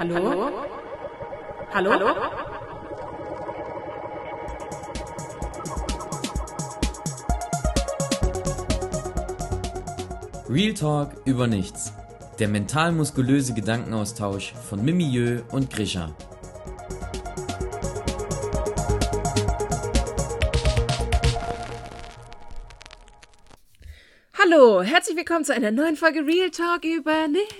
[0.00, 0.50] Hallo?
[1.74, 1.90] Hallo?
[1.92, 2.14] Hallo?
[10.48, 11.92] Real Talk über nichts.
[12.38, 16.16] Der mental-muskulöse Gedankenaustausch von Mimieux und Grisha.
[24.32, 27.54] Hallo, herzlich willkommen zu einer neuen Folge Real Talk über nichts.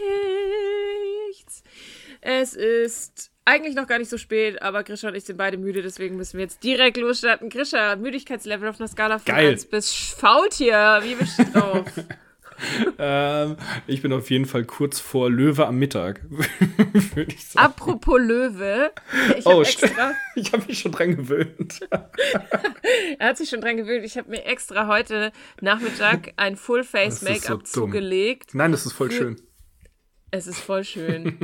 [2.21, 5.83] Es ist eigentlich noch gar nicht so spät, aber Grisha und ich sind beide müde,
[5.83, 7.49] deswegen müssen wir jetzt direkt losstarten.
[7.49, 9.51] Grisha, Müdigkeitslevel auf einer Skala von Geil.
[9.51, 11.01] 1 bis Faultier.
[11.03, 11.85] Wie bist du drauf?
[12.99, 13.57] Ähm,
[13.87, 17.65] ich bin auf jeden Fall kurz vor Löwe am Mittag, würde ich sagen.
[17.67, 18.93] Apropos Löwe.
[19.39, 21.81] Ich oh, hab st- extra, ich habe mich schon dran gewöhnt.
[23.19, 24.05] er hat sich schon dran gewöhnt.
[24.05, 25.33] Ich habe mir extra heute
[25.63, 27.65] Nachmittag ein ist so Make-up dumm.
[27.65, 28.55] zugelegt.
[28.55, 29.41] Nein, das ist voll schön.
[30.31, 31.39] Es ist voll schön.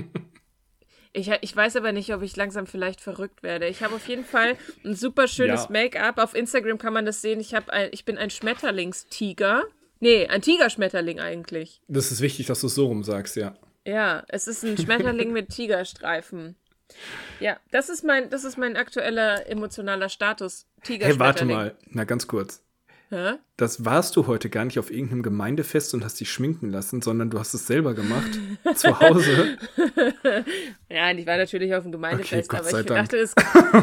[1.16, 3.66] Ich, ich weiß aber nicht, ob ich langsam vielleicht verrückt werde.
[3.68, 5.70] Ich habe auf jeden Fall ein super schönes Ja.
[5.70, 6.18] Make-up.
[6.18, 7.40] Auf Instagram kann man das sehen.
[7.40, 9.64] Ich, ein, ich bin ein Schmetterlingstiger.
[10.00, 11.80] Nee, ein Tigerschmetterling eigentlich.
[11.88, 13.56] Das ist wichtig, dass du es so rum sagst, ja.
[13.86, 16.54] Ja, es ist ein Schmetterling mit Tigerstreifen.
[17.40, 20.66] Ja, das ist mein, das ist mein aktueller emotionaler Status.
[20.82, 21.18] Hey, Tigerschmetterling.
[21.20, 21.76] warte mal.
[21.86, 22.62] Na, ganz kurz.
[23.56, 27.30] Das warst du heute gar nicht auf irgendeinem Gemeindefest und hast dich schminken lassen, sondern
[27.30, 28.38] du hast es selber gemacht.
[28.74, 29.56] zu Hause.
[30.88, 33.08] Ja, ich war natürlich auf dem Gemeindefest, Okay, aber ich Dank.
[33.08, 33.34] dachte, es,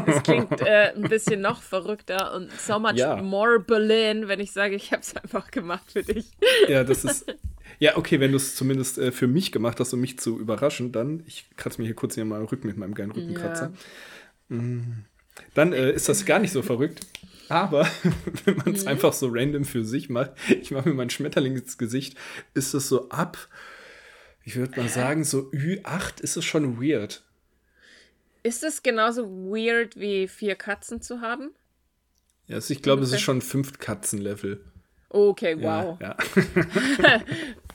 [0.07, 3.15] es klingt äh, ein bisschen noch verrückter und so much Ja.
[3.21, 6.31] more Berlin, wenn ich sage, ich habe es einfach gemacht für dich.
[6.67, 7.25] Ja, das ist.
[7.79, 10.91] Ja, okay, wenn du es zumindest äh, für mich gemacht hast, um mich zu überraschen,
[10.91, 11.23] dann.
[11.27, 13.71] Ich kratze mir hier kurz hier mal den Rücken mit meinem geilen Rückenkratzer.
[14.49, 15.05] Mm.
[15.55, 17.05] Dann äh, ist das gar nicht so verrückt.
[17.49, 17.87] Aber
[18.45, 18.75] wenn man Mhm.
[18.75, 22.17] es einfach so random für sich macht, ich mache mir mein Schmetterling ins Gesicht,
[22.53, 23.37] ist es so ab,
[24.43, 27.23] ich würde mal sagen, so Ü8 ist es schon weird.
[28.43, 31.51] Ist es genauso weird wie vier Katzen zu haben?
[32.47, 34.59] Ja, also ich glaube, es ist schon fünf Katzen-Level.
[35.09, 35.99] Okay, Ja, wow.
[36.01, 36.17] Ja.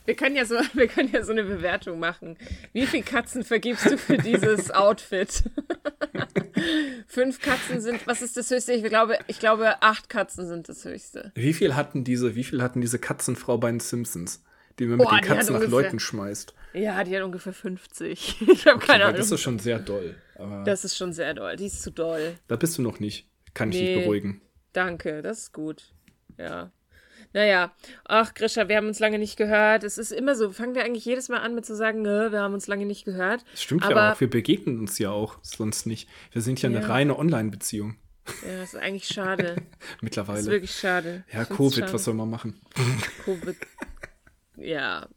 [0.09, 2.39] Wir können ja so, wir können ja so eine Bewertung machen.
[2.73, 5.43] Wie viele Katzen vergibst du für dieses Outfit?
[7.07, 8.73] Fünf Katzen sind, was ist das höchste?
[8.73, 11.31] Ich glaube, ich glaube, acht Katzen sind das höchste.
[11.35, 14.43] Wie viel hatten diese, wie viel hatten diese Katzenfrau bei den Simpsons,
[14.79, 16.55] die immer mit Boah, den Katzen nach ungefähr- Leuten schmeißt?
[16.73, 18.43] Ja, die hat ungefähr 50.
[18.49, 19.17] Ich habe keine Weil Ahnung.
[19.21, 20.15] das ist schon sehr doll.
[20.65, 21.57] Das ist schon sehr doll.
[21.57, 22.35] Die ist zu doll.
[22.49, 23.29] da bist du noch nicht.
[23.53, 23.95] Kann ich Nee.
[23.95, 24.41] dich beruhigen.
[24.73, 25.93] Danke, das ist gut.
[26.39, 26.71] Ja.
[27.35, 27.73] Naja,
[28.05, 29.85] ach Grisha, wir haben uns lange nicht gehört.
[29.85, 32.41] Es ist immer so, fangen wir eigentlich jedes Mal an mit zu sagen, "Nö, wir
[32.41, 33.45] haben uns lange nicht gehört.
[33.53, 34.21] Das stimmt Aber- ja auch.
[34.21, 36.09] Wir begegnen uns ja auch sonst nicht.
[36.33, 36.79] Wir sind ja, Ja.
[36.79, 37.97] eine reine Online-Beziehung
[38.47, 39.57] Ja, das ist eigentlich schade.
[39.81, 40.47] Das ist mittlerweile.
[40.47, 41.25] wirklich schade.
[41.33, 41.93] Ja, Covid, schade.
[41.93, 42.61] was soll man machen?
[43.25, 43.57] Covid.
[44.57, 45.09] Ja.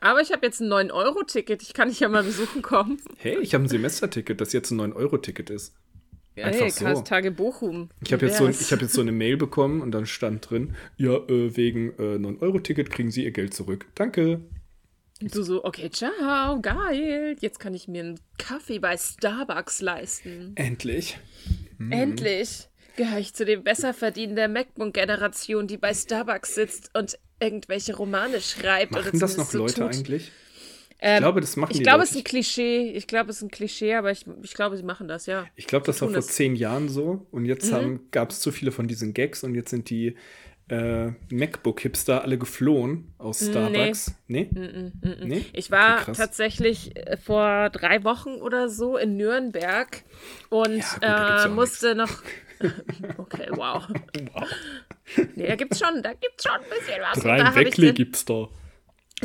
[0.00, 1.62] Aber ich habe jetzt ein 9-Euro-Ticket.
[1.62, 3.00] Ich kann dich ja mal besuchen kommen.
[3.16, 5.74] Hey, ich habe ein Semesterticket, das jetzt ein 9-Euro-Ticket ist.
[6.36, 6.84] Einfach hey, so.
[6.84, 7.88] Karlstage Bochum.
[8.04, 10.74] Ich habe jetzt, so, ich hab jetzt so eine Mail bekommen und dann stand drin,
[10.96, 13.86] ja, äh, wegen äh, 9-Euro-Ticket kriegen Sie Ihr Geld zurück.
[13.94, 14.40] Danke.
[15.20, 17.36] Du so, okay, ciao, geil.
[17.40, 20.52] Jetzt kann ich mir einen Kaffee bei Starbucks leisten.
[20.56, 21.18] Endlich.
[21.78, 21.92] Mhm.
[21.92, 28.40] Endlich gehöre ich zu dem Besserverdienen der MacBook-Generation, die bei Starbucks sitzt und irgendwelche Romane
[28.40, 28.92] schreibt.
[28.92, 29.94] oder Machen das noch Leute tut.
[29.94, 30.32] eigentlich?
[30.98, 32.04] Ähm, ich glaube, das machen Ich die glaube, Leute.
[32.04, 32.90] es ist ein Klischee.
[32.92, 35.46] Ich glaube, es ist ein Klischee, aber ich, ich glaube, sie machen das, ja.
[35.54, 36.28] Ich glaube, das war vor es.
[36.28, 37.26] zehn Jahren so.
[37.30, 37.48] Und Mhm.
[37.48, 40.16] jetzt haben gab es zu viele von diesen Gags und jetzt sind die
[40.68, 44.16] äh, MacBook-Hipster alle geflohen aus Starbucks.
[44.26, 44.48] Nee?
[45.22, 45.44] Nee?
[45.52, 50.02] Ich war Okay, tatsächlich äh, vor drei Wochen oder so in Nürnberg
[50.48, 52.10] und Ja, gut, äh, musste noch.
[53.18, 53.86] okay, wow.
[54.34, 54.48] Wow.
[55.36, 57.18] Nee, da gibt's schon, da gibt's schon ein bisschen was.
[57.18, 58.48] Ich Weckle gibt's da.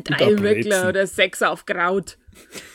[0.04, 0.42] Drei.
[0.42, 2.18] Weckler oder sechs auf Kraut.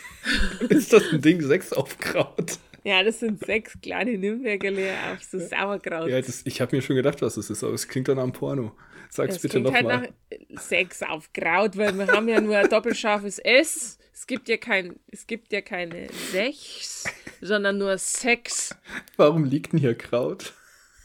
[0.69, 1.41] Ist das ein Ding?
[1.41, 2.59] Sechs auf Kraut?
[2.85, 6.09] Ja, das sind sechs kleine Nürnbergerle auf so Sauerkraut.
[6.09, 8.33] Ja, das, ich habe mir schon gedacht, was das ist, aber es klingt dann am
[8.33, 8.77] Porno.
[9.09, 10.01] Sag's das bitte halt nochmal.
[10.03, 13.99] nach äh, Sex auf Kraut, weil wir haben ja nur ein doppelscharfes S.
[14.13, 17.05] Es gibt ja kein, es gibt ja keine Sechs,
[17.41, 18.75] sondern nur Sex.
[19.17, 20.53] Warum liegt denn hier Kraut?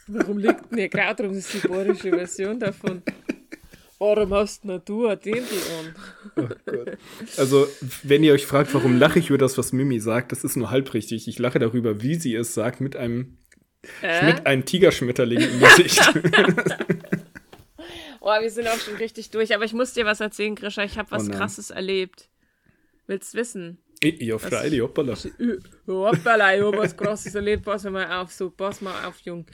[0.06, 1.34] Warum liegt denn hier Kraut rum?
[1.34, 3.02] Das ist die bayerische Version davon.
[4.04, 5.94] Warum hast denn du ein Dirndl an?
[6.36, 6.98] Oh Gott.
[7.36, 7.68] Also,
[8.02, 10.70] wenn ihr euch fragt, warum lache ich über das, was Mimi sagt, das ist nur
[10.70, 11.28] halb richtig.
[11.28, 13.38] Ich lache darüber, wie sie es sagt, mit einem,
[14.02, 14.26] Äh?
[14.26, 16.00] mit einem Tigerschmetterling im Gesicht.
[18.20, 19.54] Oh, wir sind auch schon richtig durch.
[19.54, 20.84] Aber ich muss dir was erzählen, Grisha.
[20.84, 21.32] Ich habe was Oh.
[21.32, 22.28] Krasses erlebt.
[23.06, 23.78] Willst wissen?
[24.02, 25.14] Ja, freilich, hoppala.
[25.86, 27.64] Hoppala, ich was krasses erlebt.
[27.64, 29.46] Pass mal auf, so, pass mal auf, Jung.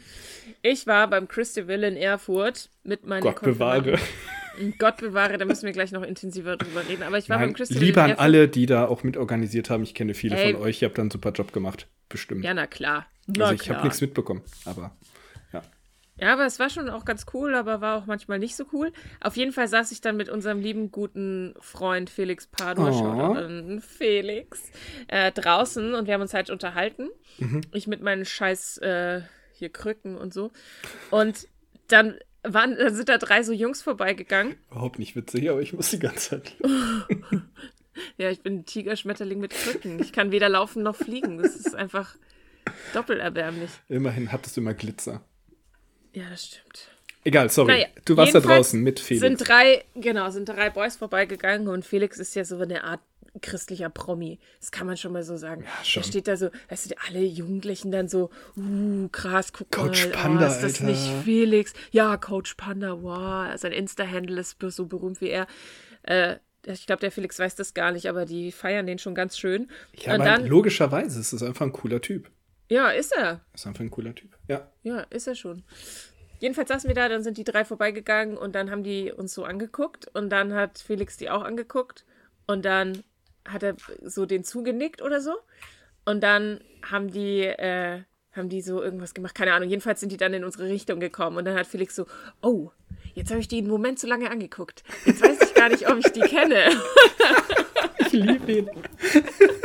[0.63, 3.93] Ich war beim Christi Will in Erfurt mit meiner Gott bewahre.
[3.93, 7.05] Konfirmanden- Gott bewahre, da müssen wir gleich noch intensiver drüber reden.
[7.05, 9.85] Aber ich war Nein, beim Crystal lieber an alle, die da auch mitorganisiert haben.
[9.85, 10.53] Ich kenne viele Ey.
[10.53, 10.83] von euch.
[10.83, 11.87] Ihr habt da einen super Job gemacht.
[12.09, 12.45] Bestimmt.
[12.45, 13.07] Ja, na klar.
[13.27, 14.43] Na also ich habe nichts mitbekommen.
[14.65, 14.91] Aber.
[16.21, 18.93] Ja, aber es war schon auch ganz cool, aber war auch manchmal nicht so cool.
[19.21, 23.81] Auf jeden Fall saß ich dann mit unserem lieben, guten Freund Felix Padua, Oh.
[23.81, 24.63] Felix,
[25.09, 27.09] äh, draußen und wir haben uns halt unterhalten.
[27.39, 27.61] Mhm.
[27.73, 29.23] Ich mit meinen scheiß äh,
[29.53, 30.51] hier Krücken und so.
[31.11, 31.47] Und
[31.89, 34.57] dann waren, dann sind da drei so Jungs vorbeigegangen.
[34.71, 36.57] Überhaupt nicht witzig, aber ich muss die ganze Zeit.
[38.17, 39.99] Ja, ich bin ein Tigerschmetterling mit Krücken.
[40.01, 41.39] Ich kann weder laufen noch fliegen.
[41.39, 42.15] Das ist einfach
[42.95, 43.71] doppelerwärmlich.
[43.89, 45.25] Immerhin hattest du immer Glitzer.
[46.13, 46.89] Ja, das stimmt.
[47.25, 47.73] Egal, sorry.
[47.73, 49.21] Naja, du warst da draußen mit Felix.
[49.21, 53.01] Sind drei, genau, sind drei Boys vorbeigegangen und Felix ist ja so eine Art
[53.43, 54.39] christlicher Promi.
[54.61, 55.63] Das kann man schon mal so sagen.
[55.63, 56.03] Ja, schon.
[56.03, 60.13] Da steht da so, weißt du, alle Jugendlichen dann so, uh, krass, guck Coach mal,
[60.13, 60.85] Panda, oh, ist das Alter.
[60.85, 61.73] nicht Felix?
[61.91, 65.47] Ja, Coach Panda, wow, sein Insta-Handle ist so berühmt wie er.
[66.03, 69.39] Äh, ich glaube, der Felix weiß das gar nicht, aber die feiern den schon ganz
[69.39, 69.71] schön.
[69.95, 72.31] ja, und aber dann, logischerweise ist es einfach ein cooler Typ.
[72.69, 73.41] Ja, ist er.
[73.55, 74.37] Ist einfach ein cooler Typ.
[74.47, 74.71] Ja.
[74.83, 75.65] Ja, ist er schon.
[76.41, 79.45] Jedenfalls saßen wir da, dann sind die drei vorbeigegangen und dann haben die uns so
[79.45, 82.05] angeguckt und dann hat Felix die auch angeguckt
[82.47, 83.03] und dann
[83.47, 85.35] hat er so den zugenickt oder so
[86.05, 89.69] und dann haben die, äh, haben die so irgendwas gemacht, keine Ahnung.
[89.69, 92.07] Jedenfalls sind die dann in unsere Richtung gekommen und dann hat Felix so,
[92.41, 92.71] oh,
[93.15, 94.85] jetzt habe ich die einen Moment zu lange angeguckt.
[95.07, 96.71] Jetzt weiß ich gar nicht, ob ich die kenne.
[97.99, 98.71] Ich liebe ihn.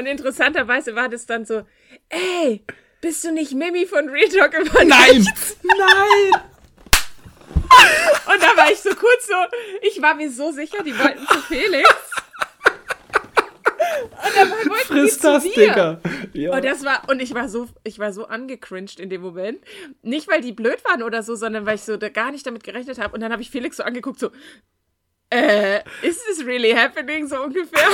[0.00, 1.62] Und interessanterweise war das dann so,
[2.08, 2.64] ey,
[3.02, 5.26] bist du nicht Mimi von Real Talk über Nein!
[5.62, 6.40] Nein!
[8.32, 9.34] Und da war ich so kurz so,
[9.82, 11.86] ich war mir so sicher, die wollten zu Felix.
[14.24, 15.50] Und dann wollten Friss die das, zu.
[15.50, 16.00] Digga.
[16.32, 16.52] Ja.
[16.54, 19.62] Und das war, und ich war so, ich war so angecringed in dem Moment.
[20.00, 22.64] Nicht, weil die blöd waren oder so, sondern weil ich so da gar nicht damit
[22.64, 23.12] gerechnet habe.
[23.12, 24.30] Und dann habe ich Felix so angeguckt, so,
[25.28, 27.26] äh, is this really happening?
[27.26, 27.86] So ungefähr.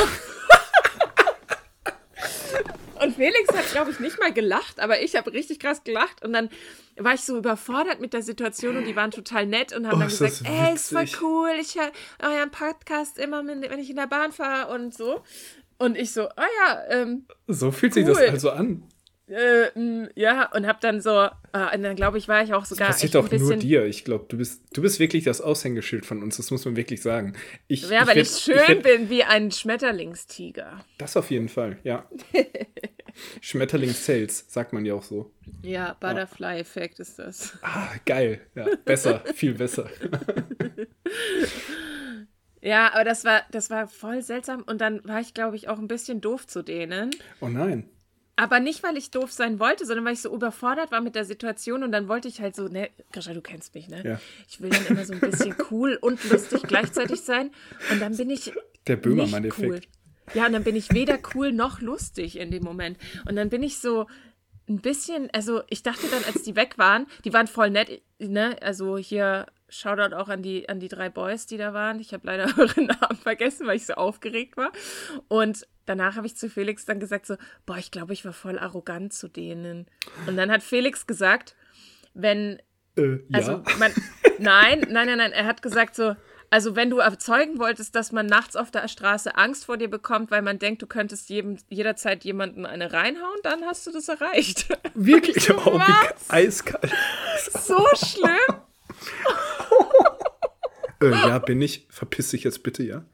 [3.02, 6.24] Und Felix hat, glaube ich, nicht mal gelacht, aber ich habe richtig krass gelacht.
[6.24, 6.48] Und dann
[6.96, 9.98] war ich so überfordert mit der Situation und die waren total nett und haben Oh,
[10.00, 11.20] dann gesagt, ey, voll witzig.
[11.22, 11.92] cool, ich höre
[12.22, 15.22] euren Podcast immer, wenn ich in der Bahn fahre und so.
[15.78, 18.14] Und ich so, ah ja, ähm, so fühlt sich Cool.
[18.14, 18.82] das also an.
[19.28, 21.10] Äh, mh, ja, und hab dann so,
[21.52, 23.84] äh, und dann glaube ich, war ich auch sogar Passiert echt doch nur dir.
[23.86, 26.36] Ich glaube, du bist, du bist wirklich das Aushängeschild von uns.
[26.36, 27.34] Das muss man wirklich sagen.
[27.66, 30.84] Ich, Ja, weil werd- ich schön werd- bin wie ein Schmetterlingstiger.
[30.98, 32.08] Das auf jeden Fall, ja.
[33.40, 35.32] Schmetterling Sales, sagt man ja auch so.
[35.62, 37.56] Ja, Butterfly-Effekt ist das.
[37.62, 38.40] Ah, geil.
[38.54, 39.88] Ja, besser, viel besser.
[42.62, 45.78] Ja, aber das war, das war voll seltsam und dann war ich, glaube ich, auch
[45.78, 47.10] ein bisschen doof zu denen.
[47.40, 47.88] Oh nein.
[48.36, 51.24] Aber nicht, weil ich doof sein wollte, sondern weil ich so überfordert war mit der
[51.24, 54.02] Situation und dann wollte ich halt so, ne, Grisha, du kennst mich, ne?
[54.04, 54.20] Ja.
[54.46, 57.50] Ich will dann immer so ein bisschen cool und lustig gleichzeitig sein
[57.90, 58.52] und dann bin ich
[58.86, 59.68] Der Böhmermann-Effekt.
[59.68, 59.80] cool.
[60.34, 62.98] Ja, und dann bin ich weder cool noch lustig in dem Moment.
[63.28, 64.06] Und dann bin ich so
[64.68, 68.56] ein bisschen, also ich dachte dann, als die weg waren, die waren voll nett, ne?
[68.60, 71.98] Also hier Shoutout auch an die, an die drei Boys, die da waren.
[72.00, 74.70] Ich habe leider eure Namen vergessen, weil ich so aufgeregt war.
[75.28, 78.58] Und danach habe ich zu Felix dann gesagt so, boah, ich glaube, ich war voll
[78.58, 79.86] arrogant zu denen.
[80.26, 81.56] Und dann hat Felix gesagt,
[82.14, 82.60] wenn
[82.96, 83.18] Äh, ja.
[83.32, 83.92] also man,
[84.38, 85.32] nein, nein, nein, nein.
[85.32, 86.16] Er hat gesagt so,
[86.50, 90.30] also wenn du erzeugen wolltest, dass man nachts auf der Straße Angst vor dir bekommt,
[90.30, 94.68] weil man denkt, du könntest jedem, jederzeit jemanden eine reinhauen, dann hast du das erreicht.
[94.94, 96.30] wirklich oh, wie Was?
[96.30, 96.92] eiskalt.
[97.52, 98.62] so schlimm.
[101.00, 101.86] Äh, ja, bin ich.
[101.90, 103.04] Verpiss dich jetzt bitte, ja.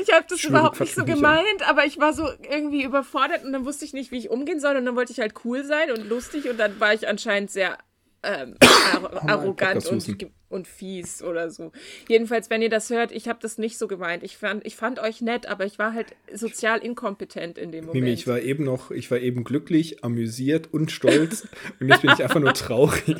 [0.00, 1.16] Ich habe das Schwöre, überhaupt nicht so nicht an.
[1.16, 4.58] gemeint, aber ich war so irgendwie überfordert und dann wusste ich nicht, wie ich umgehen
[4.58, 7.50] soll und dann wollte ich halt cool sein und lustig und dann war ich anscheinend
[7.50, 7.78] sehr
[8.24, 10.14] ähm, ar arrogant Podcast-Husten.
[10.14, 11.72] und, und fies oder so.
[12.08, 14.22] Jedenfalls, wenn ihr das hört, ich habe das nicht so gemeint.
[14.22, 18.02] Ich fand, ich fand euch nett, aber ich war halt sozial inkompetent in dem Moment.
[18.02, 21.46] Mimi, ich war eben noch, ich war eben glücklich, amüsiert und stolz
[21.80, 23.16] und jetzt bin ich einfach nur traurig.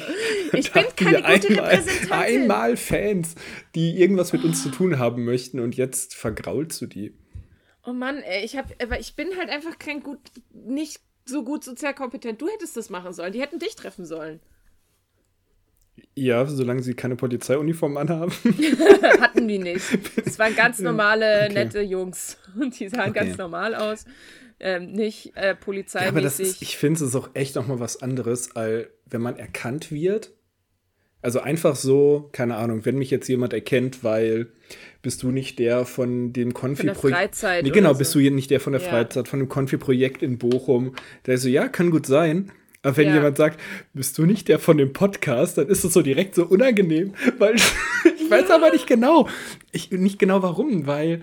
[0.53, 2.13] Ich bin keine gute einmal, Repräsentantin.
[2.13, 3.35] einmal Fans,
[3.75, 7.15] die irgendwas mit uns zu tun haben möchten und jetzt vergraulst du die.
[7.85, 10.19] oh Mann, ey, ich hab, aber ich bin halt einfach kein gut,
[10.53, 12.41] nicht so gut sozial kompetent.
[12.41, 13.33] Du hättest das machen sollen.
[13.33, 14.41] Die hätten dich treffen sollen.
[16.17, 18.33] Ja, solange sie keine Polizeiuniform anhaben.
[19.21, 19.85] Hatten die nicht.
[20.25, 21.55] Es waren ganz normale, okay.
[21.55, 22.39] nette Jungs.
[22.61, 23.25] Und die sahen Okay.
[23.25, 24.05] ganz normal aus.
[24.61, 26.09] Ähm, nicht äh, Ja, polizeimäßig.
[26.13, 29.37] aber das ist, ich finde es auch echt noch mal was anderes, als wenn man
[29.37, 30.33] erkannt wird.
[31.21, 34.53] Also einfach so, keine Ahnung, wenn mich jetzt jemand erkennt, weil
[35.03, 37.17] bist du nicht der von dem Von der Konfi-Projekt.
[37.19, 37.65] Freizeit.
[37.65, 38.19] Nee, genau, oder bist so.
[38.19, 38.89] du hier nicht der von der Ja.
[38.89, 40.95] Freizeit, von dem Konfi-Projekt in Bochum.
[41.27, 42.53] Der ist so, ja, kann gut sein,
[42.85, 43.15] Aber wenn Ja.
[43.17, 43.61] jemand sagt,
[43.93, 47.57] bist du nicht der von dem Podcast, dann ist es so direkt so unangenehm, weil
[48.21, 49.29] ich weiß aber nicht genau.
[49.73, 51.23] Ich nicht genau warum, weil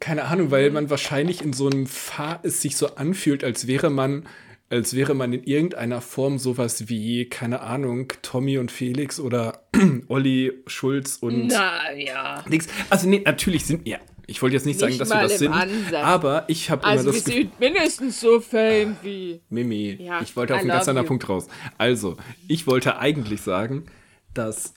[0.00, 3.90] keine Ahnung, weil man wahrscheinlich in so einem Fahr es sich so anfühlt, als wäre
[3.90, 4.28] man
[4.68, 9.66] als wäre man in irgendeiner Form sowas wie, keine Ahnung, Tommy und Felix oder
[10.08, 12.42] Olli Schulz und Na ja.
[12.48, 12.68] nix.
[12.88, 13.98] Also nee, natürlich sind ja.
[14.32, 15.92] Ich wollte jetzt nicht, sagen, Nicht dass wir das sind, Ansatz.
[16.02, 19.40] aber ich habe immer Also wir das Gefühl, sind mindestens so fame wie.
[19.50, 21.06] Mimi, Ja, ich wollte auf einen ganz anderen.
[21.06, 21.48] Punkt raus.
[21.78, 22.16] Also,
[22.48, 23.84] ich wollte eigentlich sagen,
[24.34, 24.74] dass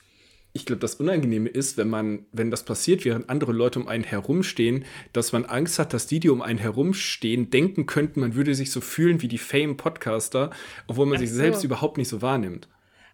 [0.51, 4.05] ich glaube, das Unangenehme ist, wenn man, wenn das passiert, während andere Leute um einen
[4.05, 8.55] herumstehen, dass man Angst hat, dass die, die um einen herumstehen, denken könnten, man würde
[8.55, 10.51] sich so fühlen wie die Fame-Podcaster,
[10.87, 11.35] obwohl man Ach sich so.
[11.35, 12.69] selbst überhaupt nicht so wahrnimmt.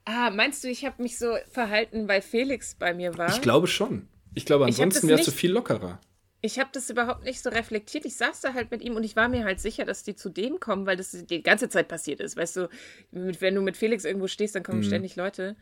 [0.06, 3.30] Ah, meinst du, ich habe mich so verhalten, weil Felix bei mir war?
[3.30, 4.08] Ich glaube schon.
[4.36, 6.00] Ich glaube, ansonsten wärst du viel lockerer.
[6.44, 8.04] Ich habe das überhaupt nicht so reflektiert.
[8.06, 10.30] Ich saß da halt mit ihm und ich war mir halt sicher, dass die zu
[10.30, 12.36] dem kommen, weil das die ganze Zeit passiert ist.
[12.36, 12.70] Weißt du,
[13.12, 14.84] wenn du mit Felix irgendwo stehst, dann kommen Mhm.
[14.86, 15.56] ständig Leute.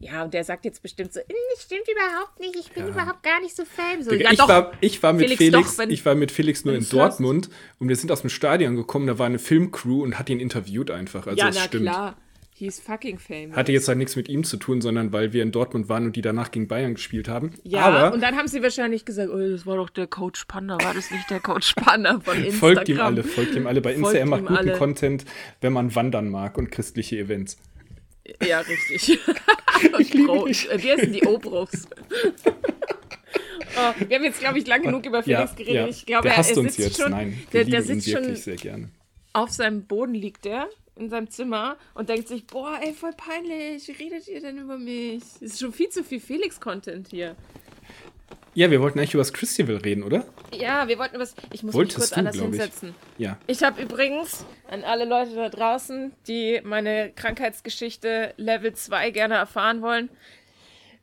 [0.00, 3.22] Ja, und der sagt jetzt bestimmt so, "Mm, das stimmt überhaupt nicht, ich bin überhaupt
[3.22, 4.02] gar nicht so fame.
[4.02, 6.64] So, Digga, ja, ich, war, ich war mit Felix, Felix, doch, ich war mit Felix
[6.64, 6.86] nur in.
[6.88, 10.40] Dortmund und wir sind aus dem Stadion gekommen, da war eine Filmcrew und hat ihn
[10.40, 11.26] interviewt einfach.
[11.26, 11.84] Also ja, es na stimmt.
[11.84, 12.16] klar.
[12.56, 13.56] He's fucking famous.
[13.56, 16.14] Hatte jetzt halt nichts mit ihm zu tun, sondern weil wir in Dortmund waren und
[16.14, 17.50] die danach gegen Bayern gespielt haben.
[17.64, 20.78] ja, Aber und dann haben sie wahrscheinlich gesagt, oh, das war doch der Coach Panda.
[20.80, 22.52] War das nicht der Coach Panda von Instagram?
[22.58, 23.80] folgt ihm alle, folgt ihm alle.
[23.80, 24.72] Bei Insta, Folgt er macht guten alle.
[24.74, 25.24] Content,
[25.60, 27.56] wenn man wandern mag und christliche Events.
[28.40, 29.18] Ja, richtig.
[29.92, 31.88] und Bro, äh, wie heißen die Obruchs?
[32.46, 35.74] oh, wir haben jetzt, glaube ich, lang genug über Felix ja, geredet.
[35.74, 35.88] ja.
[35.88, 37.00] Ich glaube, der er, er uns sitzt jetzt.
[37.00, 38.90] schon, Nein, wir der, der sitzt schon sehr gerne.
[39.32, 43.86] auf seinem Boden liegt er in seinem Zimmer und denkt sich, boah, ey, voll peinlich,
[43.88, 45.22] wie redet ihr denn über mich?
[45.36, 47.34] Es ist schon viel zu viel Felix-Content hier.
[48.56, 50.24] Ja, wir wollten eigentlich über das Festival reden, oder?
[50.52, 51.34] Ja, wir wollten was.
[51.52, 52.60] Ich muss Wolltest mich kurz du, anders glaub ich.
[52.60, 52.94] hinsetzen.
[53.18, 53.36] Ja.
[53.48, 59.82] Ich habe übrigens an alle Leute da draußen, die meine Krankheitsgeschichte Level 2 gerne erfahren
[59.82, 60.08] wollen,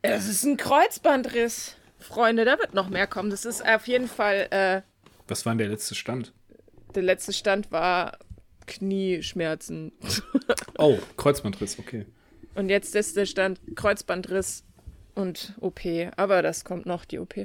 [0.02, 1.76] es ist ein Kreuzbandriss.
[2.00, 3.30] Freunde, da wird noch mehr kommen.
[3.30, 4.82] Das ist auf jeden Fall, äh,
[5.28, 6.34] Was war denn der letzte Stand?
[6.96, 8.18] der letzte Stand war
[8.72, 9.92] Knieschmerzen.
[10.78, 12.08] Oh, Kreuzbandriss, okay.
[12.56, 14.64] Und jetzt ist der Stand Kreuzbandriss
[15.14, 15.82] und OP.
[16.16, 17.36] Aber das kommt noch, die OP.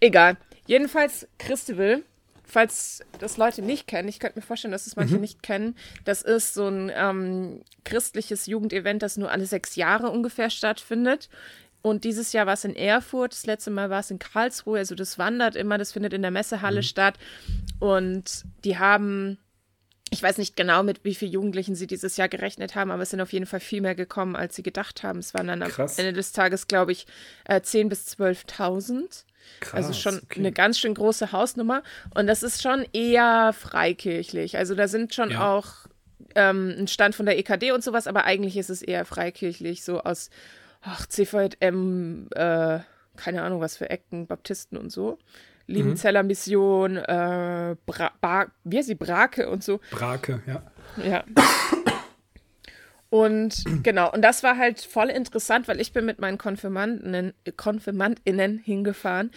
[0.00, 0.36] Egal.
[0.66, 2.02] Jedenfalls Christabel,
[2.44, 6.20] falls das Leute nicht kennen, ich könnte mir vorstellen, dass es manche nicht kennen, das
[6.20, 11.30] ist so ein ähm, christliches Jugendevent, das nur alle sechs Jahre ungefähr stattfindet.
[11.80, 14.94] Und dieses Jahr war es in Erfurt, das letzte Mal war es in Karlsruhe, also
[14.94, 17.14] das wandert immer, das findet in der Messehalle statt.
[17.78, 19.38] Und die haben
[20.16, 23.10] ich weiß nicht genau, mit wie vielen Jugendlichen sie dieses Jahr gerechnet haben, aber es
[23.10, 25.18] sind auf jeden Fall viel mehr gekommen, als sie gedacht haben.
[25.18, 25.98] Es waren dann Krass.
[25.98, 27.06] am Ende des Tages, glaube ich,
[27.44, 29.24] äh, 10.000 bis 12.000.
[29.60, 29.74] Krass.
[29.74, 30.40] Also schon okay.
[30.40, 31.82] eine ganz schön große Hausnummer.
[32.14, 34.56] Und das ist schon eher freikirchlich.
[34.56, 35.52] Also da sind schon Ja.
[35.54, 35.86] auch
[36.34, 40.00] ähm, ein Stand von der EKD und sowas, aber eigentlich ist es eher freikirchlich, so
[40.00, 40.30] aus
[40.82, 42.80] ach, CVM, äh,
[43.16, 45.18] keine Ahnung, was für Ecken, Baptisten und so.
[45.66, 49.80] Liebenzeller Mission, äh, Bra Bar wie heißt sie, Brake und so.
[49.90, 50.62] Brake, ja.
[51.04, 51.24] Ja.
[53.08, 58.58] Und genau, und das war halt voll interessant, weil ich bin mit meinen Konfirmandinnen, Konfirmandinnen
[58.58, 59.30] hingefahren.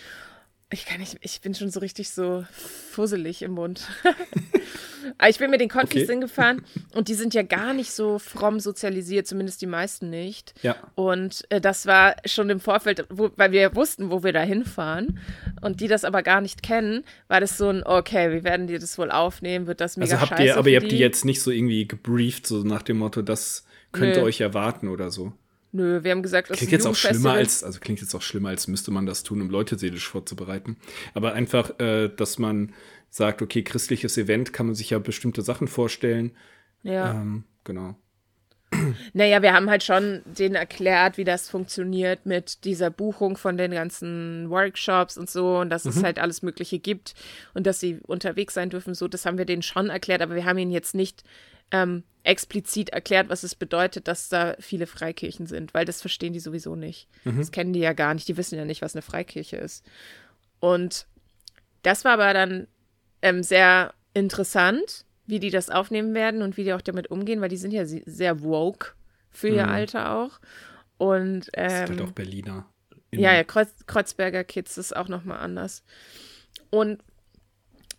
[0.72, 3.88] Ich kann nicht, ich bin schon so richtig so fusselig im Mund.
[5.18, 6.12] Aber ich bin mit den Konfis Okay.
[6.12, 10.54] hingefahren und die sind ja gar nicht so fromm sozialisiert, zumindest die meisten nicht.
[10.62, 10.76] Ja.
[10.94, 15.20] Und äh, das war schon im Vorfeld, wo, weil wir wussten, wo wir da hinfahren
[15.62, 18.78] und die das aber gar nicht kennen, war das so ein, okay, wie werden die
[18.78, 19.66] das wohl aufnehmen?
[19.66, 21.02] Wird das mega Also habt scheiße ihr, aber ihr habt die die?
[21.02, 24.26] jetzt nicht so irgendwie gebrieft, so nach dem Motto, das könnte Nö.
[24.26, 25.34] euch erwarten oder so.
[25.72, 28.22] Nö, wir haben gesagt, das Klingt ist jetzt auch schlimmer als, also klingt jetzt auch
[28.22, 30.78] schlimmer, als müsste man das tun, um Leute seelisch vorzubereiten.
[31.14, 32.74] Aber einfach, äh, dass man
[33.10, 36.32] sagt, okay, christliches Event kann man sich ja bestimmte Sachen vorstellen.
[36.82, 37.12] Ja.
[37.12, 37.96] Ähm, genau.
[39.14, 43.72] Naja, wir haben halt schon denen erklärt, wie das funktioniert mit dieser Buchung von den
[43.72, 47.16] ganzen Workshops und so und dass es halt alles Mögliche gibt
[47.54, 48.94] und dass sie unterwegs sein dürfen.
[48.94, 51.24] So, das haben wir denen schon erklärt, aber wir haben ihnen jetzt nicht
[51.72, 56.40] ähm, explizit erklärt, was es bedeutet, dass da viele Freikirchen sind, weil das verstehen die
[56.40, 57.08] sowieso nicht.
[57.38, 58.28] Das kennen die ja gar nicht.
[58.28, 59.86] Die wissen ja nicht, was eine Freikirche ist.
[60.60, 61.08] Und
[61.84, 62.68] das war aber dann
[63.22, 67.50] ähm, sehr interessant, wie die das aufnehmen werden und wie die auch damit umgehen, weil
[67.50, 68.94] die sind ja se- sehr woke
[69.30, 70.40] für ihr Alter auch.
[70.98, 72.66] Und Das ist ähm, halt auch Berliner.
[73.14, 75.84] ja, ja, Kreuz, Kreuzberger Kids ist auch nochmal anders.
[76.70, 77.02] Und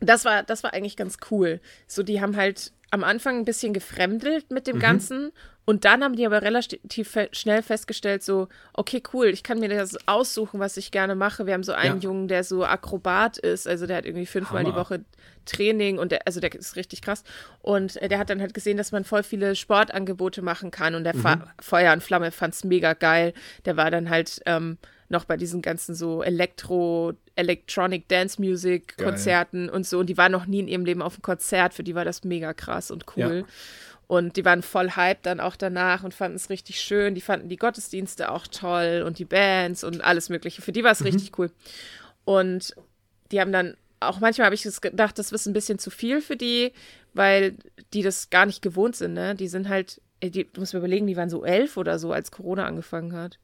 [0.00, 1.60] das war, das war eigentlich ganz cool.
[1.86, 4.80] So, die haben halt am Anfang ein bisschen gefremdelt mit dem mhm.
[4.80, 5.32] Ganzen
[5.64, 9.96] und dann haben die aber relativ schnell festgestellt, so, okay, cool, ich kann mir das
[10.08, 11.46] aussuchen, was ich gerne mache.
[11.46, 12.08] Wir haben so einen ja.
[12.08, 14.72] Jungen, der so Akrobat ist, also der hat irgendwie fünfmal Hammer.
[14.72, 15.04] die Woche
[15.44, 17.22] Training und der, also der ist richtig krass.
[17.62, 21.04] Und äh, der hat dann halt gesehen, dass man voll viele Sportangebote machen kann und
[21.04, 21.44] der mhm.
[21.60, 23.32] Feuer und Flamme fand es mega geil.
[23.64, 24.76] Der war dann halt ähm,
[25.10, 29.74] noch bei diesen ganzen so Elektro, Electronic Dance Music Konzerten Geil.
[29.74, 29.98] und so.
[29.98, 31.74] Und die war noch nie in ihrem Leben auf einem Konzert.
[31.74, 33.44] Für die war das mega krass und cool.
[33.46, 33.54] Ja.
[34.06, 37.14] Und die waren voll hyped dann auch danach und fanden es richtig schön.
[37.14, 40.62] Die fanden die Gottesdienste auch toll und die Bands und alles Mögliche.
[40.62, 41.06] Für die war es mhm.
[41.06, 41.50] richtig cool.
[42.24, 42.74] Und
[43.32, 46.36] die haben dann, auch manchmal habe ich gedacht, das ist ein bisschen zu viel für
[46.36, 46.72] die,
[47.14, 47.56] weil
[47.92, 49.14] die das gar nicht gewohnt sind.
[49.14, 49.34] Ne?
[49.34, 52.30] Die sind halt, die, du musst mir überlegen, die waren so elf oder so, als
[52.30, 53.38] Corona angefangen hat.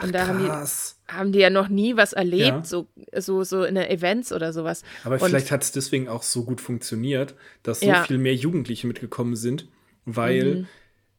[0.00, 2.64] Und Ach, da haben die, haben die ja noch nie was erlebt, ja.
[2.64, 4.82] so, so, so in Events oder sowas.
[5.04, 8.04] Aber und vielleicht hat es deswegen auch so gut funktioniert, dass so ja.
[8.04, 9.68] viel mehr Jugendliche mitgekommen sind,
[10.06, 10.66] weil, mhm.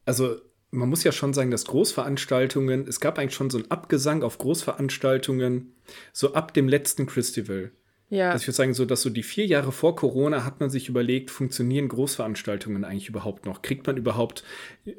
[0.06, 0.38] also
[0.72, 4.40] man muss ja schon sagen, dass Großveranstaltungen, es gab eigentlich schon so einen Abgesang auf
[4.40, 5.76] Großveranstaltungen,
[6.12, 7.72] so ab dem letzten Festival.
[8.14, 8.30] Ja.
[8.30, 10.88] Also ich würde sagen, so, dass so die vier Jahre vor Corona hat man sich
[10.88, 13.64] überlegt, funktionieren Großveranstaltungen eigentlich überhaupt noch?
[13.64, 14.44] Kriegt man überhaupt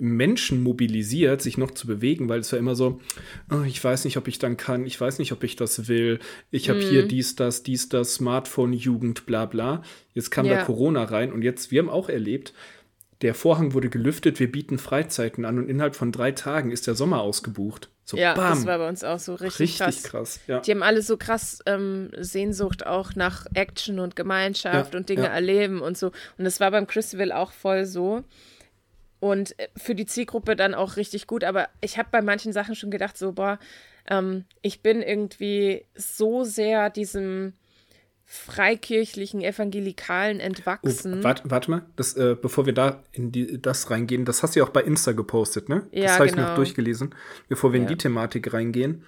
[0.01, 2.29] Menschen mobilisiert, sich noch zu bewegen?
[2.29, 3.01] Weil es war immer so,
[3.53, 6.19] oh, ich weiß nicht, ob ich dann kann, ich weiß nicht, ob ich das will,
[6.51, 6.89] ich habe mhm.
[6.91, 9.83] hier dies, das, dies, das, Smartphone, Jugend, bla bla.
[10.15, 10.57] Jetzt kam ja.
[10.57, 12.53] da Corona rein und jetzt, wir haben auch erlebt,
[13.25, 16.95] der Vorhang wurde gelüftet, wir bieten Freizeiten an und innerhalb von drei Tagen ist der
[16.95, 17.89] Sommer ausgebucht.
[18.05, 18.51] So, ja, bam.
[18.51, 20.03] das war bei uns auch so richtig, richtig krass.
[20.03, 20.61] krass ja.
[20.61, 25.25] Die haben alle so krass ähm, Sehnsucht auch nach Action und Gemeinschaft ja, und Dinge
[25.25, 25.31] ja.
[25.31, 26.09] erleben und so.
[26.37, 28.25] Und das war beim Christabel auch voll so.
[29.21, 31.45] Und äh, für die Zielgruppe dann auch richtig gut.
[31.45, 33.59] Aber ich habe bei manchen Sachen schon gedacht, so, boah,
[34.07, 37.55] ähm, ich bin irgendwie so sehr diesem
[38.27, 41.21] freikirchlichen Evangelikalen entwachsen.
[41.21, 44.57] Oh, warte, warte, mal, das, äh, bevor wir da in die, das reingehen, das hast
[44.57, 45.87] du ja auch bei Insta gepostet, ne?
[45.93, 46.43] Ja, das habe genau.
[46.43, 47.15] ich noch durchgelesen,
[47.49, 47.83] bevor wir ja.
[47.83, 49.05] in die Thematik reingehen.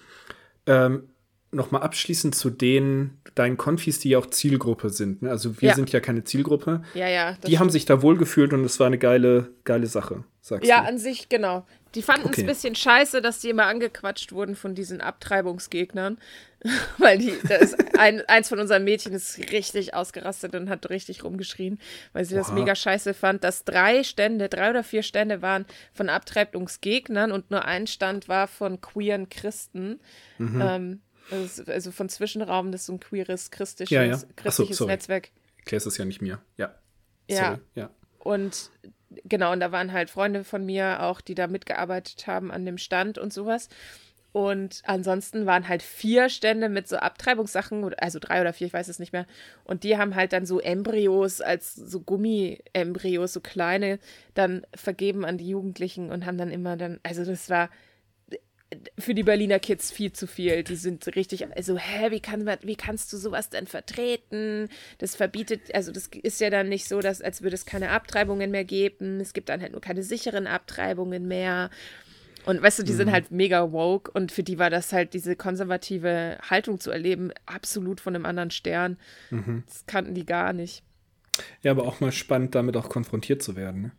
[0.67, 1.09] Ähm,
[1.53, 5.23] Nochmal abschließend zu den, deinen Konfis, die ja auch Zielgruppe sind.
[5.23, 5.31] Ne?
[5.31, 5.75] Also wir ja.
[5.77, 6.83] sind ja keine Zielgruppe.
[6.93, 7.33] Ja, ja.
[7.33, 7.61] Die stimmt.
[7.61, 10.83] haben sich da wohlgefühlt und es war eine geile, geile Sache, sagst ja, du.
[10.83, 11.65] Ja, an sich, genau.
[11.97, 12.35] Die fanden okay.
[12.35, 16.19] es ein bisschen scheiße, dass die immer angequatscht wurden von diesen Abtreibungsgegnern.
[16.99, 21.25] weil die, da ist ein, eins von unseren Mädchen ist richtig ausgerastet und hat richtig
[21.25, 21.79] rumgeschrien,
[22.13, 22.43] weil sie Oha.
[22.43, 27.51] das mega scheiße fand, dass drei Stände, drei oder vier Stände waren von Abtreibungsgegnern und
[27.51, 30.01] nur ein Stand war von queeren Christen.
[30.39, 30.61] Mhm.
[30.61, 34.19] Ähm, also, also, von Zwischenraum, das ist so ein queeres, christliches, ja, ja.
[34.37, 35.31] christliches so, Netzwerk.
[35.59, 36.41] Erklärst es ja nicht mir.
[36.57, 36.75] Ja.
[37.29, 37.59] Ja.
[37.75, 37.91] ja.
[38.19, 38.71] Und
[39.25, 42.79] genau, und da waren halt Freunde von mir auch, die da mitgearbeitet haben an dem
[42.79, 43.69] Stand und sowas.
[44.33, 48.89] Und ansonsten waren halt vier Stände mit so Abtreibungssachen, also drei oder vier, ich weiß
[48.89, 49.27] es nicht mehr.
[49.65, 53.99] Und die haben halt dann so Embryos als so Gummi-Embryos, so kleine,
[54.35, 57.71] dann vergeben an die Jugendlichen und haben dann immer dann, also das war
[58.99, 60.65] für die Berliner Kids viel zu viel.
[60.65, 64.69] Die sind richtig, also, hä, wie, kann man, wie kannst du sowas denn vertreten?
[64.99, 68.51] Das verbietet, also das ist ja dann nicht so, dass, als würde es keine Abtreibungen
[68.51, 69.21] mehr geben.
[69.21, 71.71] Es gibt dann halt nur keine sicheren Abtreibungen mehr.
[72.45, 72.97] Und weißt du, die mhm.
[72.97, 77.33] sind halt mega woke und für die war das halt diese konservative Haltung zu erleben,
[77.45, 78.99] absolut von einem anderen Stern.
[79.31, 79.65] Mhm.
[79.67, 80.85] Das kannten die gar nicht.
[81.63, 83.83] Ja, aber auch mal spannend, damit auch konfrontiert zu werden.
[83.83, 83.91] Ne?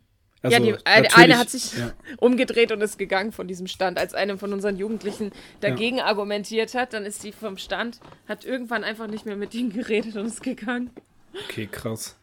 [0.42, 1.92] Also, ja, die, eine, eine, hat sich ja.
[2.18, 3.98] umgedreht und ist gegangen von diesem Stand.
[3.98, 6.04] Als eine von unseren Jugendlichen dagegen ja.
[6.04, 10.16] argumentiert hat, dann ist sie vom Stand, hat irgendwann einfach nicht mehr mit ihnen geredet
[10.16, 10.90] und ist gegangen.
[11.44, 12.16] Okay, krass.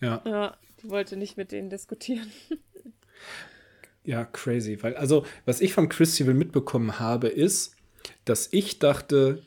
[0.00, 0.22] Ja.
[0.24, 2.32] Ja, die wollte nicht mit denen diskutieren.
[4.04, 4.78] Ja, crazy.
[4.82, 7.76] Weil, also, was ich vom Festival mitbekommen habe, ist,
[8.24, 9.42] dass ich dachte,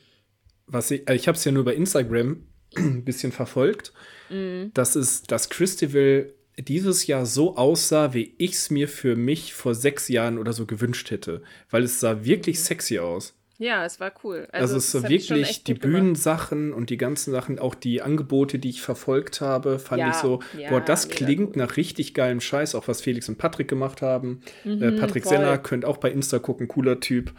[0.68, 2.46] was ich, also ich habe es ja nur bei Instagram
[2.78, 3.92] ein bisschen verfolgt,
[4.30, 4.72] mhm.
[4.76, 9.76] dass es das Festival dieses Jahr so aussah, wie ich es mir für mich vor
[9.76, 11.42] sechs Jahren oder so gewünscht hätte.
[11.70, 12.62] Weil es sah wirklich mhm.
[12.62, 13.34] sexy aus.
[13.62, 14.48] Ja, es war cool.
[14.52, 18.72] Also, also es war wirklich die Bühnensachen und die ganzen Sachen, auch die Angebote, die
[18.72, 22.74] ich verfolgt habe, fand ja, ich so, ja, boah, das klingt nach richtig geilem Scheiß,
[22.74, 24.42] auch was Felix und Patrick gemacht haben.
[24.64, 25.38] Mhm, äh, Patrick voll.
[25.38, 27.34] Senner, könnt auch bei Insta gucken, cooler Typ.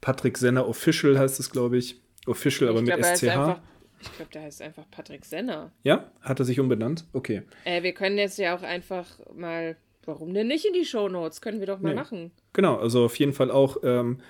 [0.00, 2.00] Patrick Senner Official heißt es, glaube ich.
[2.26, 3.60] Official, aber ich mit glaub, SCH.
[4.00, 5.72] Ich glaube, der heißt einfach Patrick Senner.
[5.82, 6.10] Ja?
[6.20, 7.04] Hat er sich umbenannt?
[7.12, 7.42] Okay.
[7.64, 11.40] Äh, wir können jetzt ja auch einfach mal, warum denn nicht in die Shownotes?
[11.40, 11.94] Können wir doch mal nee.
[11.94, 12.30] machen.
[12.52, 14.20] Genau, also auf jeden Fall auch ähm,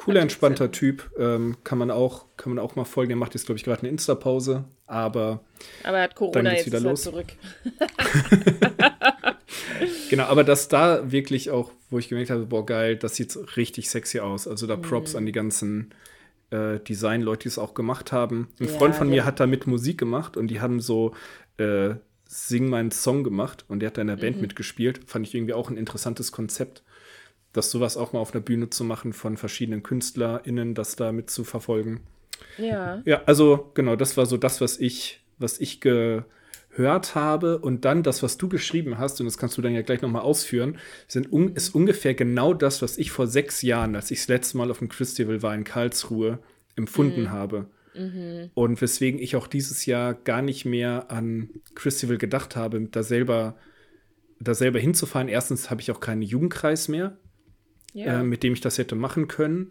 [0.00, 1.10] Cooler, entspannter Typ.
[1.18, 3.10] Ähm, kann, man auch, kann man auch mal folgen.
[3.10, 4.64] Er macht jetzt, glaube ich, gerade eine Insta-Pause.
[4.86, 5.44] Aber,
[5.84, 7.02] aber er hat Corona jetzt wieder los.
[7.02, 7.26] zurück.
[10.08, 13.90] genau, aber dass da wirklich auch, wo ich gemerkt habe, boah, geil, das sieht richtig
[13.90, 14.48] sexy aus.
[14.48, 15.18] Also da Props mhm.
[15.18, 15.94] an die ganzen
[16.50, 18.48] äh, Design-Leute, die es auch gemacht haben.
[18.60, 19.14] Ein ja, Freund von ja.
[19.14, 21.14] mir hat da mit Musik gemacht und die haben so
[21.56, 24.42] äh, Sing meinen Song gemacht und der hat da in der Band Mhm.
[24.42, 25.00] mitgespielt.
[25.06, 26.84] Fand ich irgendwie auch ein interessantes Konzept,
[27.52, 31.28] das sowas auch mal auf einer Bühne zu machen von verschiedenen KünstlerInnen, das da mit
[31.30, 32.02] zu verfolgen.
[32.56, 33.02] Ja.
[33.04, 35.80] Ja, also genau, das war so das, was ich, was ich
[36.70, 37.58] gehört habe.
[37.58, 40.22] Und dann das, was du geschrieben hast, und das kannst du dann ja gleich nochmal
[40.22, 40.78] ausführen,
[41.08, 44.56] sind un ist ungefähr genau das, was ich vor sechs Jahren, als ich das letzte
[44.58, 46.38] Mal auf dem Festival war in Karlsruhe,
[46.76, 47.66] empfunden habe.
[48.54, 53.56] Und weswegen ich auch dieses Jahr gar nicht mehr an Festival gedacht habe, da selber,
[54.38, 55.28] da selber hinzufahren.
[55.28, 57.18] Erstens habe ich auch keinen Jugendkreis mehr
[57.92, 58.20] Ja.
[58.20, 59.70] äh, mit dem ich das hätte machen können.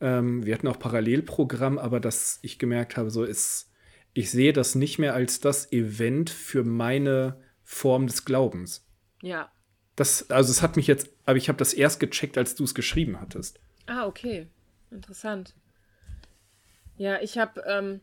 [0.00, 3.72] Ähm, wir hatten auch Parallelprogramm, aber dass ich gemerkt habe, so ist,
[4.14, 8.86] ich sehe das nicht mehr als das Event für meine Form des Glaubens.
[9.22, 9.50] ja.
[9.96, 12.72] Das, also es hat mich jetzt, aber ich habe das erst gecheckt, als du es
[12.76, 13.58] geschrieben hattest.
[13.86, 14.46] Ah, okay.
[14.92, 15.54] Interessant.
[16.96, 18.00] Ja, ich habe, ähm,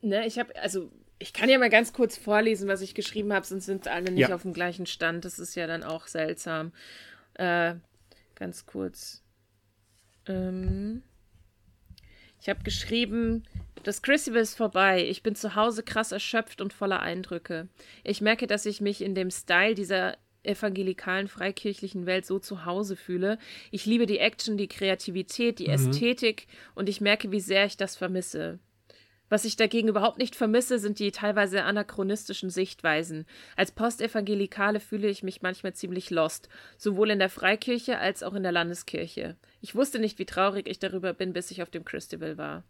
[0.00, 3.44] ne, ich habe, also, ich kann ja mal ganz kurz vorlesen, was ich geschrieben habe,
[3.44, 4.34] sonst sind alle nicht Ja.
[4.34, 5.26] auf dem gleichen Stand.
[5.26, 6.72] Das ist ja dann auch seltsam.
[7.34, 7.74] Äh,
[8.34, 9.22] ganz kurz.
[10.26, 11.02] Ähm,
[12.40, 13.42] ich habe geschrieben,
[13.84, 15.06] das Christmas ist vorbei.
[15.08, 17.68] Ich bin zu Hause krass erschöpft und voller Eindrücke.
[18.02, 22.96] Ich merke, dass ich mich in dem Style dieser evangelikalen freikirchlichen Welt so zu Hause
[22.96, 23.38] fühle.
[23.70, 27.96] Ich liebe die Action, die Kreativität, die Ästhetik und ich merke, wie sehr ich das
[27.96, 28.58] vermisse.
[29.30, 33.24] Was ich dagegen überhaupt nicht vermisse, sind die teilweise anachronistischen Sichtweisen.
[33.56, 38.42] Als Postevangelikale fühle ich mich manchmal ziemlich lost, sowohl in der Freikirche als auch in
[38.42, 39.36] der Landeskirche.
[39.62, 42.64] Ich wusste nicht, wie traurig ich darüber bin, bis ich auf dem Christabel war.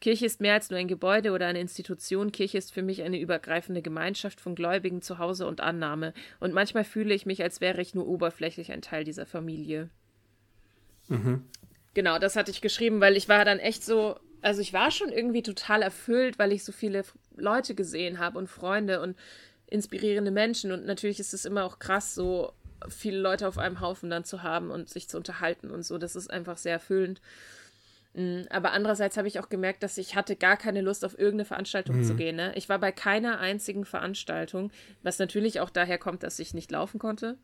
[0.00, 2.32] Kirche ist mehr als nur ein Gebäude oder eine Institution.
[2.32, 6.14] Kirche ist für mich eine übergreifende Gemeinschaft von Gläubigen zu Hause und Annahme.
[6.40, 9.90] Und manchmal fühle ich mich, als wäre ich nur oberflächlich ein Teil dieser Familie.
[11.94, 15.10] Genau, das hatte ich geschrieben, weil ich war dann echt so, also ich war schon
[15.10, 17.02] irgendwie total erfüllt, weil ich so viele
[17.36, 19.16] Leute gesehen habe und Freunde und
[19.66, 20.70] inspirierende Menschen.
[20.70, 22.52] Und natürlich ist es immer auch krass, so
[22.88, 25.98] viele Leute auf einem Haufen dann zu haben und sich zu unterhalten und so.
[25.98, 27.20] Das ist einfach sehr erfüllend.
[28.18, 31.44] Mm, Aber andererseits habe ich auch gemerkt, dass ich hatte gar keine Lust, auf irgendeine
[31.44, 32.36] Veranstaltung zu gehen.
[32.36, 32.52] Ne?
[32.56, 36.98] Ich war bei keiner einzigen Veranstaltung, was natürlich auch daher kommt, dass ich nicht laufen
[36.98, 37.38] konnte.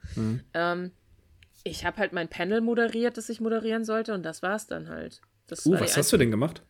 [0.52, 0.90] Ähm,
[1.62, 4.88] ich habe halt mein Panel moderiert, das ich moderieren sollte, und das war es dann
[4.88, 5.20] halt.
[5.46, 6.62] Das Uh, was hast du denn gemacht?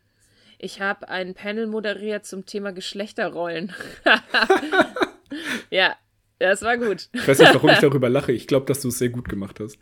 [0.58, 3.72] ich habe ein Panel moderiert zum Thema Geschlechterrollen.
[5.70, 5.94] ja,
[6.38, 7.08] das war gut.
[7.12, 8.32] Ich weiß nicht, warum ich darüber lache.
[8.32, 9.78] Ich glaube, dass du es sehr gut gemacht hast.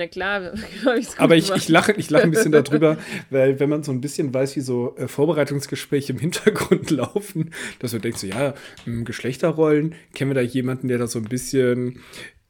[0.00, 2.96] Na klar, gut Aber ich, ich, lache, ich lache ein bisschen darüber,
[3.30, 7.90] weil wenn man so ein bisschen weiß, wie so äh, Vorbereitungsgespräche im Hintergrund laufen, dass
[7.90, 8.54] du denkst, so, ja,
[8.86, 12.00] Geschlechterrollen, kennen wir da jemanden, der da so ein bisschen,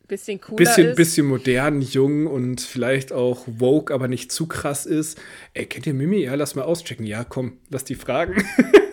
[0.07, 0.97] bisschen cooler bisschen, ist.
[0.97, 5.21] bisschen modern, jung und vielleicht auch woke, aber nicht zu krass ist.
[5.53, 6.19] Ey, kennt ihr Mimi?
[6.19, 7.05] Ja, lass mal auschecken.
[7.05, 8.45] Ja, komm, lass die fragen.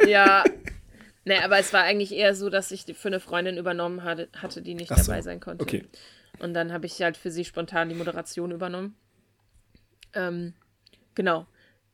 [0.07, 0.43] Ja.
[1.27, 4.29] Nee, aber es war eigentlich eher so, dass ich die für eine Freundin übernommen hatte,
[4.37, 5.61] hatte die nicht Ach so, dabei sein konnte.
[5.61, 5.85] okay.
[6.39, 8.95] Und dann habe ich halt für sie spontan die Moderation übernommen.
[10.13, 10.53] Ähm,
[11.15, 11.45] genau.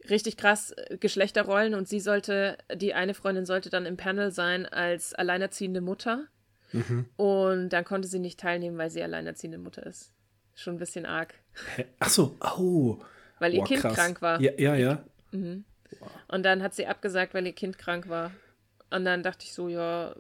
[0.07, 4.67] Richtig krass, äh, Geschlechterrollen und sie sollte, die eine Freundin sollte dann im Panel sein
[4.67, 6.27] als alleinerziehende Mutter.
[6.71, 7.05] Mhm.
[7.15, 10.11] Und dann konnte sie nicht teilnehmen, weil sie alleinerziehende Mutter ist.
[10.53, 11.33] Schon ein bisschen arg.
[11.75, 11.85] Hä?
[11.99, 13.03] Ach so, au.
[13.39, 13.95] Weil ihr Boah, Kind krass.
[13.95, 14.39] krank war.
[14.41, 15.03] Ja, ja, ja.
[15.31, 18.31] Und dann hat sie abgesagt, weil ihr Kind krank war.
[18.93, 20.15] Und dann dachte ich so, ja,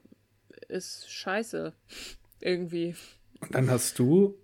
[0.67, 1.73] ist scheiße.
[2.39, 2.95] Irgendwie.
[3.39, 4.35] Und dann hast du,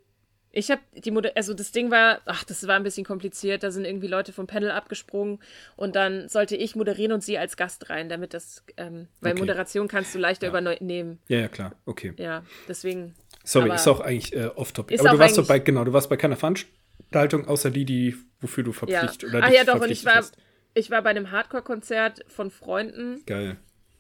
[0.52, 3.64] Ich habe die Moder also das Ding war, ach, das war ein bisschen kompliziert.
[3.64, 5.40] Da sind irgendwie Leute vom Panel abgesprungen
[5.76, 9.40] und dann sollte ich moderieren und sie als Gast rein, damit das, ähm, weil Okay.
[9.42, 11.20] Moderation kannst du leichter übernehmen.
[11.28, 12.14] ja, ja, klar, okay.
[12.18, 13.16] Ja, deswegen.
[13.44, 15.00] Sorry, ist auch eigentlich äh, off-topic.
[15.00, 18.64] Aber du warst doch bei, genau, du warst bei keiner Veranstaltung, außer die, die, wofür
[18.64, 18.76] du Ja.
[18.78, 20.36] verpflichtet oder Ach dich ja, doch, und ich war, hast.
[20.74, 23.58] ich war bei einem Hardcore-Konzert von Freunden, Geil.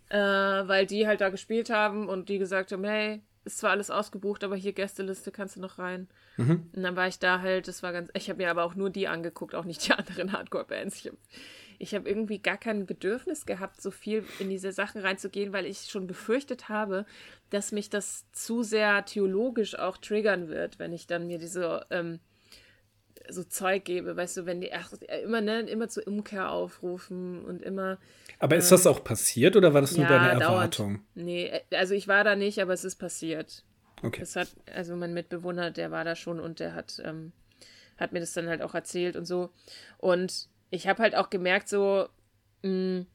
[0.09, 3.89] Äh, weil die halt da gespielt haben und die gesagt haben, hey, ist zwar alles
[3.89, 6.07] ausgebucht, aber hier Gästeliste kannst du noch rein.
[6.37, 6.69] Mhm.
[6.75, 8.89] Und dann war ich da halt, das war ganz, ich habe mir aber auch nur
[8.89, 10.97] die angeguckt, auch nicht die anderen Hardcore-Bands.
[10.97, 11.17] Ich habe
[11.81, 15.89] ich hab irgendwie gar kein Bedürfnis gehabt, so viel in diese Sachen reinzugehen, weil ich
[15.89, 17.05] schon befürchtet habe,
[17.51, 22.19] dass mich das zu sehr theologisch auch triggern wird, wenn ich dann mir diese ähm,
[23.31, 24.91] so Zeug gebe, weißt du, wenn die ach,
[25.23, 27.97] immer, ne, immer zur Umkehr aufrufen und immer
[28.39, 30.43] Aber ist das auch passiert oder war das nur Ja, deine dauernd.
[30.79, 31.01] Erwartung?
[31.15, 33.63] Nee, äh, also ich war da nicht, aber es ist passiert.
[34.01, 34.21] Okay.
[34.21, 37.31] Das hat, also mein Mitbewohner, der war da schon und der hat, ähm,
[37.97, 39.49] hat mir das dann halt auch erzählt und so.
[39.97, 42.07] Und ich habe halt auch gemerkt, so,
[42.63, 43.05] mh,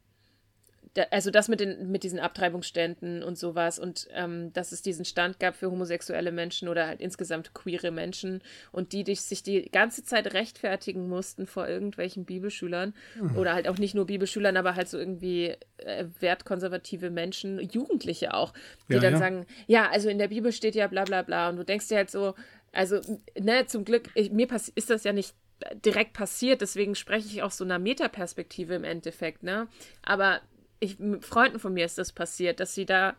[0.95, 5.05] da, also das mit, den, mit diesen Abtreibungsständen und sowas und ähm, dass es diesen
[5.05, 9.71] Stand gab für homosexuelle Menschen oder halt insgesamt queere Menschen und die, die sich die
[9.71, 13.37] ganze Zeit rechtfertigen mussten vor irgendwelchen Bibelschülern mhm.
[13.37, 18.53] oder halt auch nicht nur Bibelschülern, aber halt so irgendwie äh, wertkonservative Menschen, Jugendliche auch,
[18.89, 19.19] die ja, dann ja.
[19.19, 21.97] sagen, ja, also in der Bibel steht ja bla bla bla und du denkst dir
[21.97, 22.35] halt so,
[22.71, 23.01] also,
[23.39, 25.35] ne, zum Glück, ich, mir ist das ja nicht
[25.85, 29.69] direkt passiert, deswegen spreche ich aus so einer Metaperspektive im Endeffekt, ne?
[30.03, 30.41] Aber
[30.85, 33.17] ich, mit Freunden von mir ist das passiert, dass sie da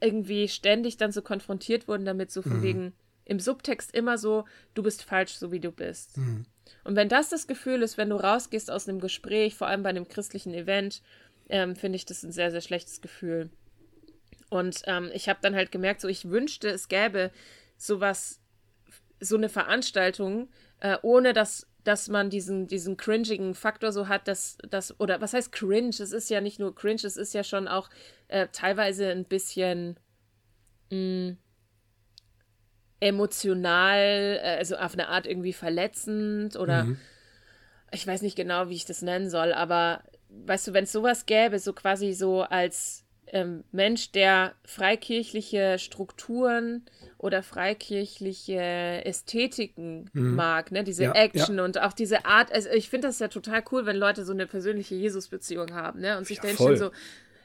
[0.00, 2.62] irgendwie ständig dann so konfrontiert wurden damit, so von mhm.
[2.62, 2.92] wegen
[3.24, 4.44] im Subtext immer so,
[4.74, 6.18] du bist falsch, so wie du bist.
[6.18, 6.44] Mhm.
[6.84, 9.90] Und wenn das das Gefühl ist, wenn du rausgehst aus einem Gespräch, vor allem bei
[9.90, 11.02] einem christlichen Event,
[11.48, 13.50] ähm, finde ich das ein sehr, sehr schlechtes Gefühl.
[14.50, 17.30] Und ähm, ich habe dann halt gemerkt, so ich wünschte, es gäbe
[17.78, 18.40] sowas,
[19.20, 20.48] so eine Veranstaltung,
[20.80, 25.34] äh, ohne dass, dass man diesen, diesen cringigen Faktor so hat, dass das, oder was
[25.34, 25.90] heißt cringe?
[25.90, 27.90] Es ist ja nicht nur cringe, es ist ja schon auch
[28.28, 29.98] äh, teilweise ein bisschen
[30.90, 31.36] mh, mm,
[33.00, 36.98] emotional, äh, also auf eine Art irgendwie verletzend oder mhm.
[37.90, 41.26] ich weiß nicht genau, wie ich das nennen soll, aber weißt du, wenn es sowas
[41.26, 46.84] gäbe, so quasi so als ähm, Mensch, der freikirchliche Strukturen
[47.16, 50.34] oder freikirchliche Ästhetiken mhm.
[50.34, 50.84] mag, ne?
[50.84, 51.64] diese ja, Action ja.
[51.64, 52.52] und auch diese Art.
[52.52, 56.18] Also ich finde das ja total cool, wenn Leute so eine persönliche Jesus-Beziehung haben ne?
[56.18, 56.90] und sich ja, dann so,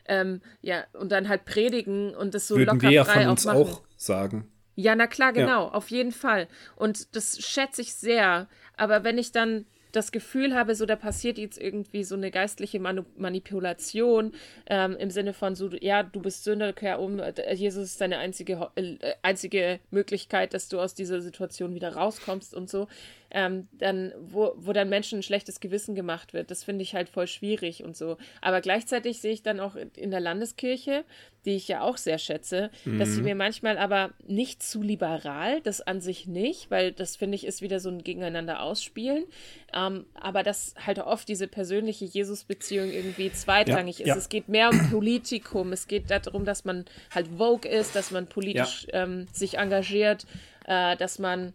[0.08, 3.32] ähm, ja, und dann halt predigen und das so Würden locker wir ja frei von
[3.32, 4.52] uns auch, auch sagen.
[4.76, 6.47] Ja, na klar, genau, auf jeden Fall.
[6.76, 8.47] Und das schätze ich sehr.
[8.76, 12.80] Aber wenn ich dann das Gefühl habe, so da passiert jetzt irgendwie so eine geistliche
[12.80, 14.34] Manu Manipulation
[14.67, 18.17] ähm, im Sinne von so, ja, du bist Sünder, kehr um, äh, Jesus ist deine
[18.17, 22.88] einzige, äh, einzige Möglichkeit, dass du aus dieser Situation wieder rauskommst und so,
[23.31, 26.49] ähm, dann, wo, wo dann Menschen ein schlechtes Gewissen gemacht wird.
[26.51, 28.17] Das finde ich halt voll schwierig und so.
[28.41, 31.03] Aber gleichzeitig sehe ich dann auch in der Landeskirche,
[31.45, 32.99] die ich ja auch sehr schätze, mhm.
[32.99, 37.35] dass sie mir manchmal aber nicht zu liberal, das an sich nicht, weil das finde
[37.35, 39.25] ich ist wieder so ein Gegeneinander ausspielen.
[39.73, 44.09] Ähm, aber dass halt oft diese persönliche Jesus-Beziehung irgendwie zweitrangig ja, ist.
[44.09, 44.17] Ja.
[44.17, 48.27] Es geht mehr um Politikum, es geht darum, dass man halt Vogue ist, dass man
[48.27, 49.03] politisch ja.
[49.03, 50.25] ähm, sich engagiert,
[50.65, 51.53] äh, dass man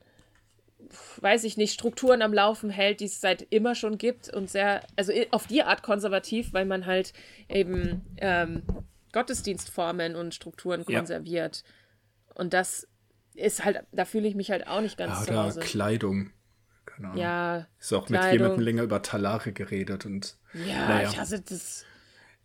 [1.20, 4.82] weiß ich nicht, Strukturen am Laufen hält, die es seit immer schon gibt und sehr,
[4.96, 7.12] also auf die Art konservativ, weil man halt
[7.48, 8.62] eben ähm,
[9.12, 11.64] Gottesdienstformen und Strukturen konserviert.
[11.64, 12.34] Ja.
[12.34, 12.88] Und das
[13.34, 15.60] ist halt, da fühle ich mich halt auch nicht ganz ja, Hause.
[15.60, 16.30] Kleidung.
[16.86, 17.20] Keine Ahnung.
[17.20, 17.66] Ja.
[17.78, 18.30] Ist auch Kleidung.
[18.30, 20.38] mit jemandem länger über Talare geredet und.
[20.52, 21.08] Ja, naja.
[21.10, 21.84] ich hasse das.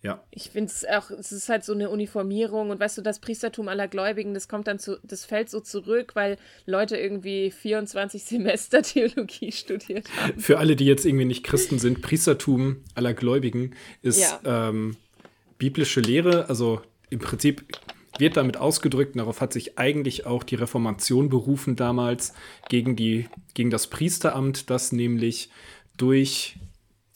[0.03, 0.23] Ja.
[0.29, 3.67] Ich finde es auch, es ist halt so eine Uniformierung und weißt du, das Priestertum
[3.67, 8.83] aller Gläubigen, das kommt dann zu, das fällt so zurück, weil Leute irgendwie 24 Semester
[8.83, 10.39] Theologie studiert haben.
[10.39, 14.69] Für alle, die jetzt irgendwie nicht Christen sind, Priestertum aller Gläubigen ist ja.
[14.69, 14.97] ähm,
[15.57, 17.65] biblische Lehre, also im Prinzip
[18.19, 22.33] wird damit ausgedrückt, und darauf hat sich eigentlich auch die Reformation berufen damals
[22.69, 25.49] gegen, die, gegen das Priesteramt, das nämlich
[25.97, 26.57] durch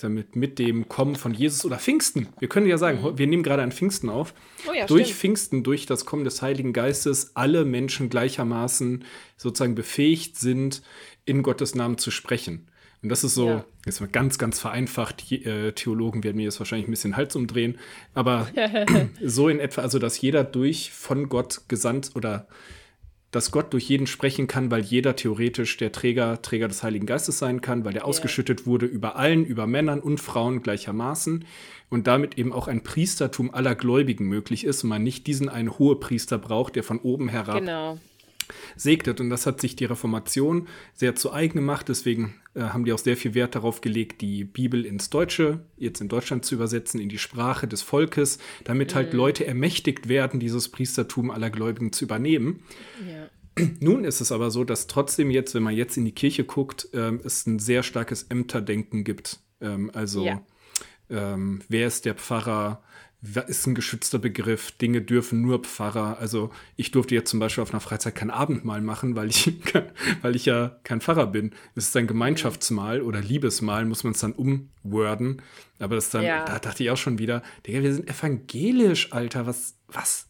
[0.03, 2.27] damit mit dem Kommen von Jesus oder Pfingsten.
[2.39, 3.17] Wir können ja sagen, mhm.
[3.17, 4.33] wir nehmen gerade an Pfingsten auf.
[4.69, 5.19] Oh ja, durch stimmt.
[5.19, 9.05] Pfingsten, durch das Kommen des Heiligen Geistes, alle Menschen gleichermaßen
[9.37, 10.81] sozusagen befähigt sind,
[11.25, 12.67] in Gottes Namen zu sprechen.
[13.03, 13.65] Und das ist so, ja.
[13.85, 17.35] jetzt mal ganz, ganz vereinfacht, die, äh, Theologen werden mir jetzt wahrscheinlich ein bisschen Hals
[17.35, 17.79] umdrehen,
[18.13, 18.47] aber
[19.23, 22.47] so in etwa, also dass jeder durch von Gott gesandt oder
[23.31, 27.39] dass Gott durch jeden sprechen kann, weil jeder theoretisch der Träger, Träger des Heiligen Geistes
[27.39, 28.09] sein kann, weil der yeah.
[28.09, 31.45] ausgeschüttet wurde über allen, über Männern und Frauen gleichermaßen
[31.89, 35.77] und damit eben auch ein Priestertum aller Gläubigen möglich ist und man nicht diesen einen
[35.77, 37.97] Hohepriester braucht, der von oben herab genau.
[38.75, 39.19] Segnet.
[39.19, 41.89] Und das hat sich die Reformation sehr zu eigen gemacht.
[41.89, 46.01] Deswegen äh, haben die auch sehr viel Wert darauf gelegt, die Bibel ins Deutsche, jetzt
[46.01, 49.11] in Deutschland zu übersetzen, in die Sprache des Volkes, damit halt mhm.
[49.11, 52.63] halt Leute ermächtigt werden, dieses Priestertum aller Gläubigen zu übernehmen.
[53.07, 53.29] Ja.
[53.79, 56.89] Nun ist es aber so, dass trotzdem jetzt, wenn man jetzt in die Kirche guckt,
[56.93, 59.39] äh, es ein sehr starkes Ämterdenken gibt.
[59.59, 60.41] Ähm, also ja.
[61.09, 62.83] ähm, wer ist der Pfarrer?
[63.21, 64.71] Ist ein geschützter Begriff.
[64.71, 66.17] Dinge dürfen nur Pfarrer.
[66.19, 69.53] Also ich durfte jetzt zum Beispiel auf einer Freizeit kein Abendmahl machen, weil ich,
[70.21, 71.51] weil ich ja kein Pfarrer bin.
[71.75, 75.41] Es ist ein Gemeinschaftsmahl oder Liebesmahl, muss man es dann umworden.
[75.77, 76.45] Aber das dann, ja.
[76.45, 79.45] da dachte ich auch schon wieder, Digga, wir sind evangelisch, Alter.
[79.45, 80.27] Was, was?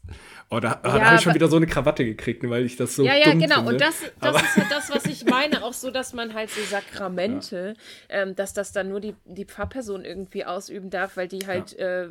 [0.54, 3.04] Oh, da, ja, habe ich schon wieder so eine Krawatte gekriegt, weil ich das so.
[3.04, 3.56] Ja, ja, genau.
[3.56, 3.72] Finde.
[3.72, 5.64] Und das, das ist ja das, was ich meine.
[5.64, 7.76] Auch so, dass man halt so Sakramente,
[8.10, 8.24] ja.
[8.24, 12.04] ähm, dass das dann nur die, die Pfarrperson irgendwie ausüben darf, weil die halt ja.
[12.04, 12.10] äh,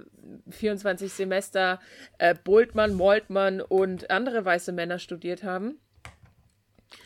[0.49, 1.81] 24 Semester
[2.17, 5.79] äh, Bultmann, Moltmann und andere weiße Männer studiert haben.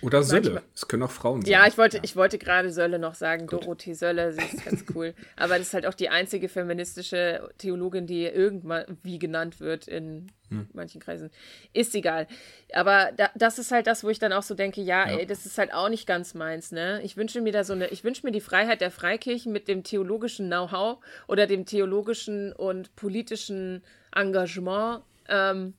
[0.00, 0.62] Oder Sölle.
[0.74, 1.50] Es können auch Frauen sein.
[1.50, 2.02] Ja, ich wollte, ja.
[2.04, 3.46] ich wollte gerade Sölle noch sagen.
[3.46, 3.62] Gut.
[3.62, 5.14] Dorothee Sölle, sie ist ganz cool.
[5.36, 10.30] Aber das ist halt auch die einzige feministische Theologin, die irgendwann wie genannt wird in
[10.48, 10.68] hm.
[10.72, 11.30] manchen Kreisen.
[11.72, 12.26] Ist egal.
[12.72, 15.26] Aber da, das ist halt das, wo ich dann auch so denke, ja, ja, ey,
[15.26, 17.00] das ist halt auch nicht ganz meins, ne?
[17.02, 19.84] Ich wünsche mir da so eine, ich wünsche mir die Freiheit der Freikirchen mit dem
[19.84, 23.82] theologischen Know-how oder dem theologischen und politischen
[24.14, 25.74] Engagement ähm,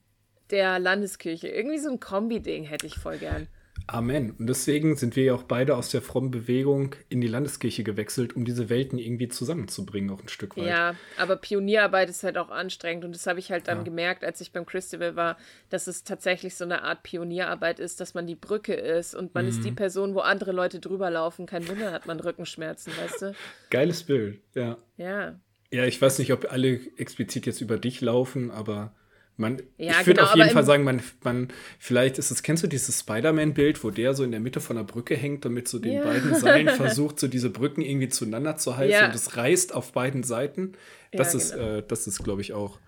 [0.49, 1.47] der Landeskirche.
[1.47, 3.47] Irgendwie so ein Kombi-Ding hätte ich voll gern.
[3.87, 4.31] Amen.
[4.31, 8.35] Und deswegen sind wir ja auch beide aus der frommen Bewegung in die Landeskirche gewechselt,
[8.35, 10.65] um diese Welten irgendwie zusammenzubringen, auch ein Stück weit.
[10.65, 13.83] Ja, aber Pionierarbeit ist halt auch anstrengend und das habe ich halt dann ja.
[13.83, 15.37] gemerkt, als ich beim Christabel war,
[15.69, 19.45] dass es tatsächlich so eine Art Pionierarbeit ist, dass man die Brücke ist und man
[19.45, 19.49] mhm.
[19.49, 19.75] ist die mhm.
[19.75, 21.45] Person, wo andere Leute drüber laufen.
[21.45, 23.35] Kein Wunder hat man Rückenschmerzen, weißt du?
[23.69, 24.77] Geiles Bild, ja.
[24.97, 25.39] Ja.
[25.71, 28.95] Ja, ich weiß nicht, ob alle explizit jetzt über dich laufen, aber
[29.37, 32.63] man, ja, ich würde genau, auf jeden Fall sagen, man, man, vielleicht ist es, kennst
[32.63, 35.67] du dieses Spider-Man-Bild, wo der so in der Mitte von der Brücke hängt und mit
[35.67, 36.03] so den ja.
[36.03, 39.05] beiden Seilen versucht, so diese Brücken irgendwie zueinander zu halten ja.
[39.07, 40.73] und es reißt auf beiden Seiten.
[41.11, 41.77] Das ist, genau.
[41.77, 42.79] äh, das ist, glaube ich, auch.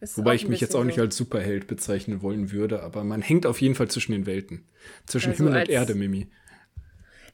[0.00, 3.22] Ist Wobei auch ich mich jetzt auch nicht als Superheld bezeichnen wollen würde, aber man
[3.22, 4.66] hängt auf jeden Fall zwischen den Welten.
[5.06, 6.28] Zwischen also Himmel und Erde, Mimi.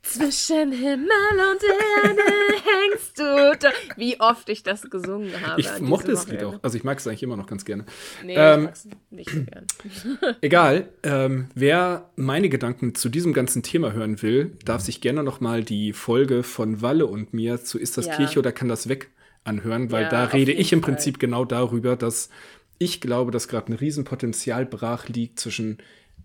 [0.03, 1.63] Zwischen Himmel und
[2.05, 2.23] Erde
[2.65, 3.69] hängst du da.
[3.97, 5.61] Wie oft ich das gesungen habe.
[5.61, 6.59] Ich mochte das Lied auch.
[6.63, 7.85] Also ich mag es eigentlich immer noch ganz gerne.
[8.25, 10.37] Nee, ähm, ich mag es nicht so gern.
[10.41, 10.89] egal.
[11.03, 15.63] Ähm, wer meine Gedanken zu diesem ganzen Thema hören will, darf sich gerne noch mal
[15.63, 18.17] die Folge von Walle und mir zu Ist das ja.
[18.17, 19.11] Kirche oder kann das weg
[19.45, 20.93] anhören, weil ja, da rede ich im Fall.
[20.93, 22.31] Prinzip genau darüber, dass
[22.79, 25.79] ich glaube, dass gerade ein Riesenpotenzial brach liegt zwischen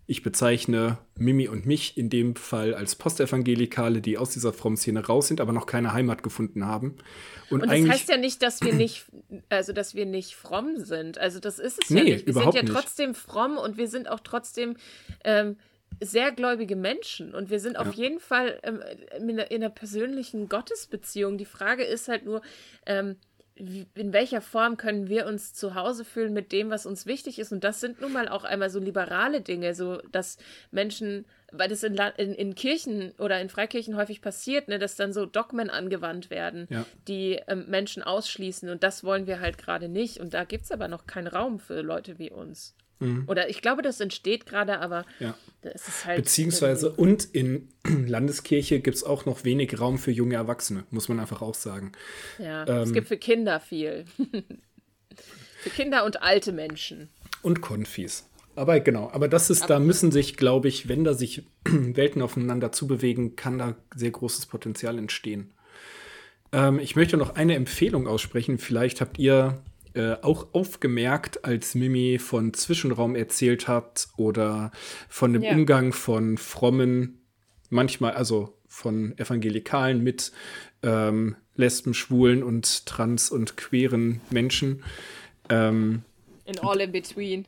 [0.07, 5.05] ich bezeichne Mimi und mich in dem Fall als Postevangelikale, die aus dieser frommen Szene
[5.05, 6.95] raus sind, aber noch keine Heimat gefunden haben.
[7.49, 9.05] Und, und das heißt ja nicht, dass wir nicht,
[9.49, 11.17] also dass wir nicht fromm sind.
[11.17, 12.27] Also das ist es nee, ja nicht.
[12.27, 13.19] Wir sind ja trotzdem nicht.
[13.19, 14.77] fromm und wir sind auch trotzdem
[15.23, 15.57] ähm,
[15.99, 18.03] sehr gläubige Menschen und wir sind auf ja.
[18.03, 18.81] jeden Fall ähm,
[19.17, 21.37] in, einer, in, einer, persönlichen Gottesbeziehung.
[21.37, 22.41] Die Frage ist halt nur,
[22.85, 23.15] ähm,
[23.55, 27.53] in welcher Form können wir uns zu Hause fühlen mit dem, was uns wichtig ist?
[27.53, 30.37] Und das sind nun mal auch einmal so liberale Dinge, so dass
[30.71, 35.13] Menschen, weil das in, in, in Kirchen oder in Freikirchen häufig passiert, ne, dass dann
[35.13, 36.85] so Dogmen angewandt werden, ja.
[37.07, 38.69] die ähm, Menschen ausschließen.
[38.69, 40.19] Und das wollen wir halt gerade nicht.
[40.19, 42.75] Und da gibt es aber noch keinen Raum für Leute wie uns.
[42.99, 43.23] Mhm.
[43.27, 45.35] Oder ich glaube, das entsteht gerade, aber ja.
[45.61, 46.17] es ist halt.
[46.17, 51.19] Beziehungsweise, und in Landeskirche gibt es auch noch wenig Raum für junge Erwachsene, muss man
[51.19, 51.91] einfach auch sagen.
[52.39, 54.05] Ja, ähm, es gibt für Kinder viel.
[55.61, 57.09] für Kinder und alte Menschen.
[57.41, 58.27] Und Konfis.
[58.55, 62.71] Aber genau, aber das ist, da müssen sich, glaube ich, wenn da sich Welten aufeinander
[62.71, 65.51] zubewegen, kann da sehr großes Potenzial entstehen.
[66.53, 68.57] Ähm, ich möchte noch eine Empfehlung aussprechen.
[68.57, 69.61] Vielleicht habt ihr
[69.95, 74.71] äh, auch aufgemerkt, als Mimi von Zwischenraum erzählt hat oder
[75.09, 75.51] von dem ja.
[75.51, 77.21] Umgang von frommen,
[77.69, 80.31] manchmal, also von Evangelikalen mit
[80.83, 84.83] ähm, Lesben, Schwulen und Trans- und queeren Menschen.
[85.49, 86.03] Ähm,
[86.45, 87.45] in all in between.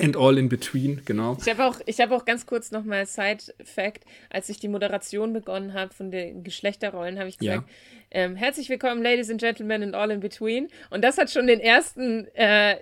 [0.00, 1.36] And all in between, genau.
[1.40, 5.94] Ich habe auch, hab auch ganz kurz nochmal Side-Fact, als ich die Moderation begonnen habe
[5.94, 7.74] von den Geschlechterrollen, habe ich gesagt, ja.
[8.10, 10.68] ähm, herzlich willkommen, Ladies and Gentlemen and all in between.
[10.90, 12.76] Und das hat schon den ersten, äh,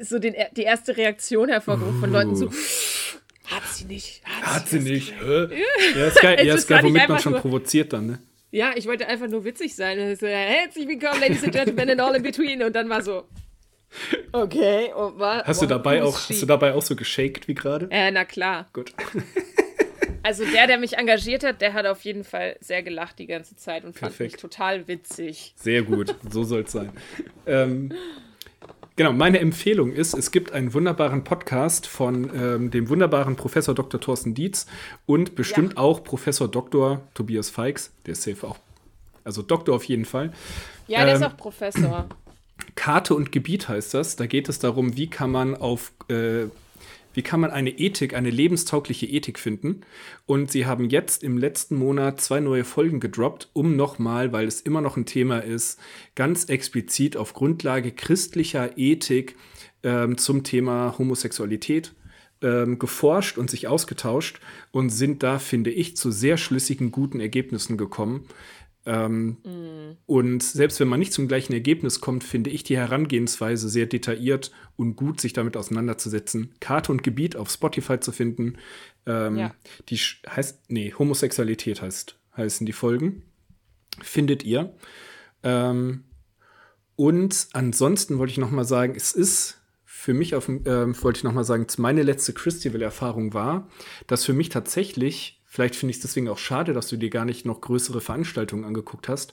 [0.00, 2.00] so den, die erste Reaktion hervorgerufen uh.
[2.00, 2.50] von Leuten so,
[3.46, 4.22] hat sie nicht.
[4.24, 5.14] Hat, hat sie, sie nicht.
[5.20, 5.48] Hä?
[5.96, 8.18] Ja, ist geil, ja, ist geil womit man schon nur, provoziert dann, ne?
[8.50, 10.16] Ja, ich wollte einfach nur witzig sein.
[10.16, 12.62] So, herzlich willkommen, Ladies and Gentlemen and all in between.
[12.62, 13.24] Und dann war so,
[14.32, 17.88] Okay, und war, hast, du dabei auch, hast du dabei auch so geshaked wie gerade?
[17.90, 18.66] Äh, na klar.
[18.72, 18.92] Gut.
[20.26, 23.54] Also der, der mich engagiert hat, der hat auf jeden Fall sehr gelacht die ganze
[23.54, 24.16] Zeit und Perfekt.
[24.16, 25.54] fand mich total witzig.
[25.54, 26.90] Sehr gut, so soll es sein.
[27.46, 27.92] ähm,
[28.96, 34.00] genau, meine Empfehlung ist, es gibt einen wunderbaren Podcast von ähm, dem wunderbaren Professor Dr.
[34.00, 34.66] Thorsten Dietz
[35.06, 35.78] und bestimmt ja.
[35.78, 37.02] auch Professor Dr.
[37.14, 38.56] Tobias Feix, der ist safe auch,
[39.22, 40.32] also Doktor auf jeden Fall.
[40.88, 42.08] Ja, der ähm, ist auch Professor.
[42.74, 44.16] Karte und Gebiet heißt das.
[44.16, 46.46] Da geht es darum, wie kann man auf äh,
[47.16, 49.80] wie kann man eine Ethik, eine lebenstaugliche Ethik finden?
[50.26, 54.60] Und sie haben jetzt im letzten Monat zwei neue Folgen gedroppt, um nochmal, weil es
[54.60, 55.80] immer noch ein Thema ist,
[56.14, 59.34] ganz explizit auf Grundlage christlicher Ethik
[59.82, 61.94] ähm, zum Thema Homosexualität
[62.42, 64.40] ähm, geforscht und sich ausgetauscht
[64.70, 68.26] und sind da, finde ich, zu sehr schlüssigen, guten Ergebnissen gekommen.
[68.86, 69.96] Ähm, mm.
[70.06, 74.52] Und selbst wenn man nicht zum gleichen Ergebnis kommt, finde ich die Herangehensweise sehr detailliert
[74.76, 76.54] und gut, sich damit auseinanderzusetzen.
[76.60, 78.56] Karte und Gebiet auf Spotify zu finden.
[79.04, 79.54] Ähm, ja.
[79.88, 83.22] Die heißt, nee, Homosexualität heißt, heißen die Folgen.
[84.00, 84.74] Findet ihr.
[85.42, 86.04] Ähm,
[86.94, 91.24] und ansonsten wollte ich noch mal sagen, es ist für mich auf, ähm, wollte ich
[91.24, 93.68] noch mal sagen, meine letzte Christival-Erfahrung war,
[94.06, 97.24] dass für mich tatsächlich vielleicht finde ich es deswegen auch schade, dass du dir gar
[97.24, 99.32] nicht noch größere Veranstaltungen angeguckt hast.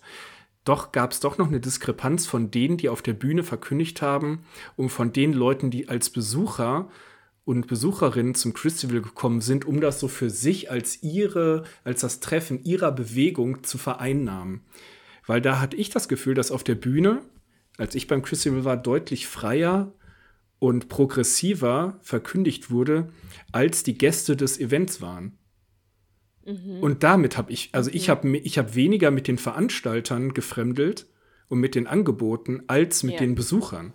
[0.63, 4.45] Doch gab es doch noch eine Diskrepanz von denen, die auf der Bühne verkündigt haben,
[4.77, 6.87] und von den Leuten, die als Besucher
[7.43, 12.21] und Besucherinnen zum Christival gekommen sind, um das so für sich als ihre, als das
[12.21, 14.61] Treffen ihrer Bewegung zu vereinnahmen.
[15.27, 17.21] Weil da hatte ich das Gefühl, dass auf der Bühne,
[17.77, 19.91] als ich beim Christival war, deutlich freier
[20.59, 23.11] und progressiver verkündigt wurde,
[23.51, 25.37] als die Gäste des Events waren.
[26.45, 26.79] Mhm.
[26.81, 31.07] Und damit habe ich, also ich habe ich hab weniger mit den Veranstaltern gefremdelt
[31.47, 33.19] und mit den Angeboten als mit ja.
[33.19, 33.93] den Besuchern.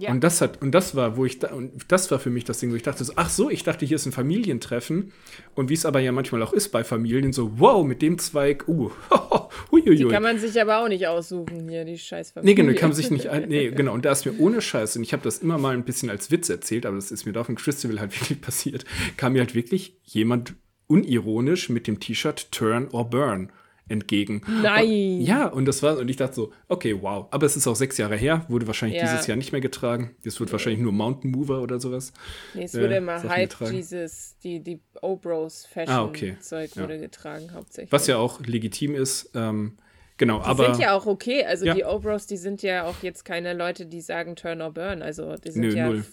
[0.00, 0.12] Ja.
[0.12, 2.58] Und das hat, und das war, wo ich da, und das war für mich das
[2.58, 5.12] Ding, wo ich dachte, so, ach so, ich dachte, hier ist ein Familientreffen.
[5.54, 8.66] Und wie es aber ja manchmal auch ist bei Familien, so, wow, mit dem Zweig,
[8.66, 8.90] uh,
[9.70, 9.96] huiuiui.
[9.96, 12.54] Die kann man sich aber auch nicht aussuchen, hier, die scheiß Familie.
[12.54, 13.92] Nee, genau, kann man sich nicht, nee, genau.
[13.92, 16.30] Und da ist mir ohne Scheiß, und ich habe das immer mal ein bisschen als
[16.30, 18.86] Witz erzählt, aber das ist mir da auf dem Festival halt wirklich passiert,
[19.18, 20.54] kam mir halt wirklich jemand
[20.90, 23.52] unironisch mit dem T-Shirt Turn or Burn
[23.88, 24.42] entgegen.
[24.62, 24.84] Nein.
[24.84, 27.26] Und, ja, und das war, und ich dachte so, okay, wow.
[27.30, 29.10] Aber es ist auch sechs Jahre her, wurde wahrscheinlich ja.
[29.10, 30.14] dieses Jahr nicht mehr getragen.
[30.24, 30.52] Es wird nee.
[30.52, 32.12] wahrscheinlich nur Mountain Mover oder sowas.
[32.54, 36.36] Nee, es wurde äh, immer Hype, dieses, die, die O-Bros Fashion ah, okay.
[36.40, 37.00] Zeug wurde ja.
[37.00, 37.92] getragen, hauptsächlich.
[37.92, 39.30] Was ja auch legitim ist.
[39.34, 39.76] Ähm,
[40.16, 40.66] genau, die aber.
[40.66, 41.44] Die sind ja auch okay.
[41.44, 41.74] Also ja.
[41.74, 45.02] die O-Bros, die sind ja auch jetzt keine Leute, die sagen Turn or Burn.
[45.02, 46.04] Also die sind Nö, ja null.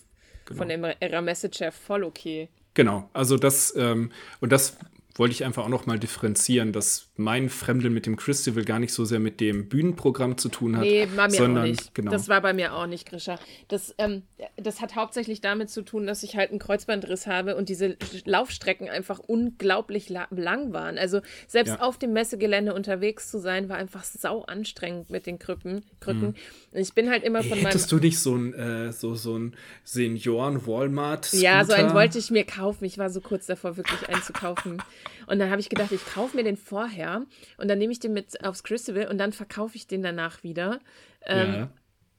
[0.45, 0.57] Genau.
[0.57, 2.49] von ihrer Message her voll okay.
[2.77, 4.77] Genau, also das, ähm, und das
[5.15, 8.93] wollte ich einfach auch noch mal differenzieren, dass mein Fremdeln mit dem Christival gar nicht
[8.93, 10.83] so sehr mit dem Bühnenprogramm zu tun hat.
[10.83, 11.95] Nee, war mir sondern, auch nicht.
[11.95, 12.11] Genau.
[12.11, 13.39] Das war bei mir auch nicht, Grisha.
[13.67, 14.21] Das, ähm,
[14.55, 18.87] das hat hauptsächlich damit zu tun, dass ich halt einen Kreuzbandriss habe und diese Laufstrecken
[18.87, 20.97] einfach unglaublich la lang waren.
[20.97, 21.79] Also selbst ja.
[21.81, 25.83] auf dem Messegelände unterwegs zu sein, war einfach sau anstrengend mit den Krücken.
[25.99, 26.35] Krücken.
[26.71, 26.79] Mhm.
[26.79, 29.55] Ich bin halt immer von Ey, Hättest du nicht so ein, äh, so, so ein
[29.83, 31.33] Senioren-Walmart?
[31.33, 32.85] Ja, so einen wollte ich mir kaufen.
[32.85, 34.81] Ich war so kurz davor, wirklich einzukaufen.
[35.27, 37.23] Und dann habe ich gedacht, ich kaufe mir den vorher
[37.57, 40.79] und dann nehme ich den mit aufs Christival und dann verkaufe ich den danach wieder.
[41.25, 41.69] Ähm, ja.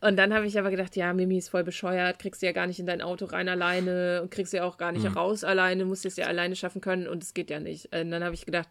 [0.01, 2.69] Und dann habe ich aber gedacht, ja, Mimi ist voll bescheuert, kriegst du ja gar
[2.69, 5.15] nicht in dein Auto rein alleine und kriegst du ja auch gar nicht mhm.
[5.15, 7.93] raus alleine, musst es ja alleine schaffen können und es geht ja nicht.
[7.93, 8.69] Und dann habe ich gedacht,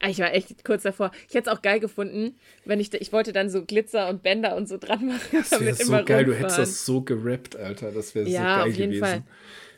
[0.00, 1.10] ah, ich war echt kurz davor.
[1.28, 4.54] Ich hätte es auch geil gefunden, wenn ich, ich wollte dann so Glitzer und Bänder
[4.54, 5.20] und so dran machen.
[5.32, 6.26] Das wäre so geil, rumfahren.
[6.26, 7.90] du hättest das so gerappt, Alter.
[7.90, 9.04] Das wäre ja, so geil auf jeden gewesen.
[9.04, 9.22] Fall.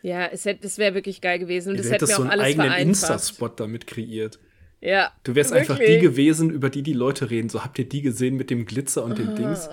[0.02, 1.70] Ja, es hätte, das wäre wirklich geil gewesen.
[1.70, 4.38] Und du das hätte mir auch so einen eigenen Insta-Spot damit kreiert.
[4.80, 5.12] Ja.
[5.22, 5.70] Du wärst wirklich?
[5.70, 7.48] einfach die gewesen, über die die Leute reden.
[7.48, 9.68] So habt ihr die gesehen mit dem Glitzer und den Dings.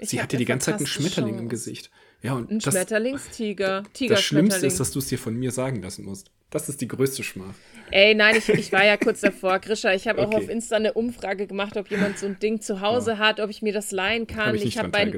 [0.00, 1.90] Sie hatte die ganze Zeit einen Schmetterling im Gesicht.
[2.20, 3.82] Ja, und ein das, Schmetterlingstiger.
[3.92, 6.30] Tiger das Schlimmste ist, dass du es dir von mir sagen lassen musst.
[6.50, 7.54] Das ist die größte Schmach.
[7.90, 9.92] Ey, nein, ich, ich war ja kurz davor, Grisha.
[9.92, 10.36] Ich habe okay.
[10.36, 13.18] auch auf Insta eine Umfrage gemacht, ob jemand so ein Ding zu Hause ja.
[13.18, 14.48] hat, ob ich mir das leihen kann.
[14.48, 15.12] Hab ich ich habe bei,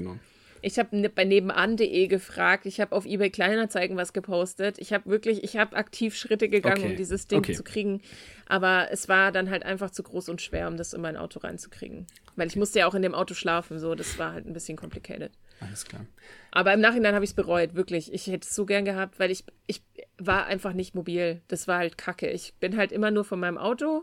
[0.66, 4.78] ich habe ne, bei nebenan.de gefragt, ich habe auf eBay Kleinanzeigen was gepostet.
[4.80, 6.90] Ich habe wirklich, ich habe aktiv Schritte gegangen, okay.
[6.90, 7.52] um dieses Ding okay.
[7.52, 8.02] zu kriegen.
[8.48, 11.38] Aber es war dann halt einfach zu groß und schwer, um das in mein Auto
[11.38, 12.08] reinzukriegen.
[12.34, 14.76] Weil ich musste ja auch in dem Auto schlafen, so, das war halt ein bisschen
[14.76, 15.30] complicated.
[15.60, 16.04] Alles klar.
[16.50, 18.12] Aber im Nachhinein habe ich es bereut, wirklich.
[18.12, 19.82] Ich hätte es so gern gehabt, weil ich, ich
[20.18, 21.42] war einfach nicht mobil.
[21.46, 22.28] Das war halt kacke.
[22.28, 24.02] Ich bin halt immer nur von meinem Auto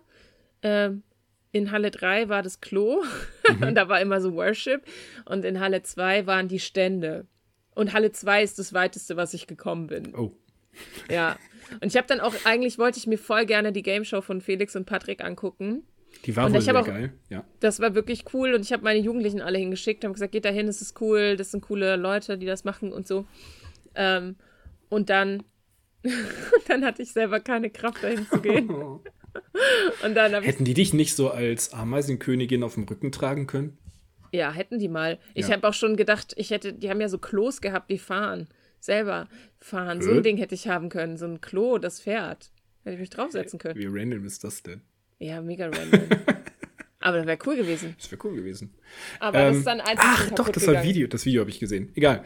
[0.62, 0.92] äh,
[1.54, 3.04] in Halle 3 war das Klo
[3.50, 3.64] mhm.
[3.64, 4.84] und da war immer so Worship
[5.24, 7.28] und in Halle 2 waren die Stände.
[7.76, 10.14] Und Halle 2 ist das weiteste, was ich gekommen bin.
[10.16, 10.34] Oh.
[11.10, 11.38] Ja.
[11.80, 14.42] Und ich habe dann auch, eigentlich wollte ich mir voll gerne die Game Show von
[14.42, 15.84] Felix und Patrick angucken.
[16.26, 17.44] Die war und wohl sehr auch, geil, ja.
[17.60, 20.50] Das war wirklich cool und ich habe meine Jugendlichen alle hingeschickt, habe gesagt, geht da
[20.50, 23.26] hin, das ist cool, das sind coole Leute, die das machen und so.
[23.96, 24.36] Ähm,
[24.90, 25.44] und dann,
[26.68, 28.70] dann hatte ich selber keine Kraft, dahin zu gehen.
[30.02, 33.78] Hätten die dich nicht so als Ameisenkönigin auf dem Rücken tragen können?
[34.32, 35.20] Ja, hätten die mal.
[35.36, 35.56] Ich ja.
[35.56, 38.48] habe auch schon gedacht, ich hätte, die haben ja so Klos gehabt, die fahren.
[38.80, 39.28] Selber
[39.60, 40.00] fahren.
[40.00, 40.04] Äh?
[40.04, 41.18] So ein Ding hätte ich haben können.
[41.18, 42.52] So ein Klo, das fährt.
[42.84, 43.80] Hätte ich mich draufsetzen können.
[43.80, 44.82] Wie random ist das denn?
[45.20, 46.02] Ja, mega random.
[47.00, 47.96] Aber das wäre cool gewesen.
[48.00, 48.74] Das wäre cool gewesen.
[49.20, 50.04] Aber ähm, das ist dann einfach.
[50.04, 51.08] Ach, doch, das war Video.
[51.08, 51.92] Das Video habe ich gesehen.
[51.96, 52.24] Egal.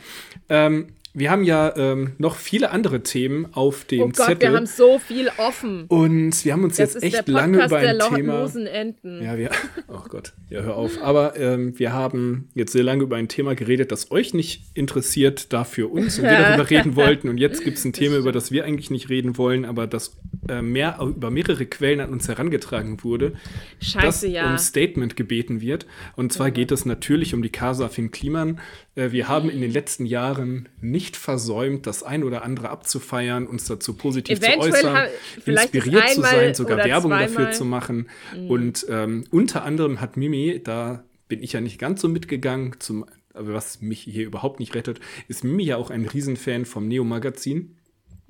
[0.50, 4.52] Ähm, wir haben ja ähm, noch viele andere Themen auf dem oh Gott, Zettel.
[4.52, 5.86] Wir haben so viel offen.
[5.88, 8.46] Und wir haben uns das jetzt echt lange über ein der Thema.
[8.72, 9.24] Enten.
[9.24, 9.50] Ja, wir.
[9.88, 11.02] Oh Gott, ja, hör auf.
[11.02, 15.54] Aber ähm, wir haben jetzt sehr lange über ein Thema geredet, das euch nicht interessiert,
[15.54, 17.30] dafür uns und wir darüber reden wollten.
[17.30, 20.18] Und jetzt gibt es ein Thema, über das wir eigentlich nicht reden wollen, aber das
[20.48, 23.34] äh, mehr über mehrere Quellen an uns herangetragen wurde.
[23.82, 24.52] Scheiße, das ja.
[24.52, 25.88] um Statement gebeten wird.
[26.16, 26.54] Und zwar mhm.
[26.54, 28.60] geht es natürlich um die Casa Finn Kliman.
[28.98, 33.66] Äh, wir haben in den letzten Jahren nicht versäumt, das ein oder andere abzufeiern, uns
[33.66, 35.08] dazu positiv Eventuell zu äußern,
[35.46, 37.28] inspiriert zu sein, sogar Werbung zweimal.
[37.28, 38.10] dafür zu machen.
[38.36, 38.50] Mhm.
[38.50, 43.06] Und ähm, unter anderem hat Mimi, da bin ich ja nicht ganz so mitgegangen, zum,
[43.34, 47.76] was mich hier überhaupt nicht rettet, ist Mimi ja auch ein Riesenfan vom Neo-Magazin.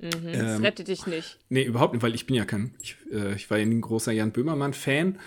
[0.00, 1.38] Mhm, das ähm, rettet dich nicht.
[1.48, 3.80] Nee, überhaupt nicht, weil ich bin ja kein, ich, äh, ich war ja nie ein
[3.80, 5.18] großer Jan Böhmermann-Fan.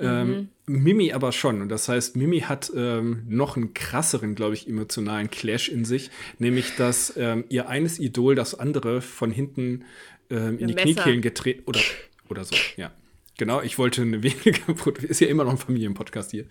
[0.00, 0.82] Ähm, mhm.
[0.82, 1.62] Mimi aber schon.
[1.62, 6.10] Und das heißt, Mimi hat ähm, noch einen krasseren, glaube ich, emotionalen Clash in sich.
[6.38, 9.84] Nämlich, dass ähm, ihr eines Idol das andere von hinten
[10.30, 10.84] ähm, in die Messer.
[10.84, 11.80] Kniekehlen getreten oder,
[12.28, 12.92] oder so, ja.
[13.38, 14.74] Genau, ich wollte eine weniger,
[15.08, 16.44] ist ja immer noch ein Familienpodcast hier,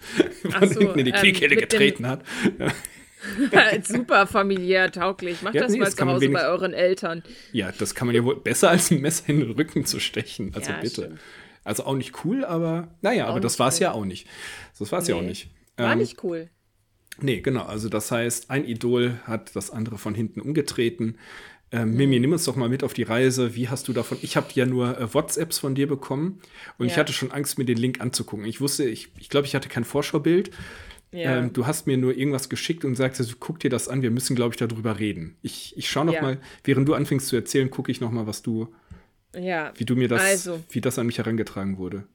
[0.50, 2.24] von so, hinten in die ähm, Kniekehle getreten hat.
[3.84, 5.42] Super familiär tauglich.
[5.42, 7.22] Macht ja, das nee, mal das zu Hause bei euren Eltern.
[7.52, 10.52] Ja, das kann man ja wohl besser als ein Messer in den Rücken zu stechen.
[10.56, 11.02] Also ja, bitte.
[11.02, 11.20] Stimmt.
[11.70, 13.82] Also auch nicht cool, aber naja, auch aber das war es cool.
[13.82, 14.28] ja auch nicht.
[14.80, 15.14] Das war es nee.
[15.14, 15.52] ja auch nicht.
[15.78, 16.50] War ähm, nicht cool.
[17.22, 17.62] Nee, genau.
[17.62, 21.18] Also das heißt, ein Idol hat das andere von hinten umgetreten.
[21.72, 23.56] Ähm, Mimi, nimm uns doch mal mit auf die Reise.
[23.56, 24.18] Wie hast du davon?
[24.24, 26.42] Ich habe ja nur äh, WhatsApps von dir bekommen
[26.80, 26.94] und ja.
[26.94, 28.46] ich hatte schon Angst, mir den Link anzugucken.
[28.46, 30.50] Ich wusste, ich, ich glaube, ich hatte kein Vorschaubild.
[31.12, 31.38] Ja.
[31.38, 34.10] Ähm, du hast mir nur irgendwas geschickt und sagst, also, guck dir das an, wir
[34.12, 35.38] müssen, glaube ich, darüber reden.
[35.44, 36.22] Ich, ich schaue noch ja.
[36.24, 38.74] mal, während du anfängst zu erzählen, gucke ich noch mal, was du,
[39.36, 39.74] ja.
[39.76, 40.64] wie du mir das, also.
[40.70, 42.06] wie das an mich herangetragen wurde.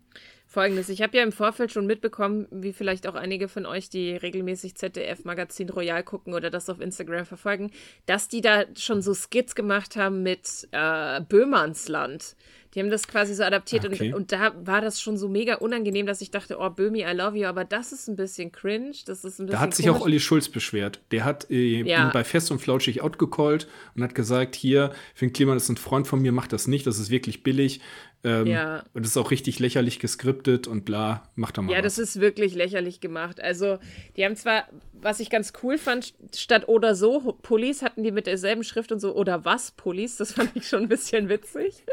[0.47, 4.13] Folgendes, ich habe ja im Vorfeld schon mitbekommen, wie vielleicht auch einige von euch, die
[4.13, 7.73] regelmäßig ZDF-Magazin Royal gucken oder das auf Instagram verfolgen,
[8.07, 12.37] dass die da schon so Skits gemacht haben mit äh, Böhmernsland.
[12.75, 14.09] Die haben das quasi so adaptiert okay.
[14.09, 17.13] und, und da war das schon so mega unangenehm, dass ich dachte, oh, Böhmi, I
[17.15, 18.93] love you, aber das ist ein bisschen cringe.
[19.07, 20.01] Das ist ein bisschen da hat sich komisch.
[20.01, 21.01] auch Olli Schulz beschwert.
[21.11, 22.07] Der hat äh, ja.
[22.07, 26.07] ihn bei Fest und Flauschig outgecallt und hat gesagt, hier, Finn Kliman ist ein Freund
[26.09, 27.81] von mir, macht das nicht, das ist wirklich billig.
[28.25, 28.83] Ähm, ja.
[28.95, 31.97] Und das ist auch richtig lächerlich geskriptet und bla, macht da mal Ja, was.
[31.97, 33.39] das ist wirklich lächerlich gemacht.
[33.39, 33.79] Also,
[34.17, 38.27] die haben zwar, was ich ganz cool fand, statt oder so Pullis hatten die mit
[38.27, 41.85] derselben Schrift und so oder was Pullis, das fand ich schon ein bisschen witzig.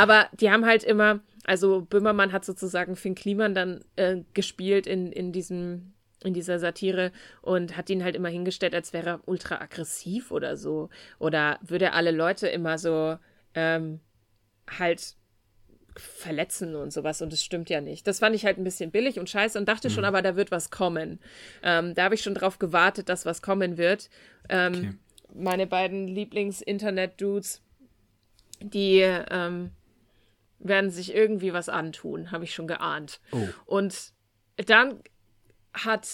[0.00, 5.12] Aber die haben halt immer, also Böhmermann hat sozusagen Finn Kliman dann äh, gespielt in,
[5.12, 5.92] in diesem
[6.22, 10.58] in dieser Satire und hat ihn halt immer hingestellt, als wäre er ultra aggressiv oder
[10.58, 10.90] so.
[11.18, 13.16] Oder würde alle Leute immer so
[13.54, 14.00] ähm,
[14.78, 15.14] halt
[15.96, 18.06] verletzen und sowas und es stimmt ja nicht.
[18.06, 19.92] Das fand ich halt ein bisschen billig und scheiße und dachte mhm.
[19.92, 21.20] schon, aber da wird was kommen.
[21.62, 24.08] Ähm, da habe ich schon drauf gewartet, dass was kommen wird.
[24.48, 24.92] Ähm, okay.
[25.32, 27.62] Meine beiden Lieblings-Internet-Dudes,
[28.60, 29.70] die ähm,
[30.60, 33.20] werden sich irgendwie was antun, habe ich schon geahnt.
[33.32, 33.48] Oh.
[33.66, 34.12] Und
[34.66, 35.00] dann
[35.72, 36.06] hat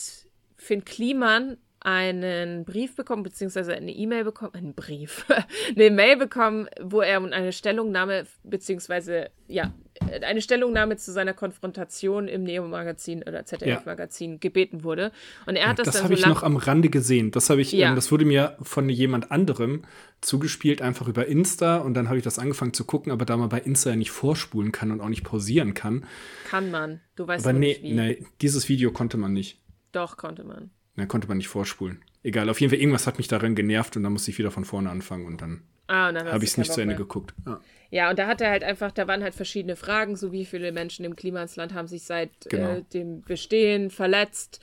[0.56, 5.24] Finn Kliman einen Brief bekommen, beziehungsweise eine E-Mail bekommen, einen Brief,
[5.76, 12.26] eine Mail bekommen, wo er um eine Stellungnahme, beziehungsweise, ja, eine Stellungnahme zu seiner Konfrontation
[12.26, 14.38] im Neo-Magazin oder ZDF-Magazin ja.
[14.38, 15.12] gebeten wurde.
[15.46, 17.30] Und er hat das, das dann habe so ich noch am Rande gesehen.
[17.30, 17.90] Das habe ich, ja.
[17.90, 19.82] ähm, das wurde mir von jemand anderem
[20.20, 21.76] zugespielt, einfach über Insta.
[21.76, 24.10] Und dann habe ich das angefangen zu gucken, aber da man bei Insta ja nicht
[24.10, 26.04] vorspulen kann und auch nicht pausieren kann.
[26.48, 27.00] Kann man.
[27.14, 27.92] Du weißt aber nee, wie.
[27.92, 29.60] nee, dieses Video konnte man nicht.
[29.92, 30.70] Doch, konnte man.
[30.96, 32.02] Dann konnte man nicht vorspulen.
[32.22, 34.64] Egal, auf jeden Fall, irgendwas hat mich daran genervt und dann musste ich wieder von
[34.64, 36.98] vorne anfangen und dann, ah, dann habe ich es nicht zu Ende mehr.
[36.98, 37.34] geguckt.
[37.46, 37.60] Ja.
[37.90, 38.10] ja.
[38.10, 41.04] und da hat er halt einfach, da waren halt verschiedene Fragen, so wie viele Menschen
[41.04, 42.76] im Klimasland haben sich seit genau.
[42.76, 44.60] äh, dem Bestehen verletzt,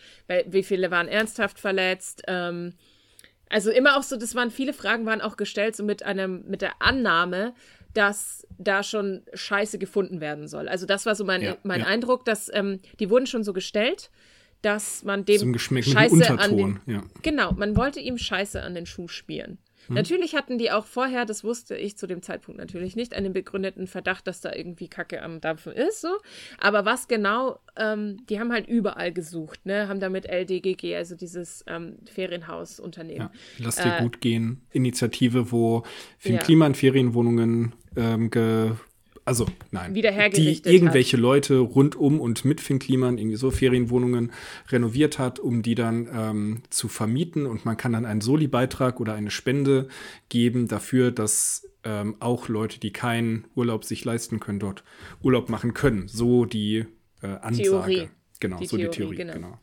[0.47, 2.23] wie viele waren ernsthaft verletzt.
[2.27, 2.73] Ähm,
[3.49, 6.61] also immer auch so, das waren viele Fragen, waren auch gestellt, so mit einem, mit
[6.61, 7.53] der Annahme,
[7.93, 10.67] dass da schon Scheiße gefunden werden soll.
[10.67, 11.85] Also das war so mein, ja, mein ja.
[11.85, 14.09] Eindruck, dass ähm, die wurden schon so gestellt
[14.63, 17.03] dass man dem Scheiße an den, ja.
[17.21, 19.59] Genau, man wollte ihm Scheiße an den Schuh spielen.
[19.87, 19.95] Hm.
[19.95, 23.87] Natürlich hatten die auch vorher, das wusste ich zu dem Zeitpunkt natürlich nicht, einen begründeten
[23.87, 26.07] Verdacht, dass da irgendwie Kacke am Dampfen ist, so.
[26.57, 31.65] Aber was genau, ähm, die haben halt überall gesucht, ne, haben damit LDGG, also dieses
[31.67, 33.29] ähm, Ferienhausunternehmen.
[33.57, 35.83] Ja, Lass dir äh, gut gehen, Initiative, wo
[36.17, 36.39] für ja.
[36.39, 38.71] Klima in Ferienwohnungen ähm, ge
[39.25, 41.21] also nein, die irgendwelche hat.
[41.21, 44.31] Leute rundum und mit Finn Kliman irgendwie so Ferienwohnungen
[44.69, 49.13] renoviert hat, um die dann ähm, zu vermieten und man kann dann einen Soli-Beitrag oder
[49.13, 49.87] eine Spende
[50.29, 54.83] geben dafür, dass ähm, auch Leute, die keinen Urlaub sich leisten können, dort
[55.21, 56.07] Urlaub machen können.
[56.07, 56.85] So die
[57.21, 57.63] äh, Ansage.
[57.63, 58.09] Theorie.
[58.39, 59.33] Genau, die so Theorie, die Theorie, genau.
[59.33, 59.59] genau.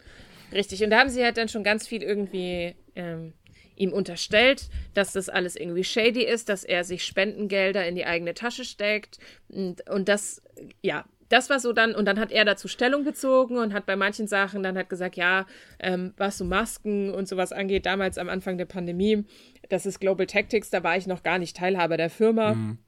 [0.53, 3.35] Richtig, und da haben sie halt dann schon ganz viel irgendwie ähm,
[3.81, 8.35] ihm unterstellt, dass das alles irgendwie shady ist, dass er sich Spendengelder in die eigene
[8.35, 9.18] Tasche steckt
[9.49, 10.43] und, und das,
[10.83, 13.97] ja, das war so dann, und dann hat er dazu Stellung bezogen und hat bei
[13.97, 15.47] manchen Sachen dann hat gesagt, ja,
[15.78, 19.24] ähm, was so Masken und sowas angeht, damals am Anfang der Pandemie,
[19.68, 22.55] das ist Global Tactics, da war ich noch gar nicht Teilhaber der Firma.
[22.55, 22.78] Mhm.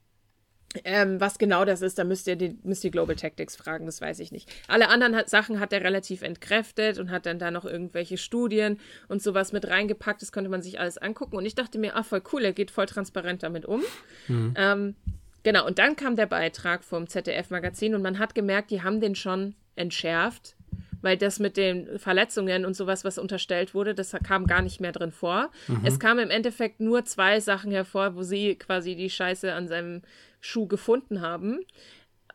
[0.85, 4.01] Ähm, was genau das ist, da müsst ihr, die, müsst ihr Global Tactics fragen, das
[4.01, 4.51] weiß ich nicht.
[4.69, 8.79] Alle anderen hat, Sachen hat er relativ entkräftet und hat dann da noch irgendwelche Studien
[9.09, 10.23] und sowas mit reingepackt.
[10.23, 11.37] Das konnte man sich alles angucken.
[11.37, 13.83] Und ich dachte mir, ah, voll cool, er geht voll transparent damit um.
[14.29, 14.55] Mhm.
[14.57, 14.95] Ähm,
[15.43, 19.15] genau, und dann kam der Beitrag vom ZDF-Magazin und man hat gemerkt, die haben den
[19.15, 20.57] schon entschärft
[21.03, 24.93] weil das mit den Verletzungen und sowas, was unterstellt wurde, das kam gar nicht mehr
[24.93, 25.51] drin vor.
[25.69, 25.81] Mhm.
[25.85, 30.03] Es kamen im Endeffekt nur zwei Sachen hervor, wo sie quasi die Scheiße an seinem
[30.41, 31.61] Schuh gefunden haben.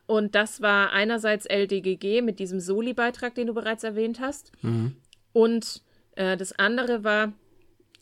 [0.06, 4.52] Und das war einerseits LDGG mit diesem Soli-Beitrag, den du bereits erwähnt hast.
[4.62, 4.96] Mhm.
[5.32, 5.82] Und
[6.16, 7.32] äh, das andere war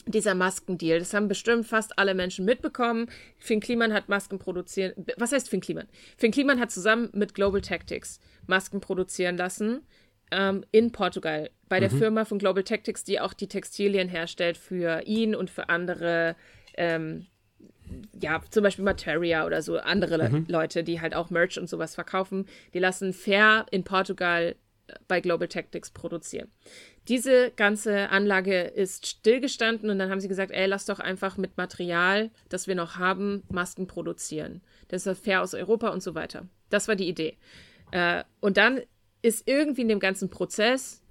[0.07, 1.01] dieser Maskendeal.
[1.01, 3.11] Das haben bestimmt fast alle Menschen mitbekommen.
[3.39, 4.93] Finn Kliman hat Masken produzieren.
[5.17, 5.89] Was heißt Finn Kliman?
[6.17, 9.83] Finn Kliman hat zusammen mit Global Tactics Masken produzieren lassen
[10.31, 11.99] ähm, in Portugal bei der mhm.
[11.99, 16.37] Firma von Global Tactics, die auch die Textilien herstellt für ihn und für andere.
[16.77, 17.27] Ähm,
[18.21, 20.47] ja, zum Beispiel Materia oder so andere mhm.
[20.49, 24.57] Leute, die halt auch Merch und sowas verkaufen, die lassen fair in Portugal
[25.09, 26.49] bei Global Tactics produzieren.
[27.09, 31.57] Diese ganze Anlage ist stillgestanden und dann haben sie gesagt, ey, lass doch einfach mit
[31.57, 34.63] Material, das wir noch haben, Masken produzieren.
[34.89, 36.47] Das ist fair aus Europa und so weiter.
[36.71, 37.37] Das war die Idee.
[37.93, 38.81] Äh, und dann
[39.27, 41.03] ist irgendwie in dem ganzen Prozess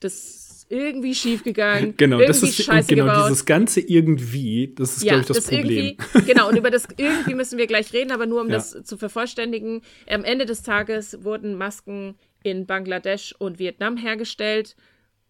[0.00, 1.94] das irgendwie schiefgegangen.
[1.96, 3.24] Genau, irgendwie das ist Scheiße genau gebaut.
[3.26, 5.96] dieses ganze irgendwie, das ist ja, glaube ich das, das Problem.
[6.26, 8.56] genau, und über das irgendwie müssen wir gleich reden, aber nur um ja.
[8.56, 9.82] das zu vervollständigen.
[10.08, 14.76] Am Ende des Tages wurden Masken in Bangladesch und Vietnam hergestellt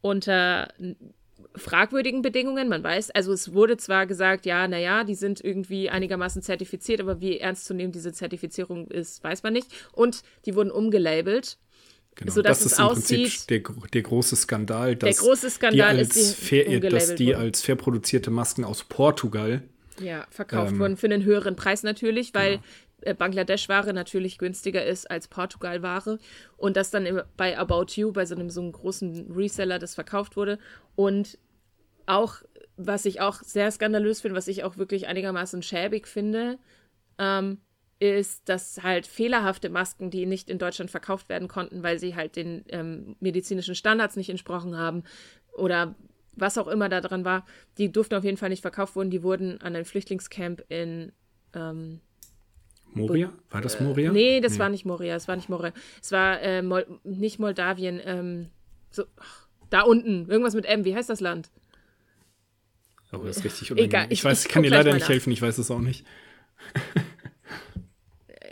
[0.00, 0.68] unter
[1.54, 2.68] fragwürdigen Bedingungen.
[2.68, 7.20] Man weiß, also es wurde zwar gesagt, ja, naja, die sind irgendwie einigermaßen zertifiziert, aber
[7.20, 9.68] wie ernst zu nehmen diese Zertifizierung ist, weiß man nicht.
[9.92, 11.58] Und die wurden umgelabelt.
[12.14, 15.94] Genau, sodass das ist es im aussieht, Prinzip der, der große Skandal, dass große Skandal
[15.94, 19.62] die als fair, dass die als fair produzierte Masken aus Portugal
[19.98, 22.62] ja, verkauft ähm, wurden für einen höheren Preis natürlich, weil genau.
[23.02, 26.18] Äh, Bangladesch-Ware natürlich günstiger ist als Portugal-Ware
[26.56, 30.36] und das dann bei About You, bei so einem so einem großen Reseller, das verkauft
[30.36, 30.58] wurde.
[30.94, 31.38] Und
[32.06, 32.36] auch,
[32.76, 36.58] was ich auch sehr skandalös finde, was ich auch wirklich einigermaßen schäbig finde,
[37.18, 37.58] ähm,
[38.02, 42.34] ist, dass halt fehlerhafte Masken, die nicht in Deutschland verkauft werden konnten, weil sie halt
[42.34, 45.04] den ähm, medizinischen Standards nicht entsprochen haben
[45.56, 45.94] oder
[46.34, 47.46] was auch immer da dran war,
[47.78, 49.10] die durften auf jeden Fall nicht verkauft werden.
[49.10, 51.12] Die wurden an ein Flüchtlingscamp in
[51.54, 52.00] ähm,
[52.92, 53.32] Moria?
[53.50, 54.10] War das Moria?
[54.10, 54.58] Äh, nee, das nee.
[54.58, 55.14] war nicht Moria.
[55.14, 55.72] Es war nicht Moria.
[56.02, 58.00] Es war äh, Mol nicht Moldawien.
[58.04, 58.48] Ähm,
[58.90, 60.28] so, ach, da unten.
[60.28, 60.84] Irgendwas mit M.
[60.84, 61.50] Wie heißt das Land?
[63.12, 63.90] Oh, das ist richtig unangenehm.
[63.90, 65.10] Egal, ich, ich weiß, ich kann dir leider nicht nach.
[65.10, 65.32] helfen.
[65.32, 66.04] Ich weiß es auch nicht.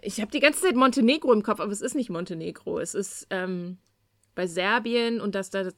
[0.03, 2.79] Ich habe die ganze Zeit Montenegro im Kopf, aber es ist nicht Montenegro.
[2.79, 3.79] Es ist ähm,
[4.35, 5.69] bei Serbien und das da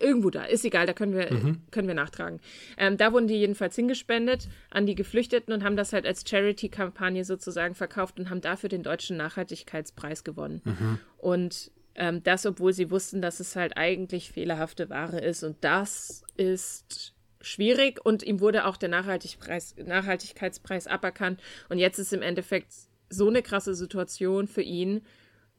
[0.00, 1.62] irgendwo da, ist egal, da können wir, mhm.
[1.70, 2.40] können wir nachtragen.
[2.76, 7.24] Ähm, da wurden die jedenfalls hingespendet an die Geflüchteten und haben das halt als Charity-Kampagne
[7.24, 10.62] sozusagen verkauft und haben dafür den deutschen Nachhaltigkeitspreis gewonnen.
[10.64, 10.98] Mhm.
[11.18, 15.42] Und ähm, das, obwohl sie wussten, dass es halt eigentlich fehlerhafte Ware ist.
[15.42, 21.40] Und das ist schwierig und ihm wurde auch der Nachhaltigkeitspreis aberkannt.
[21.68, 22.72] Und jetzt ist im Endeffekt
[23.10, 25.02] so eine krasse Situation für ihn,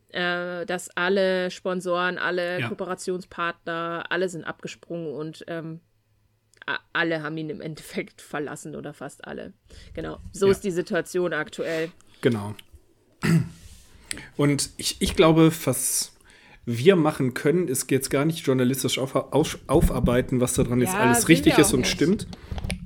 [0.09, 2.67] äh, dass alle Sponsoren, alle ja.
[2.67, 5.81] Kooperationspartner, alle sind abgesprungen und ähm,
[6.93, 9.53] alle haben ihn im Endeffekt verlassen oder fast alle.
[9.93, 10.51] Genau, so ja.
[10.51, 11.91] ist die Situation aktuell.
[12.21, 12.55] Genau.
[14.37, 16.13] Und ich, ich glaube, was
[16.65, 20.95] wir machen können, ist jetzt gar nicht journalistisch auf, auf, aufarbeiten, was daran ja, jetzt
[20.95, 21.91] alles richtig ist und nicht.
[21.91, 22.27] stimmt.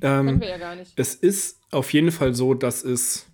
[0.00, 0.92] Ähm, können wir ja gar nicht.
[0.96, 3.26] Es ist auf jeden Fall so, dass es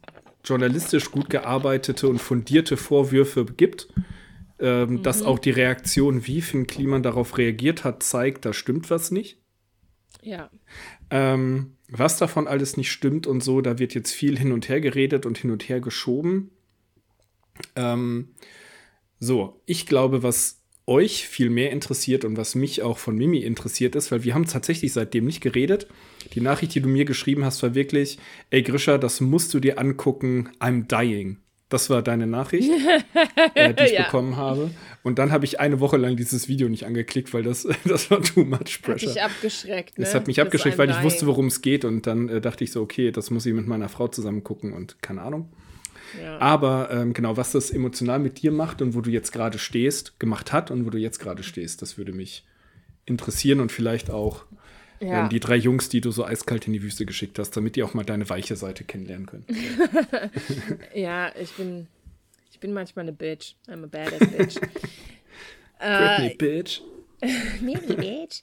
[0.44, 3.88] journalistisch gut gearbeitete und fundierte Vorwürfe gibt.
[4.58, 5.02] Ähm, mhm.
[5.02, 9.38] Dass auch die Reaktion, wie Finn Kliman darauf reagiert hat, zeigt, da stimmt was nicht.
[10.22, 10.50] Ja.
[11.10, 14.80] Ähm, was davon alles nicht stimmt und so, da wird jetzt viel hin und her
[14.80, 16.50] geredet und hin und her geschoben.
[17.76, 18.28] Ähm,
[19.18, 20.61] so, ich glaube, was
[20.92, 24.46] euch viel mehr interessiert und was mich auch von Mimi interessiert ist, weil wir haben
[24.46, 25.86] tatsächlich seitdem nicht geredet.
[26.34, 28.18] Die Nachricht, die du mir geschrieben hast, war wirklich,
[28.50, 31.38] ey Grisha, das musst du dir angucken, I'm dying.
[31.70, 32.70] Das war deine Nachricht,
[33.54, 34.02] äh, die ich ja.
[34.02, 34.70] bekommen habe.
[35.02, 38.22] Und dann habe ich eine Woche lang dieses Video nicht angeklickt, weil das, das war
[38.22, 39.08] too much pressure.
[39.08, 40.04] Hat dich abgeschreckt, ne?
[40.04, 41.86] Es hat mich das abgeschreckt, weil ich wusste, worum es geht.
[41.86, 44.74] Und dann äh, dachte ich so, okay, das muss ich mit meiner Frau zusammen gucken
[44.74, 45.50] und keine Ahnung.
[46.38, 50.18] Aber ähm, genau, was das emotional mit dir macht und wo du jetzt gerade stehst,
[50.20, 52.44] gemacht hat und wo du jetzt gerade stehst, das würde mich
[53.06, 54.44] interessieren und vielleicht auch
[55.00, 55.24] ja.
[55.24, 57.82] ähm, die drei Jungs, die du so eiskalt in die Wüste geschickt hast, damit die
[57.82, 59.46] auch mal deine weiche Seite kennenlernen können.
[60.94, 61.86] ja, ich bin,
[62.50, 63.54] ich bin manchmal eine Bitch.
[63.68, 64.60] I'm a badass Bitch.
[65.78, 66.80] Britney, äh, Bitch.
[67.20, 68.42] Britney, Bitch.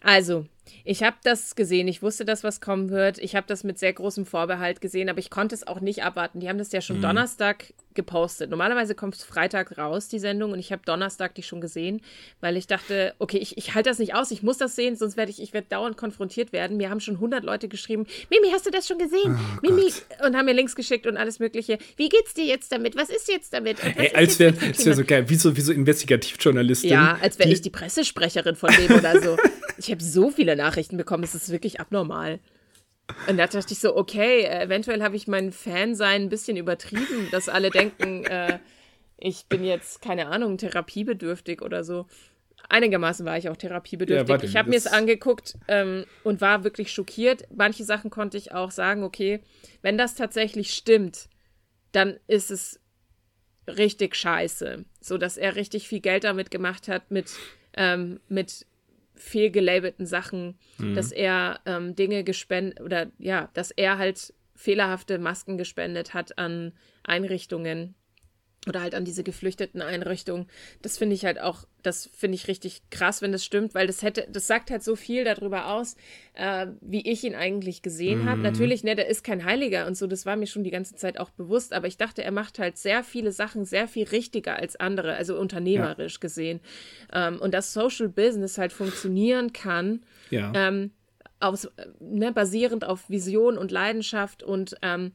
[0.00, 0.46] Also,
[0.84, 1.88] Ich habe das gesehen.
[1.88, 3.18] Ich wusste, dass was kommen wird.
[3.18, 6.40] Ich habe das mit sehr großem Vorbehalt gesehen, aber ich konnte es auch nicht abwarten.
[6.40, 7.02] Die haben das ja schon mhm.
[7.02, 8.50] Donnerstag gepostet.
[8.50, 12.00] Normalerweise kommt es Freitag raus, die Sendung, und ich habe Donnerstag die schon gesehen,
[12.40, 15.16] weil ich dachte, okay, ich, ich halte das nicht aus, ich muss das sehen, sonst
[15.16, 16.76] werde ich, ich werde dauernd konfrontiert werden.
[16.76, 19.36] Mir haben schon 100 Leute geschrieben, Mimi, hast du das schon gesehen?
[19.36, 20.26] Oh, Mimi, Gott.
[20.26, 21.78] und haben mir Links geschickt und alles mögliche.
[21.96, 22.96] Wie geht's dir jetzt damit?
[22.96, 23.78] Was ist jetzt damit?
[23.96, 26.90] Ey, als wäre wär so geil, wie so, wie so Investigativjournalistin.
[26.90, 29.36] Ja, als wäre ich die Pressesprecherin von dem oder so.
[29.78, 32.40] Ich habe so viele Nachrichten bekommen, es ist wirklich abnormal.
[33.28, 37.48] Und da dachte ich so, okay, eventuell habe ich mein Fansein ein bisschen übertrieben, dass
[37.48, 38.58] alle denken, äh,
[39.18, 42.06] ich bin jetzt, keine Ahnung, therapiebedürftig oder so.
[42.68, 44.28] Einigermaßen war ich auch therapiebedürftig.
[44.28, 47.44] Ja, ich habe mir es angeguckt ähm, und war wirklich schockiert.
[47.54, 49.40] Manche Sachen konnte ich auch sagen, okay,
[49.82, 51.28] wenn das tatsächlich stimmt,
[51.90, 52.80] dann ist es
[53.66, 54.84] richtig scheiße.
[55.00, 57.30] So dass er richtig viel Geld damit gemacht hat, mit,
[57.76, 58.66] ähm, mit
[59.14, 60.94] fehlgelabelten Sachen, mhm.
[60.94, 66.72] dass er ähm, Dinge gespendet oder ja, dass er halt fehlerhafte Masken gespendet hat an
[67.02, 67.94] Einrichtungen
[68.68, 70.46] oder halt an diese geflüchteten Einrichtungen.
[70.82, 74.02] Das finde ich halt auch, das finde ich richtig krass, wenn das stimmt, weil das
[74.02, 75.96] hätte, das sagt halt so viel darüber aus,
[76.34, 78.28] äh, wie ich ihn eigentlich gesehen mhm.
[78.28, 78.40] habe.
[78.40, 81.18] Natürlich, ne, der ist kein Heiliger und so, das war mir schon die ganze Zeit
[81.18, 84.76] auch bewusst, aber ich dachte, er macht halt sehr viele Sachen sehr viel richtiger als
[84.76, 86.20] andere, also unternehmerisch ja.
[86.20, 86.60] gesehen.
[87.12, 90.52] Ähm, und dass Social Business halt funktionieren kann, ja.
[90.54, 90.92] ähm,
[91.40, 91.68] aus,
[92.00, 95.12] ne, basierend auf Vision und Leidenschaft und ähm,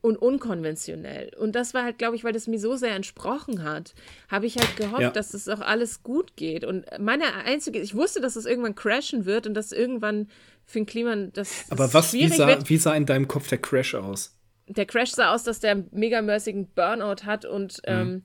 [0.00, 1.34] und unkonventionell.
[1.36, 3.94] Und das war halt, glaube ich, weil das mir so sehr entsprochen hat,
[4.28, 5.10] habe ich halt gehofft, ja.
[5.10, 6.64] dass das auch alles gut geht.
[6.64, 10.28] Und meine einzige, ich wusste, dass es das irgendwann crashen wird und dass irgendwann
[10.64, 11.64] für den Klima das.
[11.70, 12.68] Aber was, wie sah, wird.
[12.68, 14.36] wie sah in deinem Kopf der Crash aus?
[14.68, 17.92] Der Crash sah aus, dass der einen megamäßigen Burnout hat und, mhm.
[17.92, 18.22] ähm,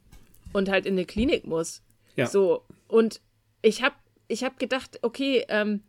[0.52, 1.82] und halt in eine Klinik muss.
[2.16, 2.28] Ja.
[2.28, 2.66] So.
[2.88, 3.22] Und
[3.62, 3.96] ich habe
[4.28, 5.84] ich hab gedacht, okay, ähm,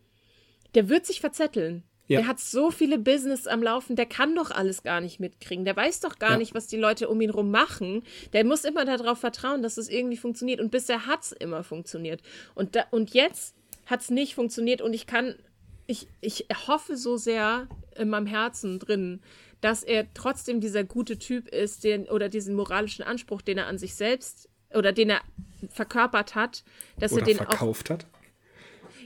[0.74, 1.82] der wird sich verzetteln.
[2.06, 2.20] Ja.
[2.20, 5.64] Der hat so viele Business am Laufen, der kann doch alles gar nicht mitkriegen.
[5.64, 6.36] Der weiß doch gar ja.
[6.36, 8.02] nicht, was die Leute um ihn rum machen.
[8.32, 10.60] Der muss immer darauf vertrauen, dass es irgendwie funktioniert.
[10.60, 12.20] Und bisher hat es immer funktioniert.
[12.54, 13.54] Und, da, und jetzt
[13.86, 14.82] hat es nicht funktioniert.
[14.82, 15.34] Und ich kann,
[15.86, 19.20] ich, ich hoffe so sehr in meinem Herzen drin,
[19.62, 23.78] dass er trotzdem dieser gute Typ ist, den, oder diesen moralischen Anspruch, den er an
[23.78, 25.22] sich selbst oder den er
[25.70, 26.64] verkörpert hat,
[26.98, 28.06] dass oder er den verkauft auch, hat.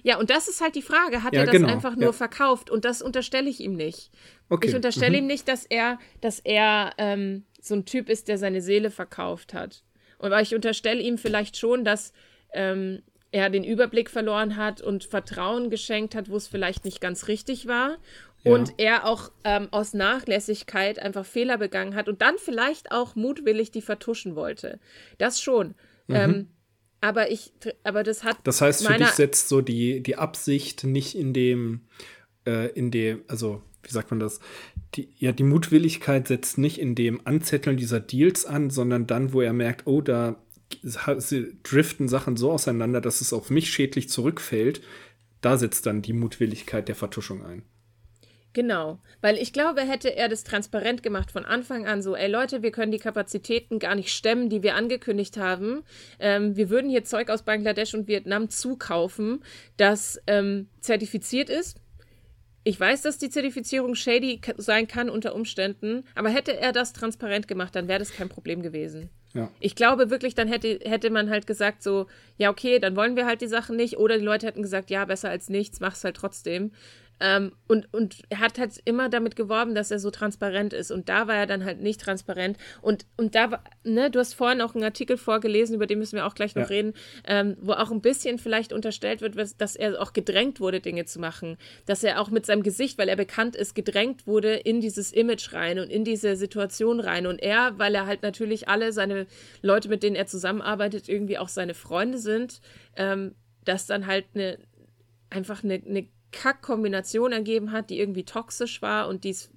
[0.03, 1.23] Ja, und das ist halt die Frage.
[1.23, 1.69] Hat ja, er das genau.
[1.69, 2.13] einfach nur ja.
[2.13, 2.71] verkauft?
[2.71, 4.11] Und das unterstelle ich ihm nicht.
[4.49, 4.69] Okay.
[4.69, 5.25] Ich unterstelle mhm.
[5.25, 9.55] ihm nicht, dass er, dass er ähm, so ein Typ ist, der seine Seele verkauft
[9.55, 9.83] hat.
[10.19, 12.13] Und ich unterstelle ihm vielleicht schon, dass
[12.53, 17.29] ähm, er den Überblick verloren hat und Vertrauen geschenkt hat, wo es vielleicht nicht ganz
[17.29, 17.99] richtig war.
[18.45, 18.53] Ja.
[18.53, 23.71] Und er auch ähm, aus Nachlässigkeit einfach Fehler begangen hat und dann vielleicht auch mutwillig
[23.71, 24.79] die vertuschen wollte.
[25.19, 25.75] Das schon.
[26.07, 26.15] Mhm.
[26.17, 26.49] Ähm,
[27.01, 27.53] aber ich,
[27.85, 28.39] aber das hat.
[28.45, 31.83] Das heißt, für dich setzt so die, die Absicht nicht in dem,
[32.47, 34.41] äh, in dem, also, wie sagt man das?
[34.95, 39.41] Die, ja, die Mutwilligkeit setzt nicht in dem Anzetteln dieser Deals an, sondern dann, wo
[39.41, 40.37] er merkt, oh, da
[41.63, 44.83] driften Sachen so auseinander, dass es auf mich schädlich zurückfällt.
[45.41, 47.63] Da setzt dann die Mutwilligkeit der Vertuschung ein.
[48.55, 52.63] Genau, weil ich glaube, hätte er das transparent gemacht von Anfang an, so, ey Leute,
[52.63, 55.85] wir können die Kapazitäten gar nicht stemmen, die wir angekündigt haben.
[56.19, 59.45] Ähm, wir würden hier Zeug aus Bangladesch und Vietnam zukaufen,
[59.77, 61.79] das ähm, zertifiziert ist.
[62.65, 67.49] Ich weiß, dass die Zertifizierung shady sein kann unter Umständen, aber hätte er das transparent
[67.49, 69.11] gemacht, dann wäre das kein Problem gewesen.
[69.35, 69.51] Ja.
[69.61, 72.07] Ich glaube wirklich, dann hätte, hätte man halt gesagt, so,
[72.39, 73.99] ja, okay, dann wollen wir halt die Sachen nicht.
[73.99, 76.73] Oder die Leute hätten gesagt, ja, besser als nichts, mach's halt trotzdem.
[77.21, 80.91] Ähm, und, und er hat halt immer damit geworben, dass er so transparent ist.
[80.91, 82.57] Und da war er dann halt nicht transparent.
[82.81, 86.17] Und, und da war, ne, du hast vorhin auch einen Artikel vorgelesen, über den müssen
[86.17, 86.69] wir auch gleich noch ja.
[86.69, 86.95] reden,
[87.27, 91.19] ähm, wo auch ein bisschen vielleicht unterstellt wird, dass er auch gedrängt wurde, Dinge zu
[91.19, 91.57] machen.
[91.87, 95.53] Dass er auch mit seinem Gesicht, weil er bekannt ist, gedrängt wurde in dieses Image
[95.53, 97.27] rein und in diese Situation rein.
[97.27, 99.27] Und er, weil er halt natürlich alle seine
[99.63, 102.61] Leute, mit denen er zusammenarbeitet, irgendwie auch seine Freunde sind,
[102.97, 104.59] ähm, dass dann halt eine
[105.31, 109.51] einfach eine, eine Kack-Kombination ergeben hat, die irgendwie toxisch war und die's,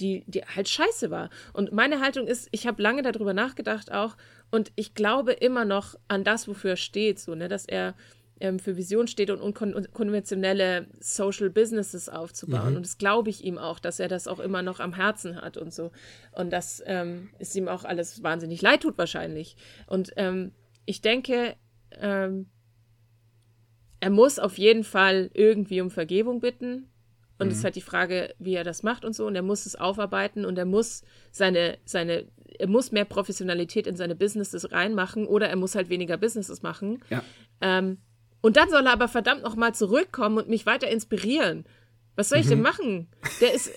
[0.00, 1.30] die, die halt scheiße war.
[1.52, 4.16] Und meine Haltung ist, ich habe lange darüber nachgedacht auch
[4.50, 7.94] und ich glaube immer noch an das, wofür er steht, so, ne, dass er
[8.40, 12.70] ähm, für Vision steht und unkonventionelle Social Businesses aufzubauen.
[12.70, 12.76] Mhm.
[12.76, 15.56] Und das glaube ich ihm auch, dass er das auch immer noch am Herzen hat
[15.56, 15.92] und so.
[16.32, 19.56] Und dass ähm, es ihm auch alles wahnsinnig leid tut, wahrscheinlich.
[19.86, 20.52] Und ähm,
[20.86, 21.54] ich denke,
[21.92, 22.48] ähm,
[24.00, 26.88] er muss auf jeden Fall irgendwie um Vergebung bitten.
[27.38, 27.58] Und es mhm.
[27.58, 29.26] ist halt die Frage, wie er das macht und so.
[29.26, 32.26] Und er muss es aufarbeiten und er muss seine, seine,
[32.58, 37.02] er muss mehr Professionalität in seine Businesses reinmachen oder er muss halt weniger Businesses machen.
[37.08, 37.22] Ja.
[37.60, 37.98] Ähm,
[38.42, 41.64] Und dann soll er aber verdammt nochmal zurückkommen und mich weiter inspirieren.
[42.16, 42.50] Was soll ich mhm.
[42.50, 43.08] denn machen?
[43.40, 43.70] Der ist,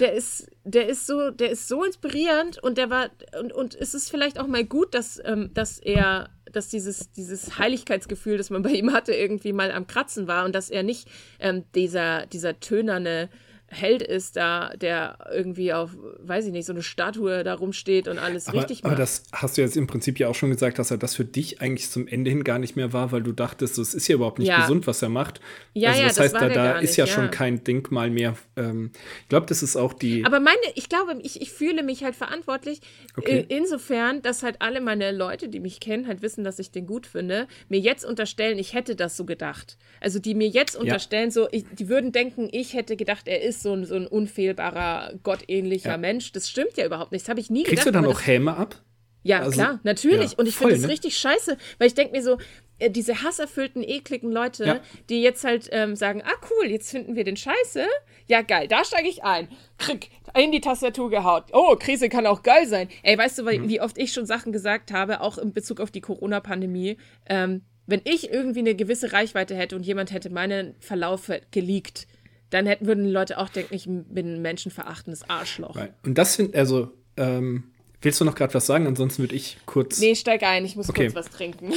[0.00, 3.10] der ist, der ist so, der ist so inspirierend und der war,
[3.40, 7.58] und, und es ist vielleicht auch mal gut, dass, ähm, dass er, dass dieses, dieses
[7.58, 11.08] Heiligkeitsgefühl, das man bei ihm hatte, irgendwie mal am Kratzen war und dass er nicht
[11.40, 13.28] ähm, dieser, dieser tönerne,
[13.68, 18.18] Held ist da, der irgendwie auf, weiß ich nicht, so eine Statue da rumsteht und
[18.18, 18.92] alles aber, richtig macht.
[18.92, 21.24] Aber das hast du jetzt im Prinzip ja auch schon gesagt, dass er das für
[21.24, 24.16] dich eigentlich zum Ende hin gar nicht mehr war, weil du dachtest, es ist ja
[24.16, 24.60] überhaupt nicht ja.
[24.60, 25.40] gesund, was er macht.
[25.72, 28.10] Ja, also das ja, heißt, das da, da ist nicht, ja, ja, schon kein Denkmal
[28.10, 28.36] mehr.
[28.56, 28.90] Ähm,
[29.22, 30.24] ich glaube, das ist auch die.
[30.24, 32.80] Aber meine, ich glaube, ich, ich fühle mich halt verantwortlich,
[33.16, 33.44] okay.
[33.48, 37.06] insofern, dass halt alle meine Leute, die mich kennen, halt wissen, dass ich den gut
[37.06, 39.78] finde, mir jetzt unterstellen, ich hätte das so gedacht.
[40.00, 43.53] Also die mir jetzt unterstellen, so, ich, die würden denken, ich hätte gedacht, er ist
[43.62, 45.98] so ein, so ein unfehlbarer, gottähnlicher ja.
[45.98, 46.32] Mensch.
[46.32, 47.24] Das stimmt ja überhaupt nicht.
[47.24, 48.04] Das habe ich nie Kriegst gedacht.
[48.04, 48.82] Kriegst du dann auch Häme ab?
[49.24, 50.32] Ja, also, klar, natürlich.
[50.32, 50.88] Ja, und ich finde das ne?
[50.88, 52.36] richtig scheiße, weil ich denke mir so,
[52.78, 54.80] äh, diese hasserfüllten, ekligen Leute, ja.
[55.08, 57.86] die jetzt halt ähm, sagen, ah cool, jetzt finden wir den scheiße.
[58.26, 59.48] Ja, geil, da steige ich ein.
[59.78, 61.44] Krieg, in die Tastatur gehaut.
[61.52, 62.88] Oh, Krise kann auch geil sein.
[63.02, 63.68] Ey, weißt du, mhm.
[63.68, 68.02] wie oft ich schon Sachen gesagt habe, auch in Bezug auf die Corona-Pandemie, ähm, wenn
[68.04, 72.06] ich irgendwie eine gewisse Reichweite hätte und jemand hätte meinen Verlauf geleakt,
[72.54, 75.76] dann hätten, würden Leute auch denken, ich bin ein menschenverachtendes Arschloch.
[76.04, 77.64] Und das sind, also, ähm,
[78.00, 78.86] willst du noch gerade was sagen?
[78.86, 79.98] Ansonsten würde ich kurz.
[79.98, 81.06] Nee, steig ein, ich muss okay.
[81.06, 81.72] kurz was trinken.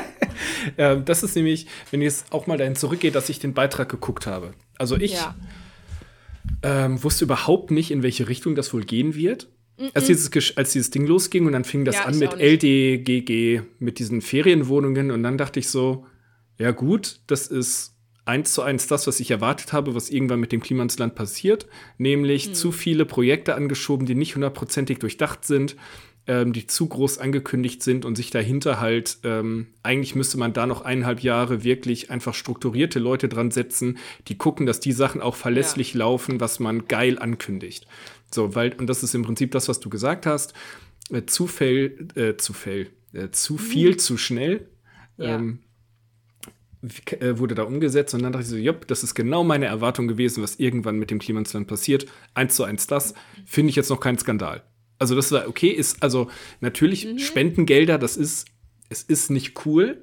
[0.76, 3.88] äh, das ist nämlich, wenn ich jetzt auch mal dahin zurückgehe, dass ich den Beitrag
[3.88, 4.52] geguckt habe.
[4.76, 5.34] Also ich ja.
[6.62, 9.48] ähm, wusste überhaupt nicht, in welche Richtung das wohl gehen wird.
[9.78, 9.90] Mm -mm.
[9.94, 13.98] Als, dieses, als dieses Ding losging und dann fing das ja, an mit LDGG, mit
[13.98, 16.06] diesen Ferienwohnungen und dann dachte ich so,
[16.58, 17.93] ja gut, das ist
[18.24, 21.14] eins zu eins das, was ich erwartet habe, was irgendwann mit dem Klima ins Land
[21.14, 21.66] passiert,
[21.98, 22.54] nämlich mhm.
[22.54, 25.76] zu viele Projekte angeschoben, die nicht hundertprozentig durchdacht sind,
[26.26, 30.66] ähm, die zu groß angekündigt sind und sich dahinter halt, ähm, eigentlich müsste man da
[30.66, 33.98] noch eineinhalb Jahre wirklich einfach strukturierte Leute dran setzen,
[34.28, 35.98] die gucken, dass die Sachen auch verlässlich ja.
[36.00, 37.86] laufen, was man geil ankündigt.
[38.30, 40.54] So, weil, und das ist im Prinzip das, was du gesagt hast,
[41.10, 43.98] äh, zu viel, äh, zu viel, äh, zu viel, mhm.
[43.98, 44.68] zu schnell.
[45.18, 45.36] Ja.
[45.36, 45.63] Ähm, äh,
[47.38, 50.42] wurde da umgesetzt und dann dachte ich so, jupp, das ist genau meine Erwartung gewesen,
[50.42, 52.06] was irgendwann mit dem Klimansland passiert.
[52.34, 53.14] Eins zu eins das,
[53.46, 54.62] finde ich jetzt noch kein Skandal.
[54.98, 56.30] Also das war okay, ist also
[56.60, 57.18] natürlich mhm.
[57.18, 58.46] Spendengelder, das ist,
[58.88, 60.02] es ist nicht cool.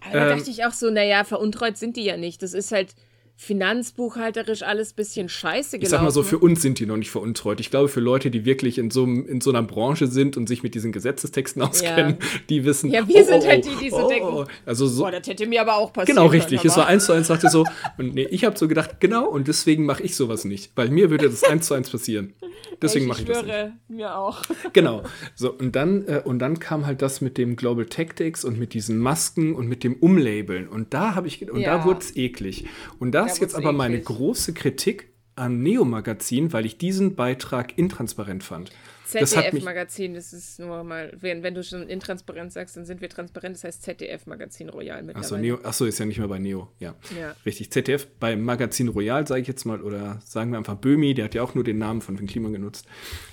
[0.00, 2.42] Aber da ähm, dachte ich auch so, naja, veruntreut sind die ja nicht.
[2.42, 2.94] Das ist halt,
[3.40, 5.84] finanzbuchhalterisch alles bisschen scheiße gelaufen.
[5.84, 7.60] Ich sag mal so, für uns sind die noch nicht veruntreut.
[7.60, 10.64] Ich glaube, für Leute, die wirklich in so, in so einer Branche sind und sich
[10.64, 12.26] mit diesen Gesetzestexten auskennen, ja.
[12.48, 12.90] die wissen.
[12.90, 14.28] Ja, wir oh, sind halt oh, die, die so oh, denken.
[14.28, 14.44] Oh.
[14.66, 16.16] Also so, Boah, das hätte mir aber auch passiert.
[16.16, 16.64] Genau, richtig.
[16.64, 17.64] Es war eins zu eins, sagte so.
[17.96, 20.72] Und nee, ich habe so gedacht, genau, und deswegen mache ich sowas nicht.
[20.74, 22.34] Weil mir würde das eins zu eins passieren.
[22.82, 23.72] Deswegen mache ich das nicht.
[23.86, 24.42] mir auch.
[24.72, 25.04] Genau.
[25.36, 28.74] So, und dann, äh, und dann kam halt das mit dem Global Tactics und mit
[28.74, 30.68] diesen Masken und mit dem Umlabeln.
[30.68, 31.78] Und da habe ich, und ja.
[31.78, 32.66] da wurde es eklig.
[32.98, 33.78] Und da ist jetzt aber eklig.
[33.78, 38.72] meine große Kritik an Neo Magazin, weil ich diesen Beitrag intransparent fand.
[39.08, 43.08] ZDF-Magazin, das, das, ist nur mal, wenn, wenn du schon intransparent sagst, dann sind wir
[43.08, 45.24] transparent, das heißt ZDF-Magazin Royal mittlerweile.
[45.24, 46.94] Achso, Neo, achso, ist ja nicht mehr bei Neo, ja.
[47.18, 47.34] ja.
[47.46, 51.26] Richtig, ZDF bei Magazin Royal, sage ich jetzt mal, oder sagen wir einfach Böhmi, der
[51.26, 52.86] hat ja auch nur den Namen von Finn Kliman genutzt.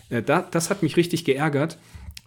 [0.10, 1.78] Äh, da, das hat mich richtig geärgert,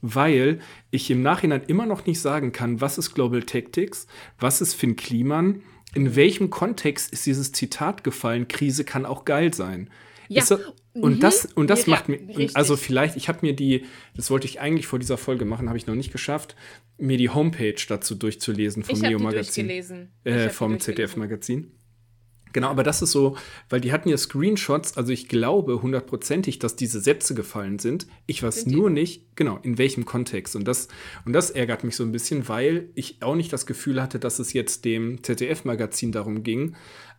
[0.02, 0.60] weil
[0.90, 4.06] ich im Nachhinein immer noch nicht sagen kann, was ist Global Tactics,
[4.38, 5.62] was ist Finn Kliman,
[5.94, 9.90] in welchem Kontext ist dieses Zitat gefallen, Krise kann auch geil sein.
[10.28, 10.40] Ja.
[10.40, 10.60] Das,
[10.92, 11.20] und mhm.
[11.20, 12.56] das, und das ja, macht mir, richtig.
[12.56, 15.78] also vielleicht, ich habe mir die, das wollte ich eigentlich vor dieser Folge machen, habe
[15.78, 16.54] ich noch nicht geschafft,
[16.98, 19.70] mir die Homepage dazu durchzulesen vom Neo Magazin.
[20.24, 21.72] Äh, vom ZDF Magazin.
[22.52, 23.36] Genau, aber das ist so,
[23.68, 28.06] weil die hatten ja Screenshots, also ich glaube hundertprozentig, dass diese Sätze gefallen sind.
[28.26, 30.56] Ich weiß sind nur nicht, genau, in welchem Kontext.
[30.56, 30.88] Und das,
[31.24, 34.38] und das ärgert mich so ein bisschen, weil ich auch nicht das Gefühl hatte, dass
[34.38, 36.76] es jetzt dem ZDF-Magazin darum ging,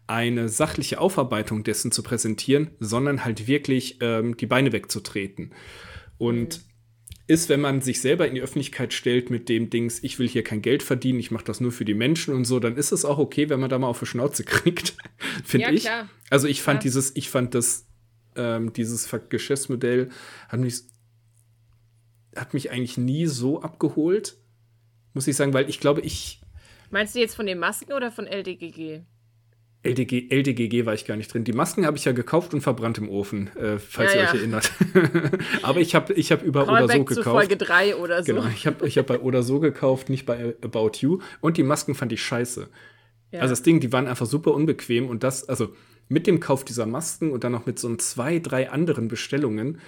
[0.08, 5.54] eine sachliche Aufarbeitung dessen zu präsentieren, sondern halt wirklich ähm, die Beine wegzutreten.
[6.18, 6.69] Und mhm
[7.30, 10.44] ist, wenn man sich selber in die Öffentlichkeit stellt mit dem Dings, ich will hier
[10.44, 13.06] kein Geld verdienen, ich mache das nur für die Menschen und so, dann ist es
[13.06, 14.98] auch okay, wenn man da mal auf die Schnauze kriegt,
[15.44, 15.84] finde ja, ich.
[15.84, 16.10] Klar.
[16.32, 16.84] Also ich fand ja.
[16.84, 17.86] dieses, ich fand das,
[18.36, 20.10] ähm, dieses Geschäftsmodell
[20.48, 20.82] hat mich,
[22.36, 24.36] hat mich eigentlich nie so abgeholt,
[25.14, 26.42] muss ich sagen, weil ich glaube, ich.
[26.90, 29.02] Meinst du jetzt von den Masken oder von LDGG?
[29.82, 31.46] LDG, LDGG war ich gar nicht drin.
[31.46, 34.34] Die Masken habe ich ja gekauft und verbrannt im Ofen, äh, falls ja, ihr euch
[34.34, 34.40] ja.
[34.40, 34.72] erinnert.
[35.62, 37.24] Aber ich habe ich hab über Call oder so gekauft.
[37.24, 38.34] Zu Folge 3 oder so.
[38.34, 41.20] Genau, ich habe ich hab bei oder so gekauft, nicht bei About You.
[41.40, 42.68] Und die Masken fand ich scheiße.
[43.32, 43.40] Ja.
[43.40, 45.74] Also das Ding, die waren einfach super unbequem und das, also
[46.10, 49.80] mit dem Kauf dieser Masken und dann noch mit so zwei, drei anderen Bestellungen,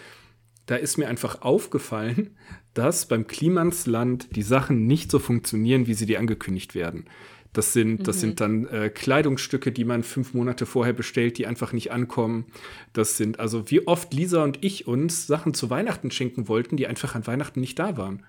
[0.67, 2.37] da ist mir einfach aufgefallen,
[2.73, 7.07] dass beim Klimansland die Sachen nicht so funktionieren, wie sie dir angekündigt werden.
[7.53, 11.73] Das sind, das sind dann äh, Kleidungsstücke, die man fünf Monate vorher bestellt, die einfach
[11.73, 12.45] nicht ankommen.
[12.93, 16.87] Das sind, also wie oft Lisa und ich uns Sachen zu Weihnachten schenken wollten, die
[16.87, 18.23] einfach an Weihnachten nicht da waren.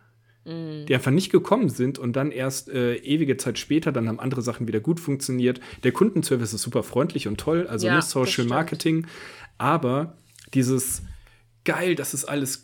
[0.88, 4.42] Die einfach nicht gekommen sind und dann erst äh, ewige Zeit später, dann haben andere
[4.42, 5.60] Sachen wieder gut funktioniert.
[5.84, 8.46] Der Kundenservice ist super freundlich und toll, also Ja, ne, Social.
[8.48, 9.06] Marketing.
[9.56, 10.16] Aber
[10.52, 11.02] dieses
[11.64, 12.60] geil, das ist alles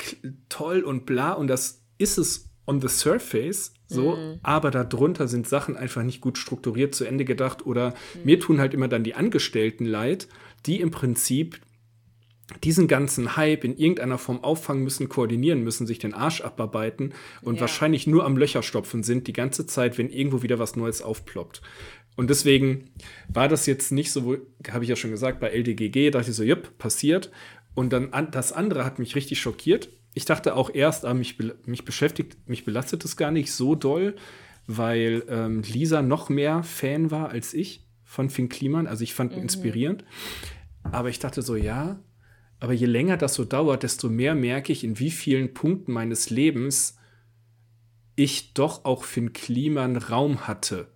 [0.49, 4.39] toll und bla und das ist es on the surface so, Mhm.
[4.43, 8.21] aber darunter sind Sachen einfach nicht gut strukturiert zu Ende gedacht oder Mhm.
[8.25, 10.29] mir tun halt immer dann die Angestellten leid,
[10.67, 11.59] die im Prinzip
[12.65, 17.13] diesen ganzen Hype in irgendeiner Form auffangen müssen, koordinieren müssen, sich den Arsch abarbeiten
[17.43, 17.61] und Ja.
[17.63, 21.61] wahrscheinlich nur am Löcherstopfen sind die ganze Zeit, wenn irgendwo wieder was Neues aufploppt.
[22.17, 22.91] Und deswegen
[23.29, 24.39] war das jetzt nicht so,
[24.71, 27.31] habe ich ja schon gesagt, bei LDGG dachte ich so, jupp, passiert.
[27.75, 29.91] Und dann an, das andere hat mich richtig schockiert.
[30.19, 34.17] Ich dachte auch erst, ah, mich, mich beschäftigt, mich belastet es gar nicht so doll,
[34.67, 38.89] weil ähm, Lisa noch mehr Fan war als ich von Finn Kliman.
[38.89, 40.05] Also ich fand ihn inspirierend.
[40.91, 42.01] Aber ich dachte so, ja,
[42.59, 46.31] aber je länger das so dauert, desto mehr merke ich, in wie vielen Punkten meines
[46.31, 46.99] Lebens
[48.17, 50.89] ich doch auch Finn Kliman Raum hatte.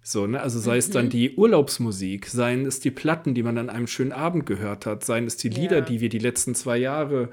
[0.00, 0.40] So, ne?
[0.40, 4.12] Also sei es dann die Urlaubsmusik, seien es die Platten, die man an einem schönen
[4.12, 5.84] Abend gehört hat, seien es die Lieder, Ja.
[5.84, 7.28] die wir die letzten zwei Jahre äh,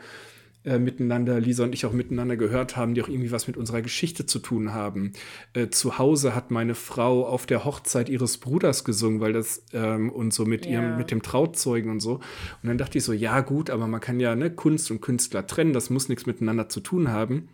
[0.79, 4.25] miteinander, Lisa und ich auch miteinander gehört haben, die auch irgendwie was mit unserer Geschichte
[4.25, 5.13] zu tun haben.
[5.53, 10.09] Äh, zu Hause hat meine Frau auf der Hochzeit ihres Bruders gesungen, weil das ähm,
[10.09, 10.71] und so mit Ja.
[10.73, 12.15] ihrem, mit dem Trauzeugen und so.
[12.15, 12.23] Und
[12.63, 15.73] dann dachte ich so, ja gut, aber man kann ja ne, Kunst und Künstler trennen,
[15.73, 17.49] das muss nichts miteinander zu tun haben.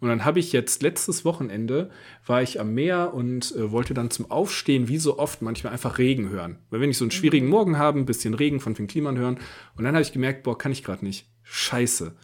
[0.00, 1.90] Und dann habe ich jetzt letztes Wochenende
[2.24, 5.98] war ich am Meer und äh, wollte dann zum Aufstehen, wie so oft, manchmal einfach
[5.98, 6.58] Regen hören.
[6.70, 9.38] Weil wenn ich so einen schwierigen Morgen habe, ein bisschen Regen von Finn Kliman hören.
[9.76, 11.26] Und dann habe ich gemerkt, boah, kann ich gerade nicht.
[11.42, 12.14] Scheiße.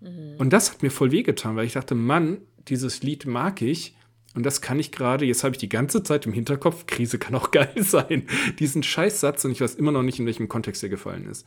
[0.00, 2.38] Und das hat mir voll wehgetan, weil ich dachte, Mann,
[2.68, 3.94] dieses Lied mag ich.
[4.34, 7.34] Und das kann ich gerade, jetzt habe ich die ganze Zeit im Hinterkopf, Krise kann
[7.34, 8.26] auch geil sein.
[8.58, 11.46] Diesen Scheißsatz und ich weiß immer noch nicht, in welchem Kontext der gefallen ist.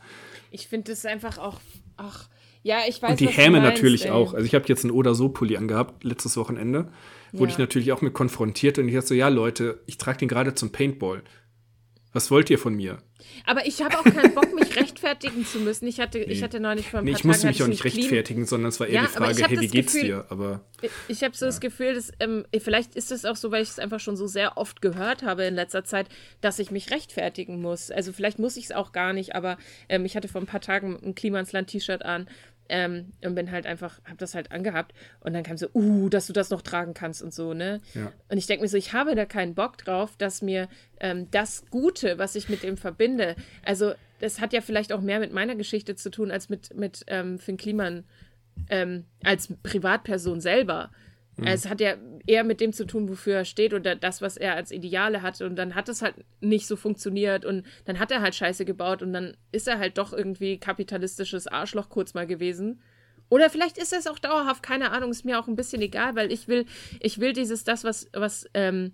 [0.50, 1.60] Ich finde das einfach auch,
[1.96, 2.28] ach,
[2.64, 4.10] ja, ich weiß Und die Häme meinst, natürlich ey.
[4.10, 4.34] auch.
[4.34, 6.90] Also ich habe jetzt einen Oder so Pulli angehabt letztes Wochenende.
[7.32, 7.50] Wurde Ja.
[7.50, 10.54] ich natürlich auch mit konfrontiert und ich dachte so, ja Leute, ich trage den gerade
[10.56, 11.22] zum Paintball.
[12.12, 12.98] Was wollt ihr von mir?
[13.46, 15.86] Aber ich habe auch keinen Bock, mich rechtfertigen zu müssen.
[15.86, 17.78] Ich hatte, ich hatte neulich vor ein Nee, paar ich musste Tagen mich auch nicht
[17.80, 19.92] ich einen Clean- rechtfertigen, sondern es war eher Ja, die ich Frage, hey, wie geht's
[19.92, 20.26] Gefühl- dir?
[20.30, 20.64] Aber
[21.06, 23.78] Ich habe so das Gefühl, dass ähm, vielleicht ist es auch so, weil ich es
[23.78, 26.08] einfach schon so sehr oft gehört habe in letzter Zeit,
[26.40, 27.90] dass ich mich rechtfertigen muss.
[27.92, 29.56] Also vielleicht muss ich es auch gar nicht, aber
[29.88, 32.28] ähm, ich hatte vor ein paar Tagen ein Klimansland-T-Shirt an
[32.70, 36.26] ähm, und bin halt einfach, habe das halt angehabt und dann kam so, uh, dass
[36.26, 37.80] du das noch tragen kannst und so, ne?
[37.94, 38.12] Ja.
[38.28, 40.68] Und ich denke mir so, ich habe da keinen Bock drauf, dass mir
[41.00, 45.18] ähm, das Gute, was ich mit dem verbinde, also das hat ja vielleicht auch mehr
[45.18, 48.04] mit meiner Geschichte zu tun als mit, mit ähm, Finn Kliman
[48.68, 50.90] ähm, als Privatperson selber.
[51.46, 51.94] Es hat ja
[52.26, 55.46] eher mit dem zu tun, wofür er steht oder das, was er als Ideale hatte.
[55.46, 59.02] Und dann hat es halt nicht so funktioniert und dann hat er halt Scheiße gebaut
[59.02, 62.80] und dann ist er halt doch irgendwie kapitalistisches Arschloch kurz mal gewesen.
[63.28, 66.32] Oder vielleicht ist es auch dauerhaft, keine Ahnung, ist mir auch ein bisschen egal, weil
[66.32, 66.66] ich will,
[66.98, 68.92] ich will dieses, das, was, was ähm,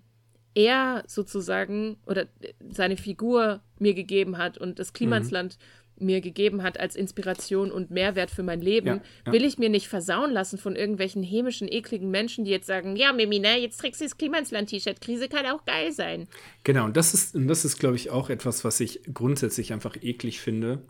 [0.53, 2.27] er sozusagen oder
[2.69, 5.57] seine Figur mir gegeben hat und das Klimansland
[5.99, 9.31] mir gegeben hat als Inspiration und Mehrwert für mein Leben, Ja, ja.
[9.31, 13.13] will ich mir nicht versauen lassen von irgendwelchen hämischen, ekligen Menschen, die jetzt sagen, ja,
[13.13, 16.27] Mimi, ne, jetzt trägst du das Klimansland-T-Shirt, Krise kann auch geil sein.
[16.63, 19.95] Genau, und das ist, und das ist, glaube ich, auch etwas, was ich grundsätzlich einfach
[20.01, 20.81] eklig finde.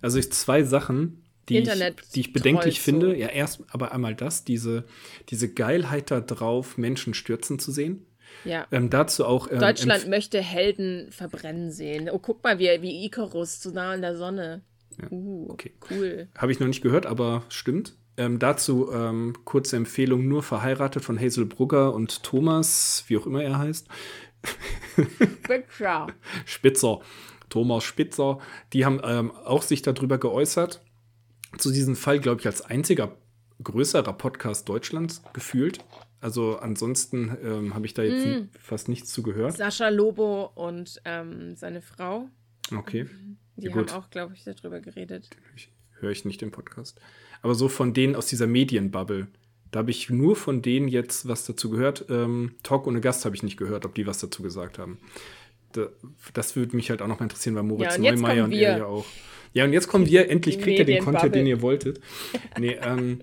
[0.00, 2.82] Also ich zwei Sachen, die, ich, Internet die ich bedenklich Trolls so.
[2.82, 3.16] finde.
[3.16, 4.84] Ja, erst aber einmal das, diese,
[5.28, 8.06] diese Geilheit da drauf, Menschen stürzen zu sehen.
[8.44, 8.66] Ja.
[8.70, 9.50] Ähm, dazu auch.
[9.50, 12.10] Ähm, Deutschland möchte Helden verbrennen sehen.
[12.10, 14.62] Oh, guck mal, wie, wie Icarus zu nah an der Sonne.
[15.10, 15.72] Uh, okay.
[15.90, 16.28] cool.
[16.36, 17.96] Habe ich noch nicht gehört, aber stimmt.
[18.16, 23.42] Ähm, dazu ähm, kurze Empfehlung: Nur verheiratet von Hazel Brugger und Thomas, wie auch immer
[23.42, 23.88] er heißt.
[25.42, 26.08] Picture.
[26.44, 27.00] Spitzer,
[27.48, 28.38] Thomas Spitzer,
[28.72, 30.82] die haben ähm, auch sich darüber geäußert.
[31.58, 33.16] Zu diesem Fall, glaube ich, als einziger
[33.62, 35.78] größerer Podcast Deutschlands gefühlt.
[36.22, 38.48] Also ansonsten ähm, habe ich da jetzt Mm.
[38.58, 39.56] fast nichts zu gehört.
[39.56, 42.28] Sascha Lobo und ähm, seine Frau,
[42.74, 43.06] Okay,
[43.56, 45.28] die Ja, haben auch, glaube ich, darüber geredet.
[46.00, 46.98] höre ich nicht den Podcast.
[47.42, 49.26] Aber so von denen aus dieser Medienbubble,
[49.72, 52.06] da habe ich nur von denen jetzt was dazu gehört.
[52.08, 54.98] Ähm, Talk ohne Gast habe ich nicht gehört, ob die was dazu gesagt haben.
[55.72, 55.88] Da,
[56.34, 58.78] das würde mich halt auch noch mal interessieren, weil Moritz Ja, und Neumeier und er
[58.78, 59.06] ja auch.
[59.54, 62.00] Ja, und jetzt kommen wir, endlich kriegt ihr den Content, den ihr wolltet.
[62.58, 63.22] Nee, ähm,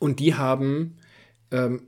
[0.00, 0.96] und die haben
[1.54, 1.82] ähm,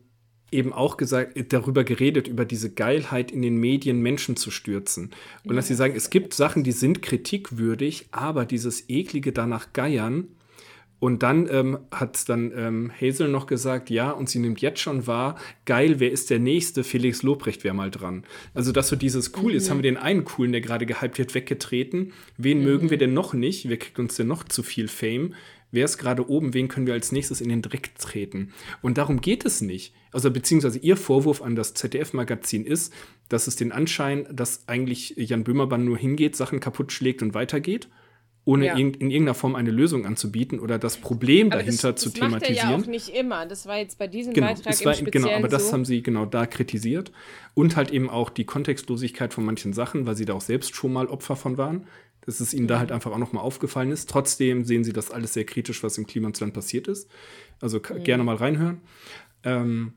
[0.53, 5.11] eben auch gesagt, darüber geredet, über diese Geilheit in den Medien Menschen zu stürzen.
[5.45, 10.29] Und dass sie sagen, es gibt Sachen, die sind kritikwürdig, aber dieses eklige danach geiern
[10.99, 15.07] Und dann ähm, hat dann ähm, Hazel noch gesagt, ja, und sie nimmt jetzt schon
[15.07, 15.37] wahr,
[15.67, 16.85] geil, wer ist der Nächste?
[16.85, 18.25] Felix Lobrecht wäre mal dran.
[18.55, 19.59] Also, dass so dieses cool, mhm.
[19.59, 22.13] jetzt haben wir den einen coolen, der gerade gehypt wird, weggetreten.
[22.39, 22.65] Wen mhm.
[22.65, 23.69] mögen wir denn noch nicht?
[23.69, 25.35] Wer kriegt uns denn noch zu viel Fame?
[25.71, 26.55] Wer ist gerade oben?
[26.55, 28.53] Wen können wir als nächstes in den Dreck treten?
[28.83, 29.95] Und darum geht es nicht.
[30.13, 32.93] Also, beziehungsweise ihr Vorwurf an das ZDF-Magazin ist,
[33.29, 37.89] dass es den Anschein, dass eigentlich Jan Böhmermann nur hingeht, Sachen kaputt schlägt und weitergeht
[38.47, 38.75] ohne ja.
[38.75, 42.21] in, in, irgendeiner Form eine Lösung anzubieten oder das Problem aber dahinter das, zu das
[42.21, 42.55] thematisieren.
[42.55, 43.45] Das macht er ja auch nicht immer.
[43.45, 45.73] Das war jetzt bei diesem genau, Beitrag war, im Genau, aber das so.
[45.73, 47.11] haben sie genau da kritisiert.
[47.55, 50.93] Und halt eben auch die Kontextlosigkeit von manchen Sachen, weil sie da auch selbst schon
[50.93, 51.89] mal Opfer von waren.
[52.27, 54.11] Dass es ihnen da halt einfach auch nochmal aufgefallen ist.
[54.11, 57.09] Trotzdem sehen sie das alles sehr kritisch, was im Klimasland passiert ist.
[57.61, 58.05] Also mhm.
[58.05, 58.81] gerne mal reinhören.
[59.45, 59.95] Ähm,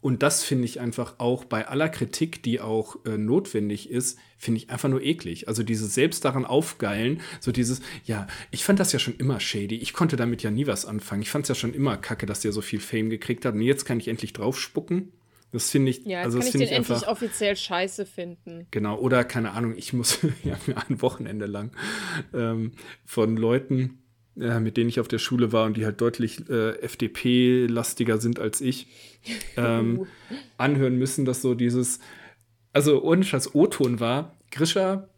[0.00, 4.58] und das finde ich einfach auch bei aller Kritik, die auch äh, notwendig ist, finde
[4.58, 5.48] ich einfach nur eklig.
[5.48, 9.74] Also dieses selbst daran aufgeilen, so dieses, ja, ich fand das ja schon immer shady.
[9.74, 11.22] Ich konnte damit ja nie was anfangen.
[11.22, 13.54] Ich fand es ja schon immer kacke, dass der so viel Fame gekriegt hat.
[13.54, 15.12] Und jetzt kann ich endlich draufspucken.
[15.56, 18.66] Das finde ich, ja, also das kann ich endlich offiziell scheiße finden.
[18.70, 21.70] Genau, oder keine Ahnung, ich muss ja ein Wochenende lang
[22.34, 22.72] ähm,
[23.04, 24.02] von Leuten
[24.38, 28.38] äh, mit denen ich auf der Schule war und die halt deutlich äh, FDP-lastiger sind
[28.38, 28.86] als ich,
[29.56, 30.06] ähm, uh.
[30.58, 32.00] anhören müssen, dass so dieses,
[32.74, 35.08] also ohne das O-Ton war, Grisha,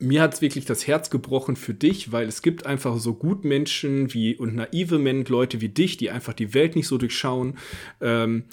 [0.00, 4.12] mir hat es wirklich das Herz gebrochen für dich, weil es gibt einfach so Gutmenschen
[4.12, 7.58] wie und naive Men Leute wie dich, die einfach die Welt nicht so durchschauen.
[8.00, 8.44] Ähm,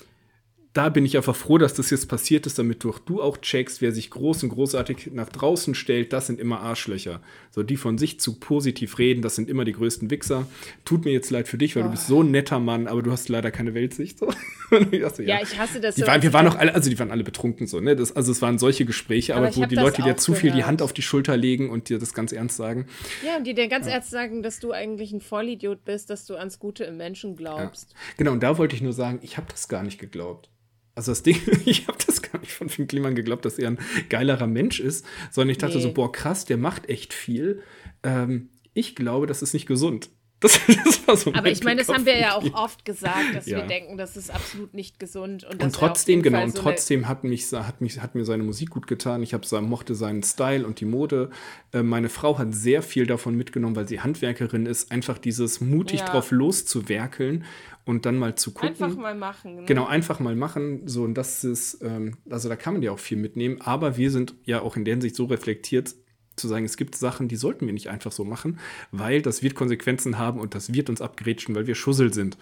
[0.77, 3.81] da bin ich einfach froh, dass das jetzt passiert ist, damit du, du auch checkst,
[3.81, 7.21] wer sich groß und großartig nach draußen stellt, das sind immer Arschlöcher.
[7.49, 10.47] So, die von sich zu positiv reden, das sind immer die größten Wichser.
[10.85, 11.85] Tut mir jetzt leid für dich, weil oh.
[11.87, 14.19] du bist so ein netter Mann, aber du hast leider keine Weltsicht.
[14.19, 14.29] So.
[14.69, 15.37] dachte, ja.
[15.37, 15.41] ja.
[15.41, 15.95] ich hasse das.
[15.95, 17.95] Die so waren, wir waren auch alle, also die waren alle betrunken so, ne?
[17.95, 20.63] Das, also es waren solche Gespräche, aber, aber wo die Leute dir zu viel die
[20.63, 22.87] Hand auf die Schulter legen und dir das ganz ernst sagen.
[23.25, 23.93] Ja, und die dir ganz ja.
[23.93, 27.91] ernst sagen, dass du eigentlich ein Vollidiot bist, dass du ans Gute im Menschen glaubst.
[27.91, 27.97] Ja.
[28.17, 30.49] Genau, und da wollte ich nur sagen, ich habe das gar nicht geglaubt.
[30.97, 33.79] Also das Ding, ich habe das gar nicht von Finn Kliman geglaubt, dass er ein
[34.09, 35.83] geilerer Mensch ist, sondern ich dachte nee.
[35.83, 37.61] so, boah, krass, der macht echt viel.
[38.01, 40.09] Ähm, ich glaube, das ist nicht gesund.
[40.39, 43.47] Das, das war so Aber ich meine, das haben wir ja auch oft gesagt, dass
[43.47, 43.57] ja.
[43.57, 45.43] wir denken, das ist absolut nicht gesund.
[45.43, 48.69] Und, und trotzdem, genau, und so trotzdem hat, mich, hat, mich, hat mir seine Musik
[48.69, 49.23] gut getan.
[49.23, 51.31] Ich hab, mochte seinen Style und die Mode.
[51.73, 56.01] Äh, meine Frau hat sehr viel davon mitgenommen, weil sie Handwerkerin ist, einfach dieses mutig
[56.01, 56.05] ja.
[56.05, 57.43] drauf loszuwerkeln
[57.85, 58.69] und dann mal zu gucken.
[58.69, 59.55] Einfach mal machen.
[59.55, 59.65] Ne?
[59.65, 60.87] Genau, einfach mal machen.
[60.87, 63.61] So, und das ist, ähm, also da kann man ja auch viel mitnehmen.
[63.61, 65.95] Aber wir sind ja auch in der Hinsicht so reflektiert,
[66.39, 68.59] zu sagen, es gibt Sachen, die sollten wir nicht einfach so machen,
[68.91, 72.37] weil das wird Konsequenzen haben und das wird uns abgrätschen, weil wir Schussel sind.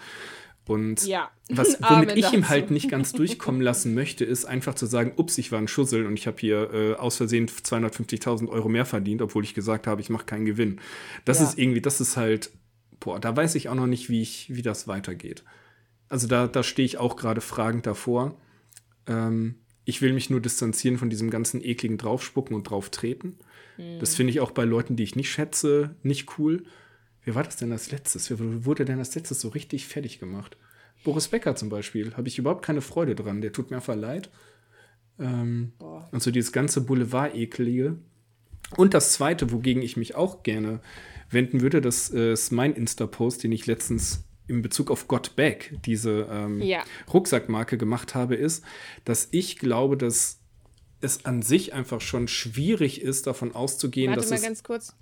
[0.66, 1.30] Und ja.
[1.48, 5.38] was, womit ich ihm halt nicht ganz durchkommen lassen möchte, ist einfach zu sagen, ups,
[5.38, 9.22] ich war ein Schussel und ich habe hier äh, aus Versehen 250.000 Euro mehr verdient,
[9.22, 10.80] obwohl ich gesagt habe, ich mache keinen Gewinn.
[11.24, 11.44] Das ja.
[11.44, 12.50] ist irgendwie, das ist halt,
[12.98, 15.44] boah, da weiß ich auch noch nicht, wie, ich, wie das weitergeht.
[16.08, 18.36] Also da, da stehe ich auch gerade fragend davor.
[19.06, 23.36] Ähm, ich will mich nur distanzieren von diesem ganzen ekligen Draufspucken und Drauftreten.
[23.76, 23.98] Mhm.
[24.00, 26.64] Das finde ich auch bei Leuten, die ich nicht schätze, nicht cool.
[27.24, 28.30] Wer war das denn als letztes?
[28.30, 30.56] Wer wurde denn als letztes so richtig fertig gemacht?
[31.04, 32.14] Boris Becker zum Beispiel.
[32.16, 33.40] Habe ich überhaupt keine Freude dran.
[33.40, 34.30] Der tut mir einfach leid.
[35.18, 35.72] Ähm,
[36.10, 37.98] und so dieses ganze Boulevard-Ekelige.
[38.76, 40.80] Und das zweite, wogegen ich mich auch gerne
[41.30, 45.76] wenden würde, das äh, ist mein Insta-Post, den ich letztens in Bezug auf Got Back,
[45.84, 46.84] diese ähm, ja.
[47.12, 48.64] Rucksackmarke gemacht habe, ist,
[49.04, 50.40] dass ich glaube, dass
[51.00, 54.94] es an sich einfach schon schwierig ist, davon auszugehen, Warte dass mal es ganz kurz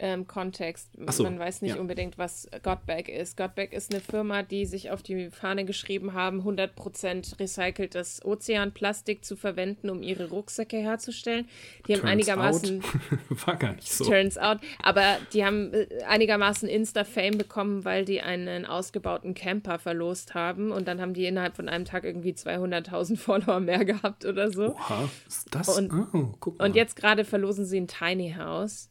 [0.00, 0.88] ähm, Kontext.
[1.10, 1.80] So, Man weiß nicht ja.
[1.80, 3.36] unbedingt, was Godback ist.
[3.36, 9.36] Godback ist eine Firma, die sich auf die Fahne geschrieben haben, 100% recyceltes Ozeanplastik zu
[9.36, 11.48] verwenden, um ihre Rucksäcke herzustellen.
[11.86, 12.82] Die haben einigermaßen.
[13.28, 14.04] War gar nicht so.
[14.04, 14.58] Turns out.
[14.82, 20.72] Aber die haben äh, einigermaßen Insta-Fame bekommen, weil die einen ausgebauten Camper verlost haben.
[20.72, 24.74] Und dann haben die innerhalb von einem Tag irgendwie 200.000 Follower mehr gehabt oder so.
[24.74, 25.68] Oha, ist das?
[25.68, 28.88] Und, oh, und jetzt gerade verlosen sie ein Tiny House.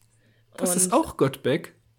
[0.59, 1.15] Das und ist auch.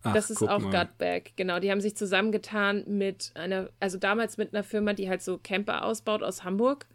[0.02, 1.60] Ach, das ist auch Gutback, genau.
[1.60, 5.84] Die haben sich zusammengetan mit einer, also damals mit einer Firma, die halt so Camper
[5.84, 6.86] ausbaut aus Hamburg.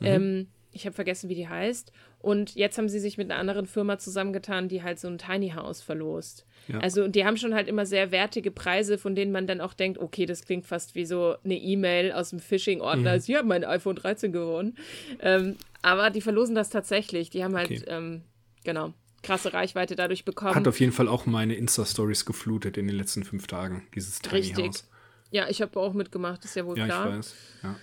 [0.00, 0.06] Mhm.
[0.06, 1.92] Ähm, ich habe vergessen, wie die heißt.
[2.18, 5.50] Und jetzt haben sie sich mit einer anderen Firma zusammengetan, die halt so ein Tiny
[5.50, 6.46] House verlost.
[6.68, 6.78] Ja.
[6.78, 9.98] Also die haben schon halt immer sehr wertige Preise, von denen man dann auch denkt,
[9.98, 13.14] okay, das klingt fast wie so eine E-Mail aus dem Phishing-Ordner.
[13.14, 13.20] Mhm.
[13.20, 14.76] Sie haben mein iPhone 13 gewonnen.
[15.20, 17.30] Ähm, aber die verlosen das tatsächlich.
[17.30, 17.84] Die haben halt, okay.
[17.88, 18.22] ähm,
[18.64, 18.92] genau
[19.22, 20.54] krasse Reichweite dadurch bekommen.
[20.54, 24.36] Hat auf jeden Fall auch meine Insta-Stories geflutet in den letzten fünf Tagen, dieses Tiny
[24.36, 24.66] Richtig.
[24.66, 24.88] House.
[25.30, 27.08] Ja, ich habe auch mitgemacht, ist ja wohl ja, klar.
[27.08, 27.76] Ich weiß, ja.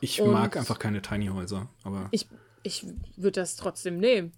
[0.00, 2.08] Ich Und mag einfach keine Tiny Häuser, aber.
[2.10, 2.26] Ich,
[2.62, 2.86] ich
[3.16, 4.32] würde das trotzdem nehmen.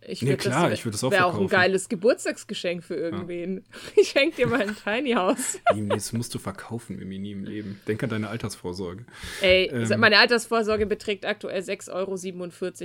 [0.00, 3.64] Ich Nee, klar, das, ich würd das auch Wäre auch ein geiles Geburtstagsgeschenk für irgendwen.
[3.96, 5.58] Ich schenke dir mal ein Tiny House.
[5.74, 7.80] Nee, das musst du verkaufen, Mimi, nie im Leben.
[7.88, 9.04] Denk an deine Altersvorsorge.
[9.40, 10.00] Ey, Ähm.
[10.00, 12.16] meine Altersvorsorge beträgt aktuell 6,47 Euro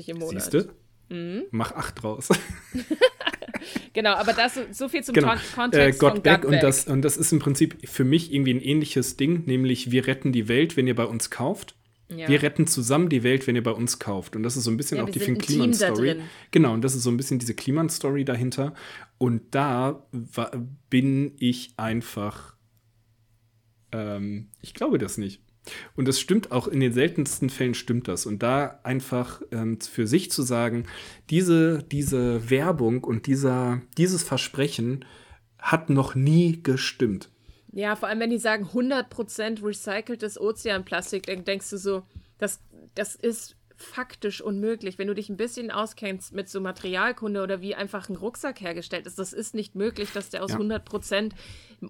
[0.08, 0.42] im Monat.
[0.42, 0.74] Siehst du?
[1.14, 1.44] Mhm.
[1.52, 2.30] Mach acht draus.
[3.94, 5.34] Genau, aber das so viel zum genau.
[5.34, 8.54] Äh, Kontext Got von Back und das, und das ist im Prinzip für mich irgendwie
[8.54, 11.76] ein ähnliches Ding, nämlich wir retten die Welt, wenn ihr bei uns kauft.
[12.10, 12.28] Ja.
[12.28, 14.36] Wir retten zusammen die Welt, wenn ihr bei uns kauft.
[14.36, 16.10] Und das ist so ein bisschen Ja, auch die Finn ein Team Kliman da Story.
[16.10, 16.24] drin.
[16.52, 18.74] Genau, und das ist so ein bisschen diese Kliman Story dahinter.
[19.18, 20.06] Und da
[20.90, 22.56] bin ich einfach,
[23.92, 25.42] ähm, ich glaube das nicht.
[25.96, 28.26] Und das stimmt auch, in den seltensten Fällen stimmt das.
[28.26, 30.86] Und da einfach ähm, für sich zu sagen,
[31.30, 35.06] diese, diese Werbung und dieser, dieses Versprechen
[35.60, 37.30] hat noch nie gestimmt.
[37.72, 42.04] Ja, vor allem, wenn die sagen 100% recyceltes Ozeanplastik, dann denkst du so,
[42.38, 42.60] das,
[42.94, 44.98] das ist faktisch unmöglich.
[44.98, 49.06] Wenn du dich ein bisschen auskennst mit so Materialkunde oder wie einfach ein Rucksack hergestellt
[49.08, 50.58] ist, das ist nicht möglich, dass der aus Ja.
[50.58, 51.32] 100%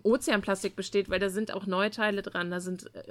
[0.04, 3.02] Ozeanplastik besteht, weil da sind auch Neuteile dran, da sind äh,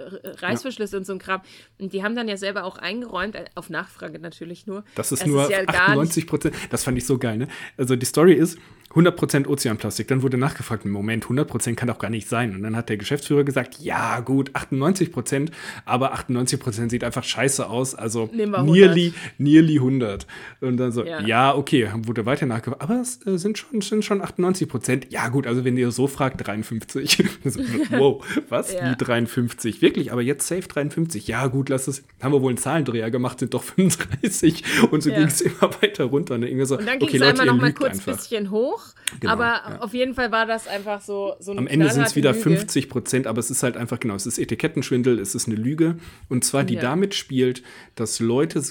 [0.40, 1.42] Reißverschlüsse und so ein Kram.
[1.78, 4.84] Und die haben dann ja selber auch eingeräumt, äh, auf Nachfrage natürlich nur.
[4.94, 6.54] Das ist Es nur ja gar nicht 98 Prozent.
[6.70, 7.48] Das fand ich so geil, ne?
[7.76, 8.58] Also die Story ist
[8.92, 10.08] 100 Prozent Ozeanplastik.
[10.08, 12.54] Dann wurde nachgefragt, Moment, 100 Prozent kann doch gar nicht sein.
[12.54, 15.50] Und dann hat der Geschäftsführer gesagt, ja gut, 98 Prozent,
[15.84, 17.94] aber 98 Prozent sieht einfach scheiße aus.
[17.94, 20.26] Also nearly, nearly 100.
[20.60, 21.20] Und dann so, Ja.
[21.22, 22.82] ja, okay, wurde weiter nachgefragt.
[22.82, 25.06] Aber es äh, sind schon, sind schon 98 Prozent.
[25.10, 27.24] Ja gut, also wenn ihr so fragt, 53.
[27.44, 27.60] so,
[27.90, 28.72] wow, was?
[28.74, 28.90] Ja.
[28.90, 29.80] Wie 53?
[29.82, 31.26] Wirklich, aber jetzt safe 53.
[31.28, 32.04] Ja gut, lass es.
[32.22, 34.64] Haben wir wohl einen Zahlendreher gemacht, sind doch 35.
[34.90, 35.16] Und so Ja.
[35.18, 36.34] ging es immer weiter runter.
[36.34, 38.16] Und dann irgendwie so, Und dann ging okay, es Leute, einmal noch mal kurz einfach.
[38.16, 38.81] bisschen hoch.
[39.20, 39.78] Genau, aber ja.
[39.80, 42.42] auf jeden Fall war das einfach so, so eine Am Ende sind es wieder Lüge.
[42.42, 45.96] 50 Prozent, aber es ist halt einfach, genau, es ist Etikettenschwindel, es ist eine Lüge.
[46.28, 46.80] Und zwar, die Ja.
[46.80, 47.62] damit spielt,
[47.94, 48.62] dass Leute,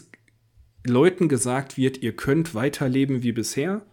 [0.85, 3.85] Leuten gesagt wird, ihr könnt weiterleben wie bisher.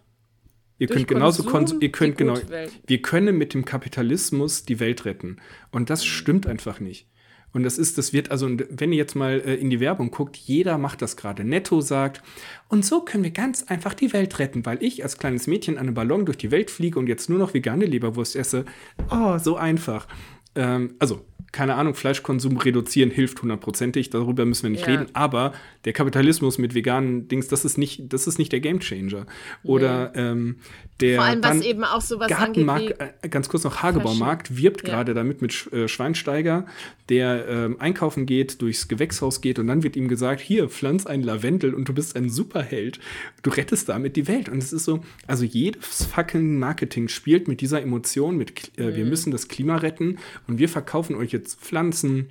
[0.79, 2.71] Ihr Durch könnt genauso Konsum ihr könnt genau, Welt.
[2.87, 5.37] wir können mit dem Kapitalismus die Welt retten.
[5.71, 7.05] Und das stimmt einfach nicht.
[7.53, 10.35] Und das ist, das wird, also, wenn ihr jetzt mal äh, in die Werbung guckt,
[10.37, 11.43] jeder macht das gerade.
[11.43, 12.21] Netto sagt,
[12.67, 15.87] und so können wir ganz einfach die Welt retten, weil ich als kleines Mädchen an
[15.87, 18.65] einem Ballon durch die Welt fliege und jetzt nur noch vegane Leberwurst esse.
[19.09, 20.07] Oh, so einfach.
[20.55, 24.93] Ähm, also, keine Ahnung, Fleischkonsum reduzieren hilft hundertprozentig, darüber müssen wir nicht Ja.
[24.93, 25.53] reden, aber
[25.85, 29.25] der Kapitalismus mit veganen Dings, das ist nicht, das ist nicht der Gamechanger.
[29.63, 30.57] Oder ähm,
[31.01, 34.57] der Vor allem, was eben auch sowas angeht Gartenmarkt, wie äh, ganz kurz noch, Hagebaumarkt
[34.57, 34.95] wirbt Ja.
[34.95, 36.65] gerade damit mit äh, Schweinsteiger,
[37.09, 41.23] der ähm, einkaufen geht, durchs Gewächshaus geht und dann wird ihm gesagt, hier, pflanz ein
[41.23, 42.99] Lavendel und du bist ein Superheld.
[43.41, 44.49] Du rettest damit die Welt.
[44.49, 49.03] Und es ist so, also jedes fucking Marketing spielt mit dieser Emotion, mit äh, wir
[49.03, 49.09] Mhm.
[49.09, 50.17] müssen das Klima retten
[50.47, 52.29] und wir verkaufen euch jetzt Pflanzen,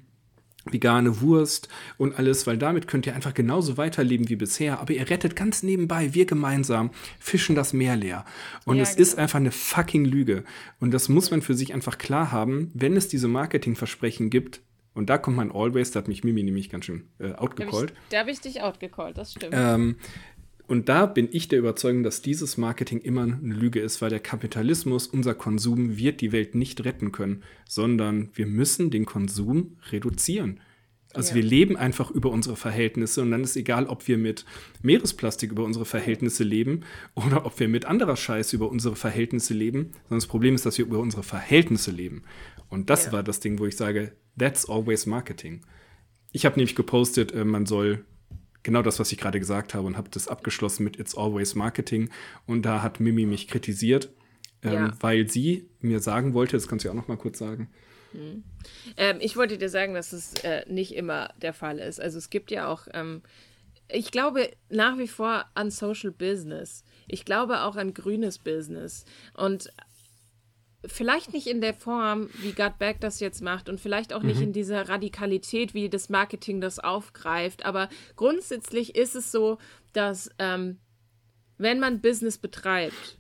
[0.73, 4.81] vegane Wurst und alles, weil damit könnt ihr einfach genauso weiterleben wie bisher.
[4.81, 8.25] Aber ihr rettet ganz nebenbei, wir gemeinsam, fischen das Meer leer.
[8.65, 9.03] Und Ja, es genau.
[9.03, 10.45] ist einfach eine fucking Lüge.
[10.81, 14.61] Und das muss man für sich einfach klar haben, wenn es diese Marketingversprechen gibt.
[14.95, 17.41] Und da kommt mein Always, da hat mich Mimi nämlich ganz schön äh, Da hab
[17.43, 17.91] outgecallt.
[17.93, 19.55] ich, da habe ich dich outgecallt, das stimmt.
[19.57, 19.97] Ähm,
[20.69, 24.21] und da bin ich der Überzeugung, dass dieses Marketing immer eine Lüge ist, weil der
[24.21, 30.61] Kapitalismus, unser Konsum, wird die Welt nicht retten können, sondern wir müssen den Konsum reduzieren.
[31.15, 31.37] Also Ja.
[31.37, 34.45] wir leben einfach über unsere Verhältnisse und dann ist egal, ob wir mit
[34.83, 36.83] Meeresplastik über unsere Verhältnisse leben
[37.15, 40.77] oder ob wir mit anderer Scheiß über unsere Verhältnisse leben, sondern das Problem ist, dass
[40.77, 42.23] wir über unsere Verhältnisse leben.
[42.69, 43.13] Und das Ja.
[43.13, 45.63] war das Ding, wo ich sage, that's always marketing.
[46.33, 48.05] Ich habe nämlich gepostet, äh, man soll
[48.63, 52.11] genau das, was ich gerade gesagt habe, und habe das abgeschlossen mit It's Always Marketing.
[52.47, 54.11] Und da hat Mimi mich kritisiert,
[54.63, 54.93] ähm, Ja.
[55.01, 57.71] weil sie mir sagen wollte, das kannst du ja auch noch mal kurz sagen.
[58.97, 62.01] Ähm, ich wollte dir sagen, dass es äh, nicht immer der Fall ist.
[62.01, 63.23] Also es gibt ja auch, ähm,
[63.91, 66.85] ich glaube nach wie vor an Social Business.
[67.07, 69.05] Ich glaube auch an grünes Business.
[69.35, 69.71] Und
[70.89, 74.41] vielleicht nicht in der Form, wie Gut Back das jetzt macht und vielleicht auch nicht
[74.41, 77.65] in dieser Radikalität, wie das Marketing das aufgreift.
[77.65, 79.59] Aber grundsätzlich ist es so,
[79.93, 80.79] dass ähm,
[81.57, 83.19] wenn man Business betreibt,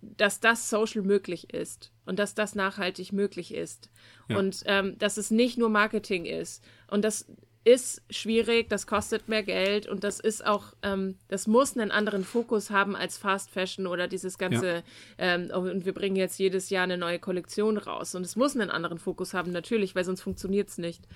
[0.00, 3.88] dass das social möglich ist und dass das nachhaltig möglich ist
[4.28, 4.38] Ja.
[4.38, 7.26] und ähm, dass es nicht nur Marketing ist und das
[7.64, 12.24] ist schwierig, das kostet mehr Geld und das ist auch, ähm, das muss einen anderen
[12.24, 14.82] Fokus haben als Fast Fashion oder dieses ganze,
[15.18, 18.70] ähm, und wir bringen jetzt jedes Jahr eine neue Kollektion raus und es muss einen
[18.70, 21.06] anderen Fokus haben, natürlich, weil sonst funktioniert es nicht.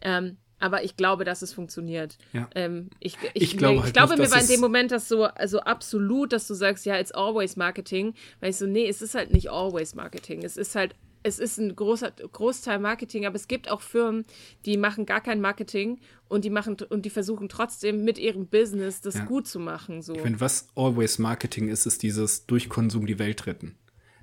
[0.00, 2.18] Ähm, aber ich glaube, dass es funktioniert.
[2.32, 2.48] Ja.
[2.54, 4.92] Ähm, ich, ich, Ich glaube mir, halt ich glaube nicht, mir war in dem Moment
[4.92, 8.86] das so also absolut, dass du sagst, ja, it's always Marketing, weil ich so, nee,
[8.86, 10.44] es ist halt nicht always Marketing.
[10.44, 14.24] Es ist halt es ist ein großer Großteil Marketing, aber es gibt auch Firmen,
[14.64, 15.98] die machen gar kein Marketing
[16.28, 19.24] und die machen und die versuchen trotzdem mit ihrem Business das ja.
[19.24, 20.02] gut zu machen.
[20.02, 20.14] So.
[20.14, 23.76] Ich finde, was always Marketing ist, ist dieses durch Konsum die Welt retten.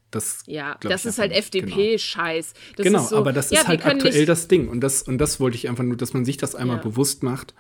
[0.10, 2.54] Das, ja, das ist halt FDP-Scheiß.
[2.78, 4.70] Genau, genau so, aber das ja, ist halt aktuell das Ding.
[4.70, 6.84] Und das, und das wollte ich einfach nur, dass man sich das einmal ja.
[6.84, 7.54] bewusst macht.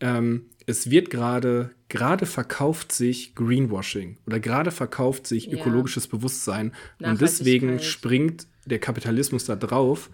[0.00, 6.72] Ähm, es wird gerade, gerade verkauft sich Greenwashing oder gerade verkauft sich ökologisches Bewusstsein.
[7.00, 10.10] Und deswegen springt der Kapitalismus da drauf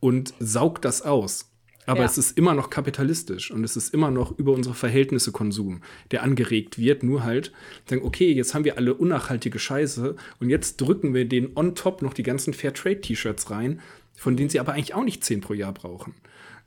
[0.00, 1.50] und saugt das aus.
[1.86, 2.06] Aber ja.
[2.06, 6.24] es ist immer noch kapitalistisch und es ist immer noch über unsere Verhältnisse Konsum, der
[6.24, 7.04] angeregt wird.
[7.04, 7.52] Nur halt
[7.88, 12.02] sagen, okay, jetzt haben wir alle unnachhaltige Scheiße und jetzt drücken wir den on top
[12.02, 13.80] noch die ganzen Fairtrade-T-Shirts rein,
[14.16, 16.14] von denen sie aber eigentlich auch nicht zehn pro Jahr brauchen.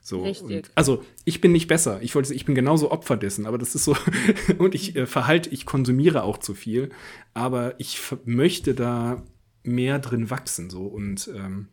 [0.02, 0.58] So, Richtig.
[0.58, 2.02] Und, also ich bin nicht besser.
[2.02, 3.98] Ich wollte, ich bin genauso Opfer dessen, aber das ist so.
[4.58, 6.90] und ich äh, verhalte, ich konsumiere auch zu viel,
[7.34, 9.24] aber ich möchte da
[9.70, 11.70] mehr drin wachsen so und ähm,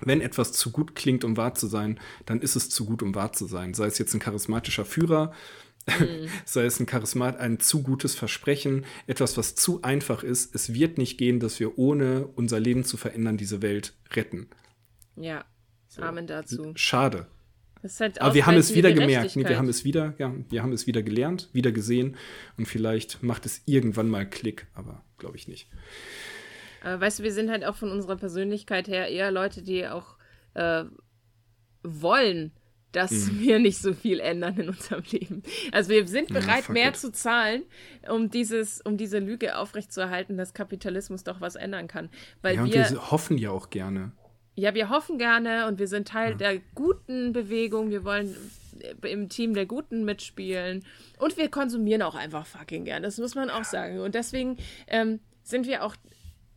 [0.00, 3.14] wenn etwas zu gut klingt, um wahr zu sein, dann ist es zu gut, um
[3.14, 3.74] wahr zu sein.
[3.74, 5.32] Sei es jetzt ein charismatischer Führer,
[5.86, 6.28] mhm.
[6.44, 10.54] sei es ein Charismat, ein zu gutes Versprechen, etwas, was zu einfach ist.
[10.54, 14.48] Es wird nicht gehen, dass wir ohne unser Leben zu verändern diese Welt retten.
[15.16, 15.44] Ja,
[15.88, 16.02] so.
[16.02, 16.72] Amen dazu.
[16.74, 17.26] Schade.
[18.00, 20.72] Halt Aber wir haben es wieder gemerkt, nee, wir haben es wieder, ja, wir haben
[20.72, 22.16] es wieder gelernt, wieder gesehen
[22.56, 25.68] und vielleicht macht es irgendwann mal Klick, aber glaube ich nicht.
[26.86, 30.16] Aber weißt du, wir sind halt auch von unserer Persönlichkeit her eher Leute, die auch
[30.54, 30.84] äh,
[31.82, 32.52] wollen,
[32.92, 33.40] dass mhm.
[33.40, 35.42] wir nicht so viel ändern in unserem Leben.
[35.72, 36.96] Also wir sind bereit, ja, mehr it.
[36.96, 37.64] zu zahlen,
[38.08, 42.08] um dieses, um diese Lüge aufrechtzuerhalten, dass Kapitalismus doch was ändern kann.
[42.40, 44.12] Weil ja, und wir, wir hoffen ja auch gerne.
[44.54, 46.36] Ja, wir hoffen gerne und wir sind Teil ja.
[46.36, 47.90] der guten Bewegung.
[47.90, 48.32] Wir wollen
[49.02, 50.84] im Team der Guten mitspielen.
[51.18, 53.02] Und wir konsumieren auch einfach fucking gern.
[53.02, 53.98] Das muss man auch sagen.
[53.98, 54.56] Und deswegen
[54.86, 55.96] ähm, sind wir auch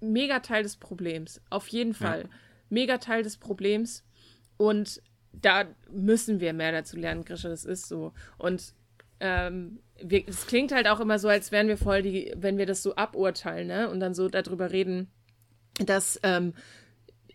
[0.02, 1.42] mega Teil des Problems.
[1.50, 2.24] Auf jeden Fall.
[2.24, 2.30] Ja.
[2.70, 4.04] Mega Teil des Problems.
[4.58, 5.02] Und
[5.32, 8.14] da müssen wir mehr dazu lernen, Grisha, das ist so.
[8.38, 8.74] Und
[9.20, 12.66] ähm, wir, es klingt halt auch immer so, als wären wir voll die, wenn wir
[12.66, 13.90] das so aburteilen, ne?
[13.90, 15.10] Und dann so darüber reden,
[15.86, 16.54] dass, ähm,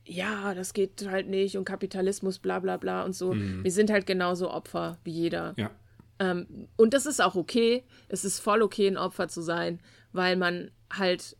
[0.04, 3.34] ja, das geht halt nicht und Kapitalismus, bla bla bla und so.
[3.34, 3.64] Mhm.
[3.64, 5.54] Wir sind halt genauso Opfer wie jeder.
[5.56, 5.70] Ja.
[6.18, 7.84] Ähm, und das ist auch okay.
[8.08, 9.80] Es ist voll okay, ein Opfer zu sein,
[10.12, 11.36] weil man halt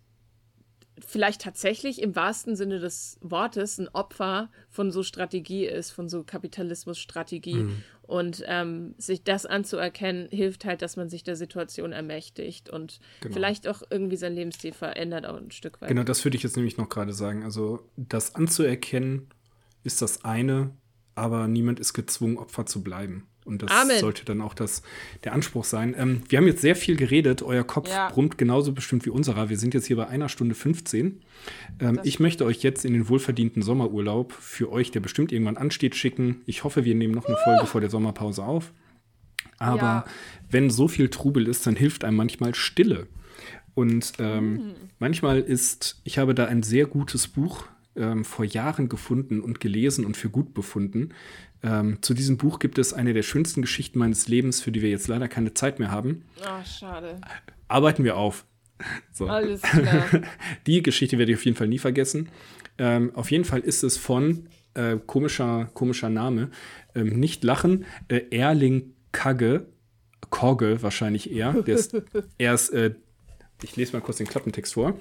[1.04, 6.22] vielleicht tatsächlich im wahrsten Sinne des Wortes ein Opfer von so Strategie ist, von so
[6.22, 7.54] Kapitalismusstrategie.
[7.54, 7.82] Mhm.
[8.02, 13.32] Und ähm, sich das anzuerkennen, hilft halt, dass man sich der Situation ermächtigt und genau.
[13.32, 15.88] vielleicht auch irgendwie sein Lebensstil verändert, auch ein Stück weit.
[15.88, 17.44] Genau, das würde ich jetzt nämlich noch gerade sagen.
[17.44, 19.30] Also das anzuerkennen
[19.84, 20.72] ist das eine,
[21.14, 23.26] aber niemand ist gezwungen, Opfer zu bleiben.
[23.44, 23.98] Und das Amen.
[23.98, 24.82] sollte dann auch das,
[25.22, 25.94] der Anspruch sein.
[25.98, 27.42] Ähm, wir haben jetzt sehr viel geredet.
[27.42, 28.08] Euer Kopf ja.
[28.08, 29.50] brummt genauso bestimmt wie unserer.
[29.50, 31.20] Wir sind jetzt hier bei einer Stunde 15.
[31.78, 35.94] Ähm, ich möchte euch jetzt in den wohlverdienten Sommerurlaub für euch, der bestimmt irgendwann ansteht,
[35.94, 36.40] schicken.
[36.46, 37.66] Ich hoffe, wir nehmen noch eine Folge uh.
[37.66, 38.72] vor der Sommerpause auf.
[39.58, 40.04] Aber ja.
[40.50, 43.06] wenn so viel Trubel ist, dann hilft einem manchmal Stille.
[43.74, 44.74] Und ähm, mhm.
[44.98, 47.66] manchmal ist, ich habe da ein sehr gutes Buch
[47.96, 51.10] ähm, vor Jahren gefunden und gelesen und für gut befunden.
[51.65, 54.91] Ähm, zu diesem Buch gibt es eine der schönsten Geschichten meines Lebens, für die wir
[54.91, 56.24] jetzt leider keine Zeit mehr haben.
[56.45, 57.20] Ach, schade.
[57.69, 58.45] Arbeiten wir auf.
[59.12, 59.27] So.
[59.27, 60.05] Alles klar.
[60.66, 62.28] die Geschichte werde ich auf jeden Fall nie vergessen.
[62.77, 66.51] Ähm, auf jeden Fall ist es von äh, komischer, komischer Name,
[66.95, 69.66] ähm, nicht lachen, äh, Erling Kagge,
[70.31, 71.55] Kogge wahrscheinlich eher.
[71.66, 71.97] Ist,
[72.39, 72.95] er ist äh,
[73.65, 74.91] ich lese mal kurz den Klappentext vor.
[74.91, 74.97] Mhm.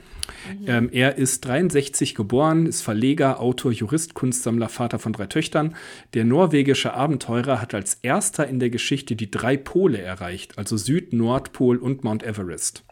[0.68, 5.76] Ähm, er ist 63 geboren, ist Verleger, Autor, Jurist, Kunstsammler, Vater von drei Töchtern.
[6.14, 11.14] Der norwegische Abenteurer hat als erster in der Geschichte die drei Pole erreicht, also Süd-,
[11.14, 12.84] Nordpol und Mount Everest.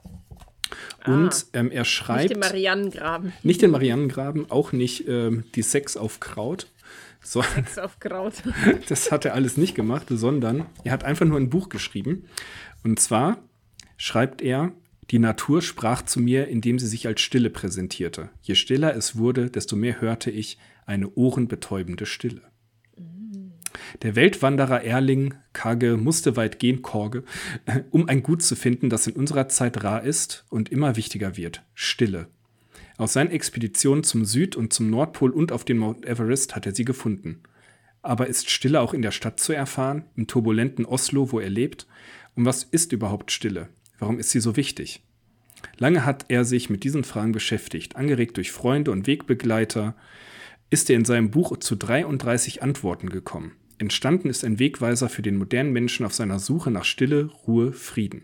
[1.06, 2.22] Und ah, ähm, er schreibt.
[2.22, 3.34] Nicht den Marianengraben.
[3.43, 6.68] Nicht den Marianengraben, auch nicht ähm, die Sex auf Kraut.
[7.22, 8.34] So, Sex auf Kraut.
[8.89, 12.26] das hat er alles nicht gemacht, sondern er hat einfach nur ein Buch geschrieben.
[12.84, 13.38] Und zwar
[13.98, 14.72] schreibt er,
[15.11, 18.29] die Natur sprach zu mir, indem sie sich als Stille präsentierte.
[18.41, 22.41] Je stiller es wurde, desto mehr hörte ich eine ohrenbetäubende Stille.
[24.03, 27.23] Der Weltwanderer Erling Kage musste weit gehen, Korge,
[27.91, 31.61] um ein Gut zu finden, das in unserer Zeit rar ist und immer wichtiger wird.
[31.73, 32.27] Stille.
[32.97, 36.73] Aus seinen Expeditionen zum Süd- und zum Nordpol und auf den Mount Everest hat er
[36.73, 37.41] sie gefunden.
[38.01, 41.85] Aber ist Stille auch in der Stadt zu erfahren, im turbulenten Oslo, wo er lebt?
[42.35, 43.67] Und was ist überhaupt Stille?
[44.01, 45.03] Warum ist sie so wichtig?
[45.77, 47.95] Lange hat er sich mit diesen Fragen beschäftigt.
[47.95, 49.95] Angeregt durch Freunde und Wegbegleiter
[50.71, 53.51] ist er in seinem Buch zu 33 Antworten gekommen.
[53.77, 58.23] Entstanden ist ein Wegweiser für den modernen Menschen auf seiner Suche nach Stille, Ruhe, Frieden.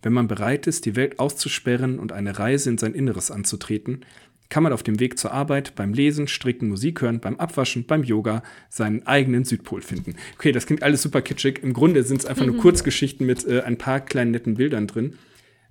[0.00, 4.06] Wenn man bereit ist, die Welt auszusperren und eine Reise in sein Inneres anzutreten,
[4.48, 8.04] kann man auf dem Weg zur Arbeit, beim Lesen, Stricken, Musik hören, beim Abwaschen, beim
[8.04, 10.16] Yoga seinen eigenen Südpol finden.
[10.34, 11.62] Okay, das klingt alles super kitschig.
[11.62, 15.14] Im Grunde sind es einfach nur Kurzgeschichten mit äh, ein paar kleinen netten Bildern drin.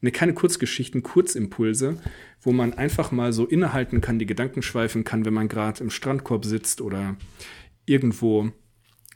[0.01, 1.97] Ne, keine Kurzgeschichten, Kurzimpulse,
[2.41, 5.89] wo man einfach mal so innehalten kann, die Gedanken schweifen kann, wenn man gerade im
[5.89, 7.15] Strandkorb sitzt oder
[7.85, 8.51] irgendwo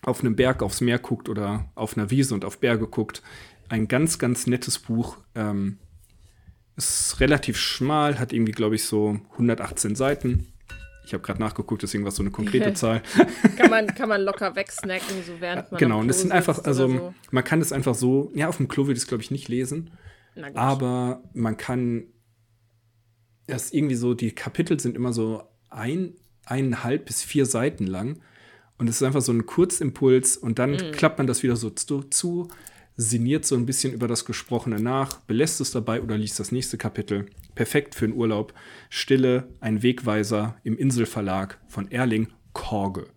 [0.01, 3.21] auf einem Berg aufs Meer guckt oder auf einer Wiese und auf Berge guckt.
[3.67, 5.17] Ein ganz, ganz nettes Buch.
[5.35, 5.77] Ähm,
[6.77, 10.53] ist relativ schmal, hat irgendwie, glaube ich, so 118 Seiten.
[11.05, 13.01] Ich habe gerade nachgeguckt, deswegen war es so eine konkrete Zahl.
[13.57, 15.79] kann, man, kann man locker wegsnacken, so während man.
[15.79, 17.13] Genau, und es sind einfach, also so.
[17.31, 19.47] man kann es einfach so, ja, auf dem Klo würde ich es, glaube ich, nicht
[19.47, 19.91] lesen.
[20.53, 22.03] Aber man kann
[23.47, 26.13] das irgendwie so, die Kapitel sind immer so ein,
[26.45, 28.19] eineinhalb bis vier Seiten lang.
[28.77, 30.91] Und es ist einfach so ein Kurzimpuls und dann mm.
[30.91, 32.49] klappt man das wieder so zu, zu
[32.97, 36.77] sinniert so ein bisschen über das Gesprochene nach, belässt es dabei oder liest das nächste
[36.77, 37.27] Kapitel.
[37.53, 38.53] Perfekt für einen Urlaub.
[38.89, 43.07] Stille, ein Wegweiser im Inselverlag von Erling Korge.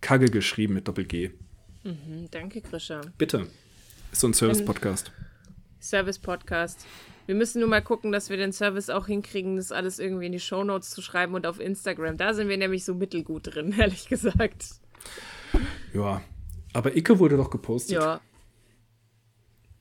[0.00, 1.32] Kagge geschrieben mit Doppel-G.
[1.82, 3.00] Mhm, danke, Grisha.
[3.18, 3.48] Bitte.
[4.12, 5.10] Ist so ein Service-Podcast.
[5.80, 6.86] Service-Podcast.
[7.26, 10.32] Wir müssen nur mal gucken, dass wir den Service auch hinkriegen, das alles irgendwie in
[10.32, 12.16] die Shownotes zu schreiben und auf Instagram.
[12.16, 14.64] Da sind wir nämlich so mittelgut drin, ehrlich gesagt.
[15.92, 16.22] Ja,
[16.72, 17.96] aber Icke wurde doch gepostet.
[17.96, 18.20] Ja,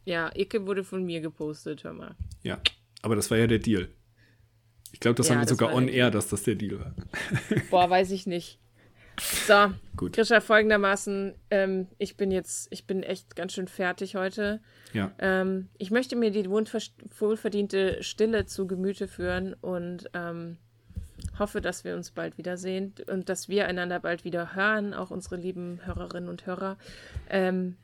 [0.07, 2.15] ja, Icke wurde von mir gepostet, hör mal.
[2.41, 2.59] Ja,
[3.01, 3.89] aber das war ja der Deal.
[4.93, 6.95] Ich glaube, das ja, haben wir sogar on air, dass das der Deal war.
[7.69, 8.57] Boah, weiß ich nicht.
[9.19, 10.13] So, gut.
[10.13, 14.61] Grisha, folgendermaßen, ähm, ich bin jetzt, ich bin echt ganz schön fertig heute.
[14.93, 15.11] Ja.
[15.19, 20.57] Ähm, ich möchte mir die wohlverdiente Stille zu Gemüte führen und ähm,
[21.37, 25.35] hoffe, dass wir uns bald wiedersehen und dass wir einander bald wieder hören, auch unsere
[25.35, 26.77] lieben Hörerinnen und Hörer.
[27.29, 27.75] Ähm,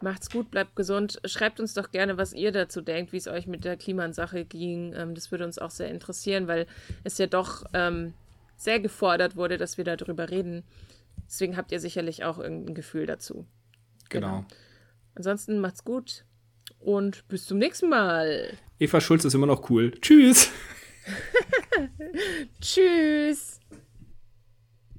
[0.00, 1.20] Macht's gut, bleibt gesund.
[1.24, 4.92] Schreibt uns doch gerne, was ihr dazu denkt, wie es euch mit der Klimasache ging.
[4.94, 6.66] Ähm, das würde uns auch sehr interessieren, weil
[7.04, 8.12] es ja doch ähm,
[8.56, 10.64] sehr gefordert wurde, dass wir darüber reden.
[11.26, 13.46] Deswegen habt ihr sicherlich auch irgendein Gefühl dazu.
[14.10, 14.26] Genau.
[14.28, 14.46] genau.
[15.14, 16.24] Ansonsten macht's gut
[16.80, 18.58] und bis zum nächsten Mal.
[18.78, 19.92] Eva Schulz ist immer noch cool.
[20.00, 20.50] Tschüss.
[22.60, 23.53] Tschüss.